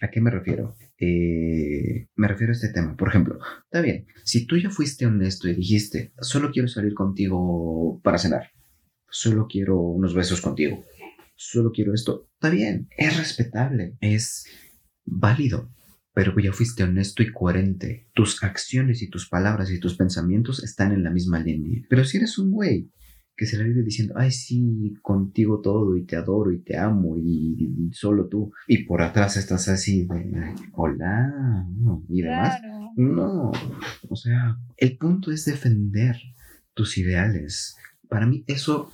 ¿A 0.00 0.10
qué 0.10 0.20
me 0.20 0.30
refiero? 0.30 0.76
Eh, 0.98 2.08
me 2.16 2.28
refiero 2.28 2.52
a 2.52 2.54
este 2.54 2.68
tema. 2.68 2.96
Por 2.96 3.08
ejemplo, 3.08 3.38
está 3.64 3.82
bien, 3.82 4.06
si 4.24 4.46
tú 4.46 4.56
ya 4.56 4.70
fuiste 4.70 5.06
honesto 5.06 5.48
y 5.48 5.54
dijiste, 5.54 6.12
solo 6.20 6.50
quiero 6.52 6.68
salir 6.68 6.94
contigo 6.94 8.00
para 8.02 8.18
cenar, 8.18 8.50
solo 9.10 9.46
quiero 9.48 9.78
unos 9.78 10.14
besos 10.14 10.40
contigo, 10.40 10.84
solo 11.36 11.72
quiero 11.72 11.94
esto. 11.94 12.28
Está 12.34 12.50
bien, 12.50 12.88
es 12.96 13.16
respetable, 13.16 13.96
es 14.00 14.46
válido, 15.04 15.72
pero 16.14 16.38
ya 16.38 16.52
fuiste 16.52 16.82
honesto 16.82 17.22
y 17.22 17.32
coherente. 17.32 18.08
Tus 18.14 18.42
acciones 18.42 19.02
y 19.02 19.08
tus 19.08 19.28
palabras 19.28 19.70
y 19.70 19.80
tus 19.80 19.96
pensamientos 19.96 20.62
están 20.62 20.92
en 20.92 21.02
la 21.02 21.10
misma 21.10 21.40
línea. 21.40 21.82
Pero 21.88 22.04
si 22.04 22.18
eres 22.18 22.38
un 22.38 22.50
güey 22.50 22.90
que 23.40 23.46
se 23.46 23.56
la 23.56 23.64
vive 23.64 23.82
diciendo, 23.82 24.12
ay, 24.18 24.30
sí, 24.30 24.92
contigo 25.00 25.62
todo 25.62 25.96
y 25.96 26.04
te 26.04 26.14
adoro 26.14 26.52
y 26.52 26.58
te 26.58 26.76
amo 26.76 27.16
y, 27.16 27.90
solo 27.90 28.28
tú, 28.28 28.52
y 28.68 28.84
por 28.84 29.00
atrás 29.00 29.38
estás 29.38 29.66
así 29.68 30.04
de, 30.04 30.54
hola, 30.72 31.66
y 32.10 32.20
demás. 32.20 32.60
No, 32.96 33.50
o 34.10 34.16
sea, 34.16 34.58
el 34.76 34.98
punto 34.98 35.32
es 35.32 35.46
defender 35.46 36.16
tus 36.74 36.98
ideales. 36.98 37.76
Para 38.10 38.26
mí 38.26 38.44
eso 38.46 38.92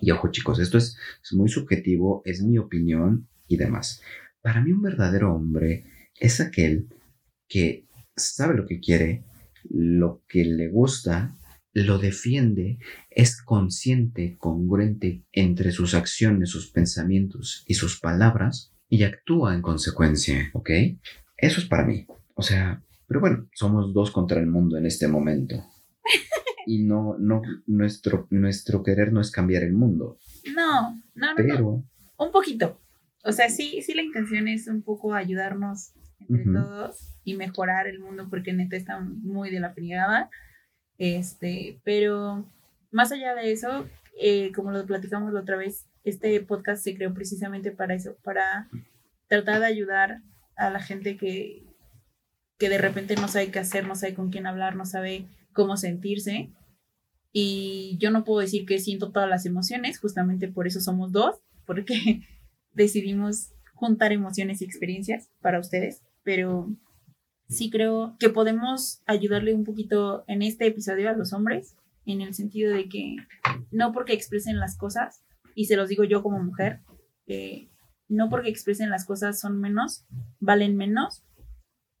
y 0.00 0.10
ojo 0.10 0.30
chicos, 0.30 0.58
esto 0.58 0.78
es, 0.78 0.96
muy 1.32 1.48
subjetivo, 1.48 2.22
es 2.24 2.42
mi 2.42 2.58
opinión 2.58 3.28
y 3.48 3.56
demás. 3.56 4.02
Para 4.42 4.60
mí 4.60 4.72
un 4.72 4.82
verdadero 4.82 5.34
hombre 5.34 5.84
es 6.18 6.40
aquel 6.40 6.88
que 7.48 7.86
sabe 8.16 8.54
lo 8.54 8.66
que 8.66 8.80
quiere, 8.80 9.24
lo 9.68 10.22
que 10.28 10.44
le 10.44 10.68
gusta, 10.68 11.36
lo 11.72 11.98
defiende, 11.98 12.78
es 13.10 13.42
consciente, 13.42 14.36
congruente 14.38 15.22
entre 15.32 15.72
sus 15.72 15.94
acciones, 15.94 16.50
sus 16.50 16.70
pensamientos 16.70 17.64
y 17.66 17.74
sus 17.74 18.00
palabras 18.00 18.72
y 18.88 19.02
actúa 19.02 19.54
en 19.54 19.62
consecuencia, 19.62 20.50
¿ok? 20.54 20.70
Eso 21.36 21.60
es 21.60 21.66
para 21.66 21.84
mí. 21.84 22.06
O 22.34 22.42
sea, 22.42 22.82
pero 23.06 23.20
bueno, 23.20 23.48
somos 23.52 23.92
dos 23.92 24.10
contra 24.10 24.40
el 24.40 24.46
mundo 24.46 24.76
en 24.76 24.86
este 24.86 25.08
momento 25.08 25.64
y 26.66 26.82
no, 26.82 27.16
no, 27.18 27.42
nuestro, 27.66 28.26
nuestro 28.30 28.82
querer 28.82 29.12
no 29.12 29.20
es 29.20 29.30
cambiar 29.30 29.62
el 29.62 29.72
mundo. 29.72 30.18
No, 30.54 31.00
no, 31.14 31.28
no. 31.28 31.34
Pero, 31.36 31.84
Un 32.18 32.32
poquito. 32.32 32.80
O 33.24 33.32
sea, 33.32 33.48
sí, 33.48 33.82
sí 33.82 33.94
la 33.94 34.02
intención 34.02 34.48
es 34.48 34.66
un 34.66 34.82
poco 34.82 35.14
ayudarnos 35.14 35.92
entre 36.28 36.52
todos 36.52 37.18
y 37.24 37.34
mejorar 37.34 37.86
el 37.86 38.00
mundo 38.00 38.28
porque 38.30 38.52
neta 38.52 38.76
está 38.76 39.00
muy 39.00 39.50
de 39.50 39.60
la 39.60 39.72
fregada. 39.72 40.30
Este, 40.98 41.80
pero 41.84 42.48
más 42.90 43.12
allá 43.12 43.34
de 43.34 43.52
eso, 43.52 43.86
eh, 44.20 44.52
como 44.52 44.70
lo 44.70 44.86
platicamos 44.86 45.32
la 45.32 45.40
otra 45.40 45.56
vez, 45.56 45.86
este 46.04 46.40
podcast 46.40 46.82
se 46.82 46.94
creó 46.94 47.12
precisamente 47.12 47.72
para 47.72 47.94
eso, 47.94 48.16
para 48.22 48.68
tratar 49.28 49.60
de 49.60 49.66
ayudar 49.66 50.22
a 50.56 50.70
la 50.70 50.80
gente 50.80 51.16
que, 51.16 51.65
que 52.58 52.68
de 52.68 52.78
repente 52.78 53.16
no 53.16 53.28
sabe 53.28 53.50
qué 53.50 53.58
hacer, 53.58 53.86
no 53.86 53.94
sabe 53.94 54.14
con 54.14 54.30
quién 54.30 54.46
hablar, 54.46 54.76
no 54.76 54.86
sabe 54.86 55.26
cómo 55.52 55.76
sentirse. 55.76 56.50
Y 57.32 57.96
yo 57.98 58.10
no 58.10 58.24
puedo 58.24 58.40
decir 58.40 58.64
que 58.64 58.78
siento 58.78 59.12
todas 59.12 59.28
las 59.28 59.44
emociones, 59.44 59.98
justamente 59.98 60.48
por 60.48 60.66
eso 60.66 60.80
somos 60.80 61.12
dos, 61.12 61.36
porque 61.66 62.22
decidimos 62.72 63.52
juntar 63.74 64.12
emociones 64.12 64.62
y 64.62 64.64
experiencias 64.64 65.28
para 65.42 65.60
ustedes, 65.60 66.02
pero 66.22 66.74
sí 67.48 67.68
creo 67.68 68.16
que 68.18 68.30
podemos 68.30 69.02
ayudarle 69.06 69.52
un 69.52 69.64
poquito 69.64 70.24
en 70.28 70.42
este 70.42 70.66
episodio 70.66 71.10
a 71.10 71.12
los 71.12 71.34
hombres, 71.34 71.76
en 72.06 72.22
el 72.22 72.32
sentido 72.32 72.72
de 72.72 72.88
que 72.88 73.16
no 73.70 73.92
porque 73.92 74.14
expresen 74.14 74.58
las 74.58 74.78
cosas, 74.78 75.22
y 75.54 75.66
se 75.66 75.76
los 75.76 75.88
digo 75.88 76.04
yo 76.04 76.22
como 76.22 76.42
mujer, 76.42 76.80
eh, 77.26 77.68
no 78.08 78.30
porque 78.30 78.48
expresen 78.48 78.88
las 78.88 79.04
cosas 79.04 79.38
son 79.38 79.60
menos, 79.60 80.06
valen 80.40 80.76
menos 80.76 81.25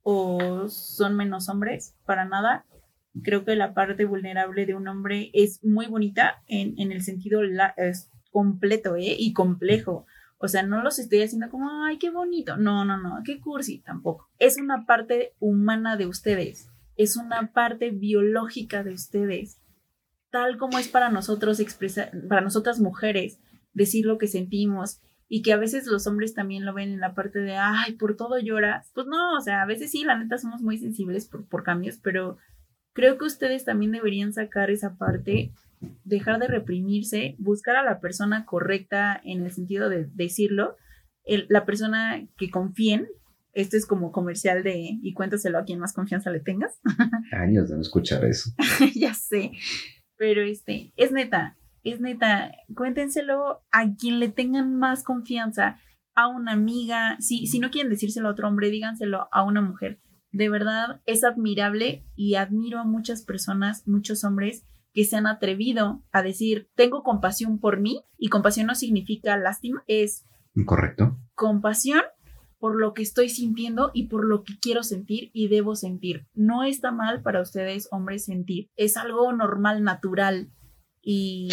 o 0.08 0.68
son 0.68 1.16
menos 1.16 1.48
hombres, 1.48 1.96
para 2.04 2.24
nada. 2.24 2.64
Creo 3.24 3.44
que 3.44 3.56
la 3.56 3.74
parte 3.74 4.04
vulnerable 4.04 4.64
de 4.64 4.74
un 4.76 4.86
hombre 4.86 5.30
es 5.32 5.64
muy 5.64 5.86
bonita 5.86 6.44
en, 6.46 6.78
en 6.78 6.92
el 6.92 7.02
sentido 7.02 7.42
la- 7.42 7.74
es 7.76 8.08
completo 8.30 8.94
¿eh? 8.94 9.16
y 9.18 9.32
complejo. 9.32 10.06
O 10.38 10.46
sea, 10.46 10.62
no 10.62 10.80
los 10.84 11.00
estoy 11.00 11.22
haciendo 11.22 11.50
como, 11.50 11.82
ay, 11.82 11.98
qué 11.98 12.10
bonito. 12.10 12.56
No, 12.56 12.84
no, 12.84 12.96
no, 12.98 13.20
qué 13.24 13.40
cursi 13.40 13.78
tampoco. 13.80 14.28
Es 14.38 14.58
una 14.58 14.86
parte 14.86 15.32
humana 15.40 15.96
de 15.96 16.06
ustedes. 16.06 16.68
Es 16.96 17.16
una 17.16 17.52
parte 17.52 17.90
biológica 17.90 18.84
de 18.84 18.92
ustedes. 18.92 19.58
Tal 20.30 20.56
como 20.56 20.78
es 20.78 20.86
para 20.86 21.10
nosotros 21.10 21.58
expresar, 21.58 22.12
para 22.28 22.42
nosotras 22.42 22.78
mujeres, 22.78 23.40
decir 23.74 24.06
lo 24.06 24.18
que 24.18 24.28
sentimos 24.28 25.00
y 25.28 25.42
que 25.42 25.52
a 25.52 25.56
veces 25.56 25.86
los 25.86 26.06
hombres 26.06 26.34
también 26.34 26.64
lo 26.64 26.72
ven 26.74 26.90
en 26.92 27.00
la 27.00 27.14
parte 27.14 27.40
de, 27.40 27.56
ay, 27.56 27.94
por 27.94 28.16
todo 28.16 28.38
lloras. 28.38 28.90
Pues 28.94 29.06
no, 29.06 29.36
o 29.36 29.40
sea, 29.40 29.62
a 29.62 29.66
veces 29.66 29.90
sí, 29.90 30.04
la 30.04 30.18
neta 30.18 30.38
somos 30.38 30.62
muy 30.62 30.78
sensibles 30.78 31.26
por, 31.28 31.46
por 31.48 31.64
cambios, 31.64 31.98
pero 32.02 32.38
creo 32.92 33.18
que 33.18 33.24
ustedes 33.24 33.64
también 33.64 33.92
deberían 33.92 34.32
sacar 34.32 34.70
esa 34.70 34.96
parte, 34.96 35.52
dejar 36.04 36.38
de 36.38 36.46
reprimirse, 36.46 37.34
buscar 37.38 37.76
a 37.76 37.82
la 37.84 38.00
persona 38.00 38.44
correcta 38.44 39.20
en 39.24 39.44
el 39.44 39.50
sentido 39.52 39.88
de 39.88 40.06
decirlo, 40.14 40.76
el- 41.24 41.46
la 41.48 41.64
persona 41.64 42.26
que 42.38 42.50
confíen. 42.50 43.08
Esto 43.52 43.76
es 43.78 43.86
como 43.86 44.12
comercial 44.12 44.62
de 44.62 44.98
y 45.02 45.12
cuéntaselo 45.14 45.58
a 45.58 45.64
quien 45.64 45.78
más 45.78 45.92
confianza 45.94 46.30
le 46.30 46.40
tengas. 46.40 46.78
años 47.32 47.68
de 47.70 47.74
no 47.76 47.80
escuchar 47.80 48.24
eso. 48.26 48.50
ya 48.94 49.14
sé. 49.14 49.52
Pero 50.18 50.42
este, 50.42 50.92
es 50.96 51.10
neta, 51.10 51.56
es 51.90 52.00
neta. 52.00 52.52
Cuéntenselo 52.74 53.62
a 53.70 53.94
quien 53.94 54.20
le 54.20 54.28
tengan 54.28 54.76
más 54.76 55.02
confianza, 55.02 55.78
a 56.14 56.28
una 56.28 56.52
amiga. 56.52 57.16
Si, 57.20 57.46
si 57.46 57.58
no 57.58 57.70
quieren 57.70 57.90
decírselo 57.90 58.28
a 58.28 58.32
otro 58.32 58.48
hombre, 58.48 58.70
díganselo 58.70 59.28
a 59.32 59.44
una 59.44 59.60
mujer. 59.60 60.00
De 60.32 60.48
verdad, 60.48 61.00
es 61.06 61.24
admirable 61.24 62.04
y 62.14 62.34
admiro 62.34 62.78
a 62.78 62.84
muchas 62.84 63.22
personas, 63.22 63.86
muchos 63.86 64.24
hombres 64.24 64.66
que 64.92 65.04
se 65.04 65.16
han 65.16 65.26
atrevido 65.26 66.02
a 66.10 66.22
decir, 66.22 66.70
tengo 66.74 67.02
compasión 67.02 67.58
por 67.58 67.80
mí, 67.80 68.02
y 68.16 68.28
compasión 68.28 68.66
no 68.66 68.74
significa 68.74 69.36
lástima, 69.36 69.84
es 69.86 70.24
¿Correcto? 70.64 71.18
compasión 71.34 72.00
por 72.58 72.80
lo 72.80 72.94
que 72.94 73.02
estoy 73.02 73.28
sintiendo 73.28 73.90
y 73.92 74.08
por 74.08 74.26
lo 74.26 74.42
que 74.42 74.58
quiero 74.58 74.82
sentir 74.82 75.30
y 75.34 75.48
debo 75.48 75.76
sentir. 75.76 76.26
No 76.32 76.64
está 76.64 76.92
mal 76.92 77.22
para 77.22 77.42
ustedes, 77.42 77.88
hombres, 77.92 78.24
sentir. 78.24 78.70
Es 78.74 78.96
algo 78.96 79.30
normal, 79.34 79.84
natural. 79.84 80.50
Y 81.08 81.48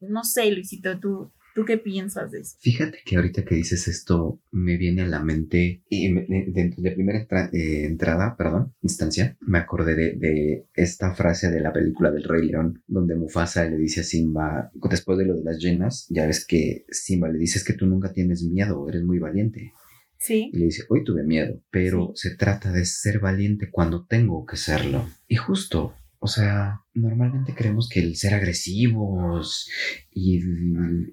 no 0.00 0.22
sé, 0.22 0.48
Luisito, 0.52 1.00
¿tú, 1.00 1.32
¿tú 1.52 1.64
qué 1.64 1.78
piensas 1.78 2.30
de 2.30 2.40
eso? 2.42 2.56
Fíjate 2.60 2.98
que 3.04 3.16
ahorita 3.16 3.44
que 3.44 3.56
dices 3.56 3.88
esto, 3.88 4.40
me 4.52 4.76
viene 4.76 5.02
a 5.02 5.06
la 5.08 5.20
mente, 5.20 5.82
y 5.88 6.08
me- 6.10 6.26
de, 6.28 6.90
primera 6.92 7.18
entra- 7.18 7.50
eh, 7.52 7.86
entrada, 7.86 8.36
perdón, 8.38 8.72
instancia, 8.82 9.36
me 9.40 9.58
acordé 9.58 9.96
de, 9.96 10.12
de 10.16 10.66
esta 10.74 11.12
frase 11.12 11.50
de 11.50 11.60
la 11.60 11.72
película 11.72 12.12
del 12.12 12.22
Rey 12.22 12.46
León, 12.46 12.84
donde 12.86 13.16
Mufasa 13.16 13.64
le 13.68 13.76
dice 13.78 14.02
a 14.02 14.04
Simba, 14.04 14.70
después 14.88 15.18
de 15.18 15.26
lo 15.26 15.34
de 15.36 15.42
las 15.44 15.58
llenas, 15.58 16.06
ya 16.08 16.24
ves 16.26 16.46
que 16.46 16.84
Simba 16.88 17.28
le 17.30 17.38
dice 17.40 17.58
"Es 17.58 17.64
que 17.64 17.72
tú 17.74 17.86
nunca 17.86 18.12
tienes 18.12 18.44
miedo, 18.44 18.88
eres 18.88 19.02
muy 19.02 19.18
valiente. 19.18 19.72
Sí, 20.18 20.50
Y 20.52 20.58
le 20.58 20.66
dice, 20.66 20.84
hoy 20.88 21.02
tuve 21.02 21.24
miedo, 21.24 21.60
pero 21.72 22.12
se 22.14 22.36
trata 22.36 22.70
de 22.70 22.84
ser 22.84 23.18
valiente 23.18 23.70
cuando 23.72 24.06
tengo 24.06 24.46
que 24.46 24.56
serlo. 24.56 25.04
Y 25.26 25.34
justo, 25.34 25.96
o 26.22 26.28
sea, 26.28 26.82
normalmente 26.94 27.52
creemos 27.52 27.88
que 27.88 27.98
el 27.98 28.14
ser 28.14 28.34
agresivos 28.34 29.68
y 30.12 30.40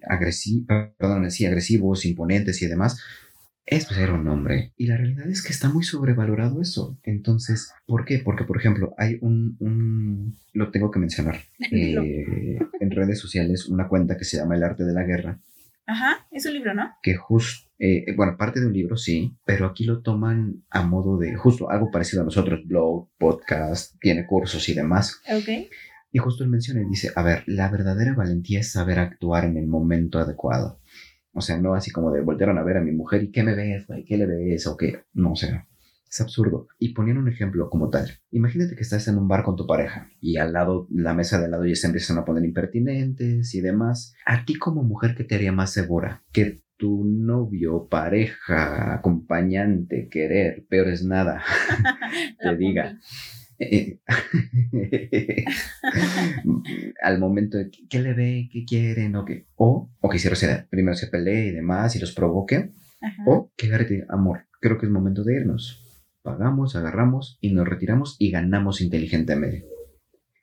agresivos, 0.08 0.68
perdón, 1.00 1.32
sí, 1.32 1.48
agresivos, 1.48 2.06
imponentes 2.06 2.62
y 2.62 2.68
demás, 2.68 3.02
es 3.66 3.86
ser 3.86 4.12
un 4.12 4.28
hombre. 4.28 4.72
Y 4.78 4.86
la 4.86 4.98
realidad 4.98 5.28
es 5.28 5.42
que 5.42 5.52
está 5.52 5.68
muy 5.68 5.84
sobrevalorado 5.84 6.62
eso. 6.62 7.00
Entonces, 7.02 7.74
¿por 7.88 8.06
qué? 8.06 8.20
Porque, 8.20 8.44
por 8.44 8.58
ejemplo, 8.58 8.94
hay 9.00 9.18
un, 9.22 9.58
un 9.60 10.38
lo 10.54 10.70
tengo 10.70 10.92
que 10.92 11.00
mencionar, 11.00 11.40
eh, 11.72 12.60
en 12.80 12.92
redes 12.92 13.18
sociales, 13.18 13.68
una 13.68 13.88
cuenta 13.88 14.16
que 14.16 14.26
se 14.26 14.38
llama 14.38 14.58
El 14.58 14.64
Arte 14.64 14.84
de 14.84 14.94
la 14.94 15.06
Guerra, 15.06 15.40
Ajá, 15.88 16.28
es 16.30 16.46
un 16.46 16.54
libro, 16.54 16.76
¿no? 16.76 16.92
que 17.02 17.16
justo, 17.16 17.68
bueno, 18.16 18.36
parte 18.38 18.60
de 18.60 18.68
un 18.68 18.74
libro, 18.74 18.98
sí, 18.98 19.38
pero 19.46 19.66
aquí 19.66 19.86
lo 19.86 20.02
toman 20.02 20.64
a 20.70 20.84
modo 20.84 21.18
de 21.18 21.36
justo 21.36 21.70
algo 21.70 21.90
parecido 21.92 22.22
a 22.22 22.26
nosotros, 22.26 22.66
blog, 22.66 23.10
podcast, 23.18 23.96
tiene 24.02 24.26
cursos 24.26 24.68
y 24.68 24.74
demás. 24.74 25.22
Ok. 25.32 25.70
Y 26.12 26.18
justo 26.18 26.44
él 26.44 26.50
menciona 26.50 26.82
y 26.82 26.86
dice, 26.86 27.12
a 27.16 27.24
ver, 27.24 27.44
la 27.46 27.70
verdadera 27.70 28.14
valentía 28.16 28.60
es 28.60 28.72
saber 28.72 29.00
actuar 29.00 29.46
en 29.46 29.58
el 29.58 29.68
momento 29.68 30.20
adecuado. 30.20 30.82
O 31.32 31.42
sea, 31.42 31.58
no 31.60 31.76
así 31.76 31.92
como 31.92 32.12
de 32.12 32.22
voltearon 32.22 32.58
a 32.58 32.64
ver 32.64 32.78
a 32.78 32.82
mi 32.82 32.92
mujer 32.92 33.24
y 33.24 33.32
qué 33.32 33.44
me 33.44 33.56
ves, 33.56 33.86
güey, 33.88 34.04
qué 34.04 34.18
le 34.18 34.26
ves 34.26 34.66
o 34.68 34.76
qué. 34.76 35.04
No, 35.14 35.34
o 35.34 35.36
sea, 35.36 35.68
es 36.10 36.22
absurdo. 36.22 36.68
Y 36.80 36.94
poniendo 36.94 37.22
un 37.22 37.30
ejemplo 37.30 37.70
como 37.70 37.90
tal, 37.90 38.10
imagínate 38.32 38.76
que 38.76 38.82
estás 38.82 39.08
en 39.08 39.18
un 39.18 39.28
bar 39.28 39.44
con 39.44 39.56
tu 39.56 39.68
pareja 39.68 40.10
y 40.20 40.38
al 40.38 40.54
lado, 40.54 40.88
la 40.90 41.14
mesa 41.14 41.38
de 41.38 41.46
al 41.46 41.52
lado 41.52 41.66
ya 41.66 41.76
se 41.76 41.88
empiezan 41.88 42.18
a 42.18 42.26
poner 42.26 42.44
impertinentes 42.44 43.54
y 43.54 43.62
demás. 43.62 44.14
A 44.26 44.44
ti 44.46 44.56
como 44.56 44.84
mujer, 44.84 45.14
¿qué 45.16 45.24
te 45.24 45.36
haría 45.36 45.52
más 45.52 45.72
segura? 45.72 46.24
Que 46.32 46.64
tu 46.80 47.04
novio, 47.06 47.88
pareja, 47.90 48.94
acompañante, 48.94 50.08
querer, 50.10 50.66
peor 50.70 50.88
es 50.88 51.04
nada, 51.04 51.44
te 52.42 52.56
diga. 52.56 52.98
al 57.04 57.20
momento 57.20 57.58
de 57.58 57.70
que- 57.70 57.86
qué 57.90 58.00
le 58.02 58.14
ve, 58.14 58.50
qué 58.52 58.64
quieren, 58.64 59.18
o 59.18 59.26
que, 59.26 59.48
o, 59.56 59.92
o 60.00 60.10
que 60.10 60.18
primero 60.70 60.96
se 60.96 61.08
pelee 61.08 61.48
y 61.48 61.52
demás 61.52 61.94
y 61.98 62.00
los 62.00 62.14
provoque, 62.14 62.72
Ajá. 63.02 63.24
o 63.28 63.52
que 63.58 63.68
agarre 63.68 64.06
amor, 64.08 64.46
creo 64.62 64.78
que 64.78 64.86
es 64.86 64.92
momento 64.92 65.26
de 65.26 65.36
irnos. 65.36 65.86
Pagamos, 66.22 66.78
agarramos 66.78 67.38
y 67.42 67.52
nos 67.54 67.68
retiramos 67.68 68.16
y 68.20 68.32
ganamos 68.32 68.80
inteligentemente. 68.80 69.66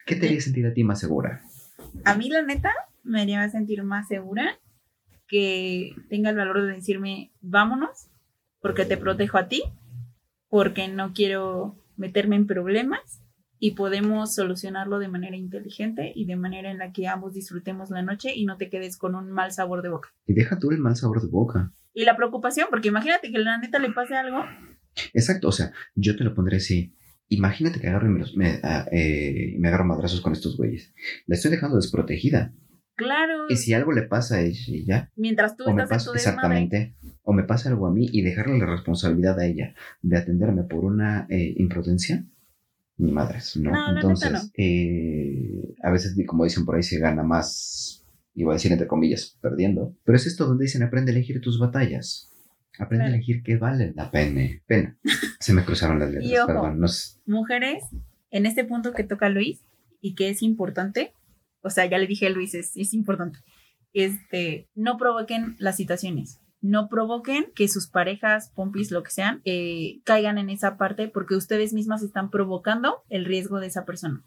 ¿Qué 0.05 0.17
te 0.17 0.27
haría 0.27 0.41
sentir 0.43 0.67
a 0.67 0.75
ti 0.75 0.85
más 0.85 1.01
segura? 1.01 1.41
A 2.05 2.15
mí, 2.17 2.29
la 2.29 2.43
neta, 2.43 2.73
me 3.05 3.23
haría 3.23 3.49
sentir 3.49 3.83
más 3.83 4.09
segura 4.09 4.59
que 5.29 5.95
tenga 6.09 6.31
el 6.31 6.37
valor 6.37 6.63
de 6.63 6.73
decirme, 6.75 7.33
vámonos, 7.41 8.09
porque 8.61 8.85
te 8.85 8.97
protejo 8.97 9.39
a 9.39 9.49
ti, 9.49 9.63
porque 10.49 10.89
no 10.89 11.13
quiero 11.13 11.77
meterme 11.97 12.37
en 12.37 12.47
problemas 12.47 13.23
y 13.59 13.73
podemos 13.73 14.35
solucionarlo 14.35 14.99
de 14.99 15.09
manera 15.09 15.37
inteligente 15.37 16.13
y 16.15 16.27
de 16.27 16.37
manera 16.37 16.71
en 16.71 16.79
la 16.79 16.93
que 16.93 17.09
ambos 17.09 17.33
disfrutemos 17.35 17.91
la 17.91 18.03
noche 18.03 18.33
y 18.35 18.45
no 18.45 18.57
te 18.59 18.69
quedes 18.69 18.97
con 18.99 19.15
un 19.15 19.31
mal 19.31 19.51
sabor 19.53 19.83
de 19.83 19.89
boca. 19.89 20.11
Y 20.27 20.35
deja 20.35 20.59
tú 20.59 20.71
el 20.71 20.79
mal 20.79 20.95
sabor 20.97 21.23
de 21.23 21.29
boca. 21.29 21.73
Y 21.95 22.05
la 22.05 22.17
preocupación, 22.17 22.67
porque 22.71 22.89
imagínate 22.89 23.33
que 23.33 23.39
la 23.39 23.57
neta 23.59 23.79
le 23.79 23.91
pase 23.93 24.15
algo. 24.15 24.45
Exacto, 25.15 25.49
o 25.49 25.53
sea, 25.53 25.73
yo 25.95 26.17
te 26.17 26.25
lo 26.25 26.35
pondré 26.35 26.59
así. 26.59 26.93
Imagínate 27.29 27.81
que 27.81 27.89
agarro 27.89 28.07
y 28.09 28.11
me, 28.11 28.19
los- 28.21 28.37
me, 28.37 28.61
ah, 28.63 28.87
eh, 28.93 29.57
me 29.59 29.69
agarro 29.69 29.85
madrazos 29.87 30.21
con 30.21 30.33
estos 30.35 30.57
güeyes. 30.59 30.93
La 31.27 31.35
estoy 31.37 31.51
dejando 31.51 31.77
desprotegida. 31.77 32.53
Claro, 32.97 33.47
Y 33.51 33.57
si 33.57 33.75
algo 33.75 33.93
le 33.93 34.03
pasa 34.03 34.37
a 34.37 34.41
ella 34.41 34.59
y 34.67 34.85
ya, 34.85 35.11
mientras 35.17 35.57
tú 35.57 35.65
o 35.65 35.73
me 35.75 35.83
estás 35.83 36.03
en 36.03 36.07
tu 36.07 36.13
desmadre. 36.15 36.17
exactamente, 36.31 36.95
o 37.23 37.33
me 37.33 37.43
pasa 37.45 37.69
algo 37.69 37.87
a 37.87 37.93
mí 37.93 38.09
y 38.11 38.23
dejarle 38.23 38.59
la 38.59 38.67
responsabilidad 38.67 39.39
a 39.39 39.47
ella 39.47 39.75
de 40.03 40.17
atenderme 40.17 40.65
por 40.65 40.85
una 40.85 41.27
eh, 41.29 41.55
imprudencia, 41.59 42.25
ni 42.99 43.13
madres, 43.13 43.57
¿no? 43.59 43.71
Entonces, 43.95 44.33
no. 44.33 44.39
eh, 44.57 45.75
a 45.83 45.91
veces, 45.91 46.17
como 46.27 46.45
dicen 46.45 46.65
por 46.65 46.77
ahí, 46.77 46.83
se 46.83 46.99
gana 46.99 47.23
más, 47.23 48.05
iba 48.35 48.53
a 48.53 48.55
decir 48.57 48.73
entre 48.73 48.87
comillas, 48.87 49.37
perdiendo. 49.43 49.95
Pero 50.05 50.17
es 50.17 50.27
esto 50.27 50.47
donde 50.47 50.65
dicen, 50.65 50.83
aprende 50.83 51.13
a 51.13 51.15
elegir 51.15 51.41
tus 51.41 51.59
batallas. 51.59 52.31
Aprende 52.79 53.05
Claro. 53.05 53.13
a 53.13 53.17
elegir 53.17 53.43
qué 53.43 53.57
vale 53.57 53.93
la 53.95 54.11
pena. 54.11 54.49
Pena. 54.67 54.97
Se 55.41 55.53
me 55.53 55.65
cruzaron 55.65 55.99
las 55.99 56.11
Y 56.13 56.15
letras, 56.15 56.39
ojo. 56.41 56.47
perdón. 56.47 56.81
No 56.81 56.89
sé. 56.89 57.19
mujeres, 57.27 57.85
en 58.31 58.47
este 58.47 58.65
punto 58.65 58.93
que 58.93 59.05
toca 59.05 59.29
Luis 59.29 59.61
y 60.01 60.15
que 60.15 60.29
es 60.31 60.43
importante, 60.43 61.13
o 61.67 61.71
sea, 61.71 61.87
ya 61.87 61.99
le 61.99 62.07
dije 62.07 62.29
a 62.29 62.31
Luis, 62.31 62.55
es, 62.55 62.95
importante. 62.95 63.41
este, 63.93 64.69
no 64.75 64.97
provoquen 64.97 65.57
las 65.59 65.77
situaciones. 65.77 66.41
No 66.61 66.89
provoquen 66.89 67.53
que 67.55 67.69
sus 67.69 67.89
parejas, 67.89 68.53
pompis, 68.55 68.91
lo 68.91 69.03
que 69.03 69.11
sean, 69.11 69.43
eh, 69.45 70.01
caigan 70.05 70.39
en 70.39 70.49
esa 70.49 70.77
parte 70.77 71.09
porque 71.09 71.35
ustedes 71.35 71.73
mismas 71.73 72.03
están 72.03 72.31
provocando 72.31 73.03
el 73.09 73.25
riesgo 73.25 73.61
de 73.61 73.67
esa 73.67 73.85
persona. 73.85 74.25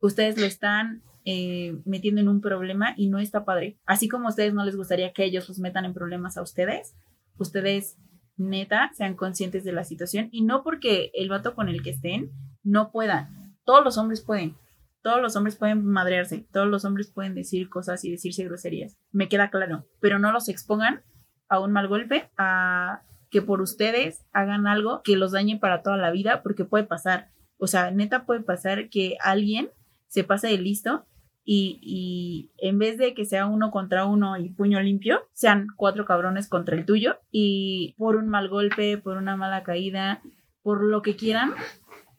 Ustedes 0.00 0.38
lo 0.38 0.46
están 0.46 1.02
eh, 1.24 1.78
metiendo 1.84 2.20
en 2.20 2.28
un 2.28 2.40
problema 2.40 2.94
y 2.96 3.08
no 3.08 3.18
está 3.18 3.44
padre. 3.44 3.78
Así 3.86 4.08
como 4.08 4.26
a 4.26 4.30
ustedes 4.30 4.54
no 4.54 4.64
les 4.64 4.76
gustaría 4.76 5.12
que 5.12 5.24
ellos 5.24 5.48
los 5.48 5.58
metan 5.58 5.84
en 5.84 5.94
problemas 5.94 6.36
a 6.36 6.42
ustedes, 6.42 6.94
ustedes 7.36 7.96
neta 8.38 8.90
sean 8.94 9.14
conscientes 9.14 9.64
de 9.64 9.72
la 9.72 9.84
situación 9.84 10.28
y 10.32 10.42
no 10.42 10.62
porque 10.62 11.10
el 11.14 11.28
vato 11.28 11.54
con 11.54 11.68
el 11.68 11.82
que 11.82 11.90
estén 11.90 12.30
no 12.62 12.90
puedan. 12.90 13.56
Todos 13.64 13.84
los 13.84 13.98
hombres 13.98 14.22
pueden. 14.22 14.56
Todos 15.02 15.22
los 15.22 15.36
hombres 15.36 15.56
pueden 15.56 15.84
madrearse, 15.84 16.46
todos 16.52 16.68
los 16.68 16.84
hombres 16.84 17.10
pueden 17.10 17.34
decir 17.34 17.68
cosas 17.68 18.04
y 18.04 18.10
decirse 18.10 18.44
groserías. 18.44 18.98
Me 19.12 19.28
queda 19.28 19.50
claro, 19.50 19.86
pero 20.00 20.18
no 20.18 20.32
los 20.32 20.48
expongan 20.48 21.02
a 21.48 21.60
un 21.60 21.72
mal 21.72 21.88
golpe, 21.88 22.30
a 22.36 23.02
que 23.30 23.42
por 23.42 23.60
ustedes 23.60 24.24
hagan 24.32 24.66
algo 24.66 25.02
que 25.02 25.16
los 25.16 25.32
dañe 25.32 25.58
para 25.58 25.82
toda 25.82 25.96
la 25.96 26.10
vida, 26.10 26.42
porque 26.42 26.64
puede 26.64 26.84
pasar. 26.84 27.30
O 27.58 27.66
sea, 27.66 27.90
neta 27.90 28.24
puede 28.26 28.40
pasar 28.40 28.88
que 28.88 29.16
alguien 29.20 29.70
se 30.08 30.24
pase 30.24 30.48
de 30.48 30.58
listo 30.58 31.06
y, 31.44 31.80
y, 31.82 32.52
en 32.58 32.78
vez 32.78 32.98
de 32.98 33.14
que 33.14 33.24
sea 33.24 33.46
uno 33.46 33.70
contra 33.70 34.04
uno 34.04 34.36
y 34.36 34.50
puño 34.50 34.80
limpio, 34.80 35.22
sean 35.32 35.66
cuatro 35.76 36.04
cabrones 36.04 36.48
contra 36.48 36.76
el 36.76 36.84
tuyo 36.84 37.18
y 37.30 37.94
por 37.96 38.16
un 38.16 38.28
mal 38.28 38.48
golpe, 38.48 38.98
por 38.98 39.16
una 39.16 39.36
mala 39.36 39.62
caída, 39.62 40.22
por 40.62 40.84
lo 40.84 41.00
que 41.00 41.16
quieran, 41.16 41.54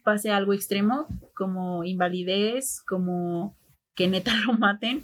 pase 0.09 0.31
algo 0.31 0.53
extremo 0.53 1.05
como 1.35 1.83
invalidez, 1.83 2.81
como 2.81 3.55
que 3.93 4.07
neta 4.07 4.31
lo 4.47 4.53
maten 4.53 5.03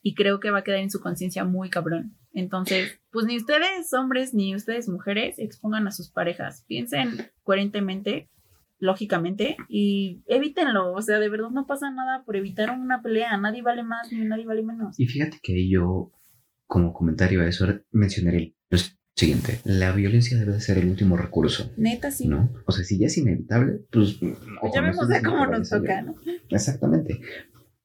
y 0.00 0.14
creo 0.14 0.40
que 0.40 0.50
va 0.50 0.60
a 0.60 0.64
quedar 0.64 0.78
en 0.78 0.90
su 0.90 1.00
conciencia 1.00 1.44
muy 1.44 1.68
cabrón. 1.68 2.16
Entonces, 2.32 2.98
pues 3.10 3.26
ni 3.26 3.36
ustedes 3.36 3.92
hombres 3.92 4.32
ni 4.32 4.56
ustedes 4.56 4.88
mujeres 4.88 5.38
expongan 5.38 5.86
a 5.86 5.90
sus 5.90 6.10
parejas. 6.10 6.64
Piensen 6.66 7.30
coherentemente, 7.42 8.30
lógicamente, 8.78 9.58
y 9.68 10.22
evítenlo. 10.26 10.94
O 10.94 11.02
sea, 11.02 11.18
de 11.18 11.28
verdad 11.28 11.50
no 11.50 11.66
pasa 11.66 11.90
nada 11.90 12.24
por 12.24 12.36
evitar 12.36 12.70
una 12.70 13.02
pelea. 13.02 13.36
Nadie 13.36 13.60
vale 13.60 13.82
más 13.82 14.10
ni 14.10 14.24
nadie 14.24 14.46
vale 14.46 14.62
menos. 14.62 14.98
Y 14.98 15.06
fíjate 15.06 15.38
que 15.42 15.68
yo, 15.68 16.12
como 16.66 16.94
comentario 16.94 17.42
a 17.42 17.46
eso, 17.46 17.66
mencionaré 17.90 18.54
lo 18.70 18.78
siguiente. 19.20 19.60
La 19.64 19.92
violencia 19.92 20.38
debe 20.38 20.60
ser 20.60 20.78
el 20.78 20.88
último 20.88 21.16
recurso. 21.16 21.70
Neta, 21.76 22.10
sí. 22.10 22.26
¿No? 22.26 22.50
O 22.66 22.72
sea, 22.72 22.84
si 22.84 22.98
ya 22.98 23.06
es 23.06 23.18
inevitable, 23.18 23.80
pues... 23.90 24.14
pues 24.14 24.72
ya 24.74 24.80
vemos 24.80 25.08
de 25.08 25.22
cómo 25.22 25.46
nos 25.46 25.68
toca, 25.68 26.02
¿no? 26.02 26.16
Exactamente. 26.48 27.20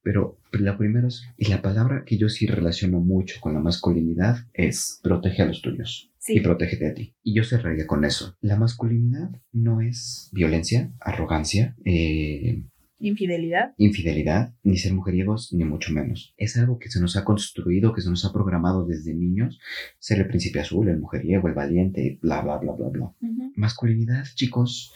Pero 0.02 0.38
la 0.52 0.78
primera 0.78 1.08
es, 1.08 1.24
y 1.36 1.48
la 1.48 1.62
palabra 1.62 2.04
que 2.06 2.18
yo 2.18 2.30
sí 2.30 2.46
relaciono 2.46 3.00
mucho 3.00 3.40
con 3.42 3.54
la 3.54 3.60
masculinidad 3.60 4.38
es 4.54 5.00
protege 5.02 5.42
a 5.42 5.46
los 5.48 5.62
tuyos 5.62 6.12
y 6.28 6.42
protégete 6.42 6.88
a 6.88 6.94
ti. 6.94 7.16
Y 7.24 7.36
yo 7.36 7.44
cerraría 7.44 7.88
con 7.88 8.06
eso. 8.06 8.38
La 8.40 8.56
masculinidad 8.56 9.32
no 9.52 9.82
es 9.82 10.30
violencia, 10.32 10.94
arrogancia, 11.00 11.76
eh, 11.86 12.64
infidelidad. 13.00 13.74
Infidelidad, 13.78 14.54
ni 14.64 14.78
ser 14.78 14.94
mujeriegos, 14.94 15.54
ni 15.54 15.64
mucho 15.64 15.94
menos. 15.94 16.34
Es 16.38 16.58
algo 16.58 16.80
que 16.80 16.90
se 16.90 17.00
nos 17.00 17.16
ha 17.18 17.24
construido, 17.24 17.94
que 17.94 18.02
se 18.02 18.10
nos 18.10 18.26
ha 18.26 18.34
programado 18.34 18.86
desde 18.86 19.14
niños. 19.14 19.60
Ser 20.00 20.20
el 20.20 20.28
príncipe 20.28 20.60
azul, 20.60 20.90
el 20.90 21.00
mujeriego, 21.00 21.48
el 21.48 21.54
valiente, 21.54 22.20
bla, 22.22 22.42
bla, 22.42 22.58
bla, 22.58 22.74
bla, 22.74 22.90
bla. 22.90 23.14
Masculinidad, 23.56 24.26
chicos, 24.36 24.94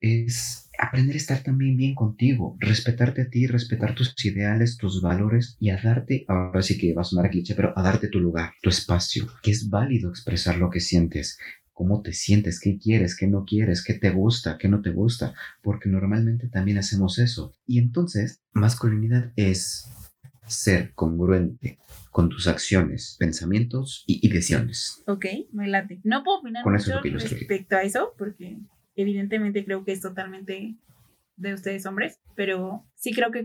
es 0.00 0.70
aprender 0.78 1.14
a 1.14 1.18
estar 1.18 1.42
también 1.42 1.76
bien 1.76 1.94
contigo, 1.94 2.56
respetarte 2.58 3.22
a 3.22 3.30
ti, 3.30 3.46
respetar 3.46 3.94
tus 3.94 4.12
ideales, 4.24 4.76
tus 4.76 5.00
valores 5.00 5.56
y 5.60 5.70
a 5.70 5.80
darte, 5.80 6.24
ahora 6.26 6.60
sí 6.62 6.76
que 6.76 6.92
va 6.92 7.02
a 7.02 7.04
sonar 7.04 7.30
cliché, 7.30 7.54
pero 7.54 7.72
a 7.76 7.82
darte 7.82 8.08
tu 8.08 8.18
lugar, 8.18 8.54
tu 8.60 8.68
espacio, 8.68 9.26
que 9.42 9.52
es 9.52 9.70
válido 9.70 10.10
expresar 10.10 10.58
lo 10.58 10.70
que 10.70 10.80
sientes, 10.80 11.38
cómo 11.82 12.00
te 12.00 12.12
sientes, 12.12 12.60
qué 12.60 12.78
quieres, 12.78 13.16
qué 13.16 13.26
no 13.26 13.44
quieres, 13.44 13.82
qué 13.82 13.94
te 13.94 14.10
gusta, 14.10 14.56
qué 14.56 14.68
no 14.68 14.82
te 14.82 14.90
gusta, 14.90 15.34
porque 15.62 15.88
normalmente 15.88 16.46
también 16.46 16.78
hacemos 16.78 17.18
eso. 17.18 17.52
Y 17.66 17.80
entonces, 17.80 18.40
masculinidad 18.52 19.32
es 19.34 19.90
ser 20.46 20.94
congruente 20.94 21.80
con 22.12 22.28
tus 22.28 22.46
acciones, 22.46 23.16
pensamientos 23.18 24.04
y, 24.06 24.28
decisiones. 24.28 25.02
Ok, 25.08 25.26
me 25.50 25.66
late. 25.66 25.98
No 26.04 26.22
puedo 26.22 26.38
opinar 26.38 26.64
mucho 26.64 27.00
respecto 27.00 27.74
a 27.74 27.82
eso, 27.82 28.14
porque 28.16 28.58
evidentemente 28.94 29.64
creo 29.64 29.84
que 29.84 29.90
es 29.90 30.00
totalmente 30.00 30.76
de 31.34 31.54
ustedes 31.54 31.84
hombres, 31.84 32.20
pero 32.36 32.84
sí 32.94 33.12
creo 33.12 33.32
que 33.32 33.44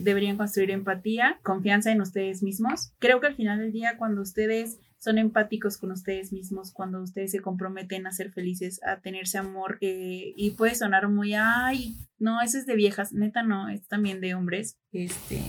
deberían 0.00 0.38
construir 0.38 0.70
empatía, 0.70 1.38
confianza 1.42 1.92
en 1.92 2.00
ustedes 2.00 2.42
mismos. 2.42 2.94
Creo 2.98 3.20
que 3.20 3.26
al 3.26 3.36
final 3.36 3.58
del 3.58 3.72
día, 3.72 3.98
cuando 3.98 4.22
ustedes 4.22 4.78
son 5.04 5.18
empáticos 5.18 5.76
con 5.76 5.92
ustedes 5.92 6.32
mismos, 6.32 6.72
cuando 6.72 7.02
ustedes 7.02 7.30
se 7.30 7.40
comprometen 7.40 8.06
a 8.06 8.12
ser 8.12 8.32
felices, 8.32 8.80
a 8.82 9.00
tenerse 9.00 9.36
amor, 9.36 9.76
eh, 9.82 10.32
y 10.34 10.52
puede 10.52 10.74
sonar 10.74 11.10
muy, 11.10 11.34
ay, 11.34 11.94
no, 12.18 12.40
eso 12.40 12.56
es 12.56 12.64
de 12.64 12.74
viejas, 12.74 13.12
neta 13.12 13.42
no, 13.42 13.68
es 13.68 13.86
también 13.86 14.22
de 14.22 14.34
hombres, 14.34 14.78
este, 14.92 15.42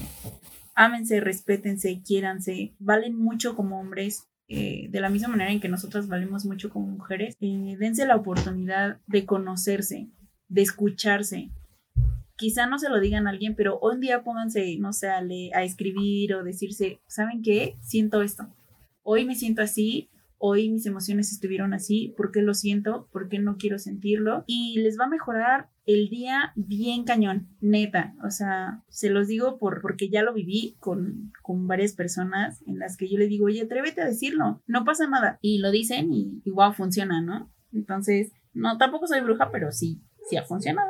ámense, 0.76 1.22
respétense, 1.22 2.02
quiéranse, 2.06 2.76
valen 2.80 3.18
mucho 3.18 3.56
como 3.56 3.80
hombres, 3.80 4.28
eh, 4.50 4.90
de 4.90 5.00
la 5.00 5.10
misma 5.10 5.30
manera 5.30 5.52
en 5.52 5.62
que 5.62 5.70
nosotras 5.70 6.10
valemos 6.10 6.46
mucho 6.46 6.70
como 6.70 6.88
mujeres, 6.88 7.38
eh, 7.40 7.78
dense 7.80 8.06
la 8.06 8.18
oportunidad 8.18 9.00
de 9.08 9.26
conocerse, 9.26 10.10
de 10.50 10.62
escucharse. 10.62 11.50
Quizá 12.36 12.68
no 12.68 12.78
se 12.78 12.90
lo 12.90 13.00
digan 13.00 13.26
a 13.26 13.30
alguien, 13.30 13.56
pero 13.56 13.80
un 13.80 14.02
día 14.02 14.22
pónganse, 14.22 14.78
no 14.80 14.92
sé, 14.92 15.08
a, 15.08 15.20
a 15.54 15.64
escribir 15.64 16.36
o 16.36 16.44
decirse, 16.44 17.00
¿saben 17.08 17.42
qué? 17.42 17.78
Siento 17.80 18.22
esto. 18.22 18.50
Hoy 19.08 19.24
me 19.24 19.36
siento 19.36 19.62
así, 19.62 20.10
hoy 20.40 20.72
mis 20.72 20.88
emociones 20.88 21.32
estuvieron 21.32 21.76
así, 21.76 22.16
¿por 22.18 22.32
qué 22.32 22.42
lo 22.42 22.56
siento? 22.56 23.08
¿Por 23.12 23.30
qué 23.30 23.38
no 23.38 23.58
quiero 23.58 23.78
sentirlo? 23.78 24.44
Y 24.48 24.80
les 24.80 25.00
va 25.00 25.06
a 25.06 25.10
mejorar 25.10 25.70
el 25.86 26.10
día 26.10 26.54
bien 26.56 27.04
cañón, 27.04 27.48
neta. 27.62 28.16
O 28.26 28.32
sea, 28.32 28.84
se 28.90 29.12
los 29.12 29.28
digo 29.28 29.60
por, 29.60 29.82
porque 29.82 30.10
ya 30.10 30.24
lo 30.24 30.34
viví 30.34 30.76
con, 30.80 31.32
con 31.44 31.68
varias 31.68 31.94
personas 31.94 32.64
en 32.66 32.80
las 32.80 32.98
que 32.98 33.08
yo 33.08 33.20
le 33.20 33.28
digo, 33.28 33.46
oye, 33.46 33.62
atrévete 33.62 34.02
a 34.02 34.08
decirlo, 34.08 34.64
no 34.66 34.86
pasa 34.86 35.08
nada. 35.08 35.38
Y 35.40 35.60
lo 35.60 35.70
dicen 35.70 36.12
y, 36.12 36.42
igual 36.44 36.74
funciona, 36.74 37.22
¿no? 37.22 37.54
Entonces, 37.72 38.32
no, 38.54 38.80
tampoco 38.80 39.06
soy 39.06 39.22
bruja, 39.22 39.52
pero 39.52 39.72
sí, 39.72 40.02
sí 40.28 40.36
ha 40.36 40.46
funcionado. 40.46 40.90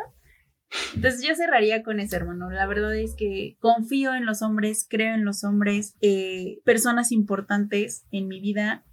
Entonces 0.95 1.23
yo 1.23 1.35
cerraría 1.35 1.83
con 1.83 1.99
eso, 1.99 2.15
hermano. 2.15 2.49
La 2.49 2.67
verdad 2.67 2.95
es 2.95 3.15
que 3.15 3.57
confío 3.59 4.13
en 4.13 4.25
los 4.25 4.41
hombres, 4.41 4.85
creo 4.89 5.13
en 5.13 5.25
los 5.25 5.43
hombres, 5.43 5.95
eh, 6.01 6.59
personas 6.63 7.11
importantes 7.11 8.05
en 8.11 8.27
mi 8.27 8.39
vida 8.39 8.83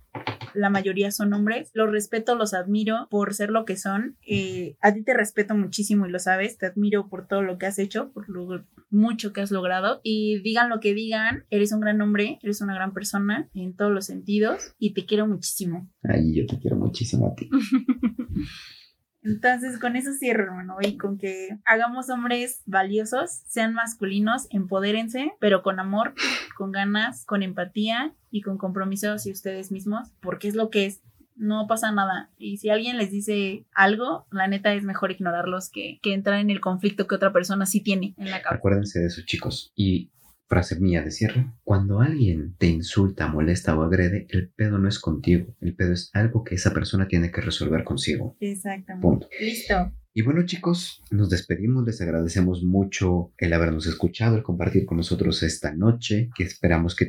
la 0.55 0.71
mayoría 0.71 1.11
son 1.11 1.33
hombres. 1.33 1.71
Los 1.75 1.91
respeto, 1.91 2.35
los 2.35 2.55
admiro 2.55 3.09
por 3.11 3.35
ser 3.35 3.51
lo 3.51 3.65
que 3.65 3.77
son. 3.77 4.17
Eh, 4.27 4.77
a 4.81 4.93
ti 4.93 5.03
te 5.03 5.15
respeto 5.15 5.55
muchísimo 5.55 6.07
y 6.07 6.11
lo 6.11 6.19
sabes. 6.19 6.59
Te 6.59 6.67
admiro 6.67 7.09
por 7.09 7.27
todo 7.27 7.43
lo 7.43 7.59
que 7.59 7.67
has 7.67 7.79
hecho, 7.79 8.13
por 8.13 8.29
lo 8.29 8.65
mucho 8.91 9.33
que 9.33 9.41
has 9.41 9.51
logrado. 9.51 10.01
Y 10.03 10.41
digan 10.41 10.69
lo 10.69 10.81
que 10.81 10.95
digan, 10.95 11.45
eres 11.51 11.73
un 11.73 11.81
gran 11.81 12.01
hombre, 12.01 12.39
eres 12.43 12.61
una 12.61 12.75
gran 12.75 12.93
persona 12.93 13.49
en 13.55 13.75
todos 13.75 13.93
los 13.93 14.07
sentidos 14.07 14.75
y 14.79 14.95
te 14.95 15.07
quiero 15.07 15.27
muchísimo. 15.27 15.91
Ay, 16.03 16.35
yo 16.35 16.47
te 16.47 16.59
quiero 16.59 16.77
muchísimo 16.77 17.29
a 17.29 17.35
ti. 17.35 17.49
Entonces, 19.23 19.79
con 19.79 19.97
eso 19.97 20.13
cierro, 20.13 20.45
hermano, 20.45 20.77
y 20.81 20.97
con 20.97 21.17
que 21.17 21.59
hagamos 21.65 22.11
hombres 22.11 22.63
valiosos, 22.67 23.43
sean 23.47 23.73
masculinos, 23.73 24.47
empodérense, 24.51 25.33
pero 25.39 25.63
con 25.63 25.79
amor, 25.79 26.15
con 26.57 26.73
ganas, 26.73 27.25
con 27.25 27.43
empatía 27.43 28.15
y 28.31 28.43
con 28.43 28.59
compromiso 28.59 29.13
hacia 29.13 29.33
ustedes 29.33 29.71
mismos, 29.71 30.09
porque 30.21 30.49
es 30.49 30.55
lo 30.55 30.71
que 30.71 30.87
es. 30.87 31.01
No 31.35 31.67
pasa 31.67 31.91
nada. 31.93 32.31
Y 32.37 32.59
si 32.59 32.69
alguien 32.69 32.99
les 32.99 33.11
dice 33.11 33.65
algo, 33.75 34.27
la 34.31 34.49
neta 34.49 34.75
es 34.75 34.85
mejor 34.85 35.11
ignorarlos 35.11 35.71
que, 35.71 35.99
que 36.03 36.13
entrar 36.13 36.39
en 36.39 36.51
el 36.51 36.61
conflicto 36.61 37.07
que 37.07 37.15
otra 37.15 37.33
persona 37.33 37.65
sí 37.65 37.81
tiene 37.81 38.15
en 38.19 38.31
la 38.31 38.43
cabeza. 38.43 38.59
Acuérdense 38.59 39.01
de 39.01 39.07
eso, 39.07 39.23
chicos. 39.25 39.73
Y 39.75 40.11
frase 40.53 40.79
mía 40.79 41.03
de 41.03 41.11
cierre, 41.11 41.51
cuando 41.65 42.03
alguien 42.03 42.55
te 42.59 42.67
insulta, 42.67 43.27
molesta 43.27 43.75
o 43.75 43.83
agrede, 43.83 44.27
el 44.29 44.51
pedo 44.51 44.77
no 44.77 44.87
es 44.87 44.99
contigo, 44.99 45.57
el 45.63 45.75
pedo 45.75 45.95
es 45.95 46.11
algo 46.13 46.45
que 46.45 46.57
esa 46.57 46.75
persona 46.75 47.09
tiene 47.09 47.31
que 47.31 47.41
resolver 47.41 47.85
consigo. 47.85 48.37
Exactamente. 48.39 49.01
Punto. 49.01 49.29
Listo. 49.41 49.95
Y 50.13 50.21
bueno 50.21 50.45
chicos, 50.45 51.03
nos 51.11 51.31
despedimos, 51.31 51.87
les 51.87 52.03
agradecemos 52.03 52.65
mucho 52.65 53.33
el 53.39 53.55
habernos 53.55 53.87
escuchado, 53.87 54.37
el 54.37 54.43
compartir 54.43 54.85
con 54.85 54.99
nosotros 54.99 55.43
esta 55.43 55.73
noche, 55.73 56.29
que 56.37 56.45
esperamos 56.45 56.95
que 56.97 57.09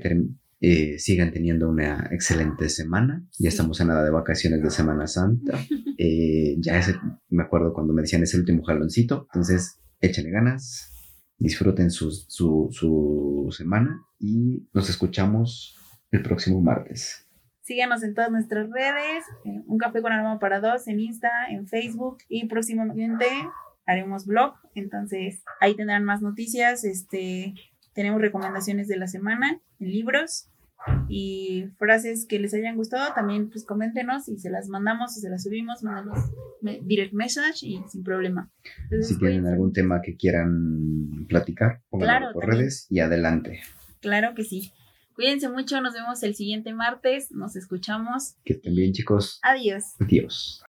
eh, 0.62 0.98
sigan 0.98 1.34
teniendo 1.34 1.70
una 1.70 2.08
excelente 2.12 2.70
semana. 2.70 3.28
Ya 3.40 3.50
estamos 3.50 3.78
en 3.82 3.88
nada 3.90 4.06
de 4.06 4.12
vacaciones 4.12 4.64
de 4.64 4.72
Semana 4.72 5.06
Santa. 5.08 5.60
Eh, 5.96 6.56
ya 6.58 6.80
ese, 6.80 6.96
me 7.30 7.44
acuerdo 7.44 7.72
cuando 7.72 7.94
me 7.94 8.02
decían 8.02 8.24
es 8.24 8.34
el 8.34 8.40
último 8.40 8.64
jaloncito, 8.64 9.28
entonces 9.32 9.80
échenle 10.02 10.32
ganas, 10.32 10.93
disfruten 11.44 11.92
su, 11.92 12.10
su, 12.10 13.50
semana 13.52 14.02
y 14.18 14.66
nos 14.74 14.90
escuchamos 14.90 15.78
el 16.10 16.24
próximo 16.24 16.62
martes. 16.62 17.28
Síganos 17.62 18.02
en 18.02 18.14
todas 18.14 18.32
nuestras 18.32 18.70
redes, 18.70 19.26
Un 19.44 19.78
Café 19.78 20.02
con 20.02 20.14
Aroma 20.14 20.40
para 20.40 20.62
Dos, 20.62 20.88
en 20.88 21.02
Insta, 21.02 21.30
en 21.50 21.68
Facebook 21.68 22.20
y 22.30 22.48
próximamente 22.48 23.26
haremos 23.86 24.26
blog, 24.26 24.54
entonces 24.74 25.44
ahí 25.60 25.76
tendrán 25.76 26.06
más 26.06 26.22
noticias, 26.22 26.86
este, 26.86 27.54
tenemos 27.94 28.22
recomendaciones 28.22 28.88
de 28.88 28.96
la 28.96 29.08
semana 29.08 29.60
en 29.80 29.92
libros 29.92 30.50
y 31.08 31.66
frases 31.78 32.26
que 32.28 32.40
les 32.40 32.54
hayan 32.54 32.76
gustado, 32.76 33.14
también 33.14 33.50
pues 33.50 33.66
coméntenos 33.66 34.28
y 34.28 34.38
se 34.38 34.50
las 34.50 34.68
mandamos 34.68 35.18
y 35.18 35.22
se 35.22 35.30
las 35.30 35.44
subimos, 35.44 35.84
mandamos 35.84 36.20
direct 36.62 37.14
message 37.14 37.66
y 37.66 37.82
sin 37.88 38.04
problema. 38.04 38.52
si 39.02 39.18
tienen 39.18 39.46
algún 39.48 39.74
tema 39.74 40.02
que 40.02 40.16
quieran 40.16 41.26
platicar, 41.28 41.82
pónganlo 41.90 42.34
por 42.34 42.46
redes 42.48 42.88
y 42.90 43.00
adelante. 43.00 43.62
Claro 44.02 44.34
que 44.36 44.44
sí. 44.44 44.72
Cuídense 45.16 45.48
mucho, 45.48 45.80
nos 45.80 45.94
vemos 45.94 46.24
el 46.24 46.34
siguiente 46.36 46.74
martes, 46.74 47.32
nos 47.32 47.56
escuchamos. 47.56 48.36
Que 48.44 48.54
estén 48.54 48.76
bien 48.76 48.94
chicos. 48.94 49.40
Adiós. 49.44 49.96
Adiós. 50.00 50.60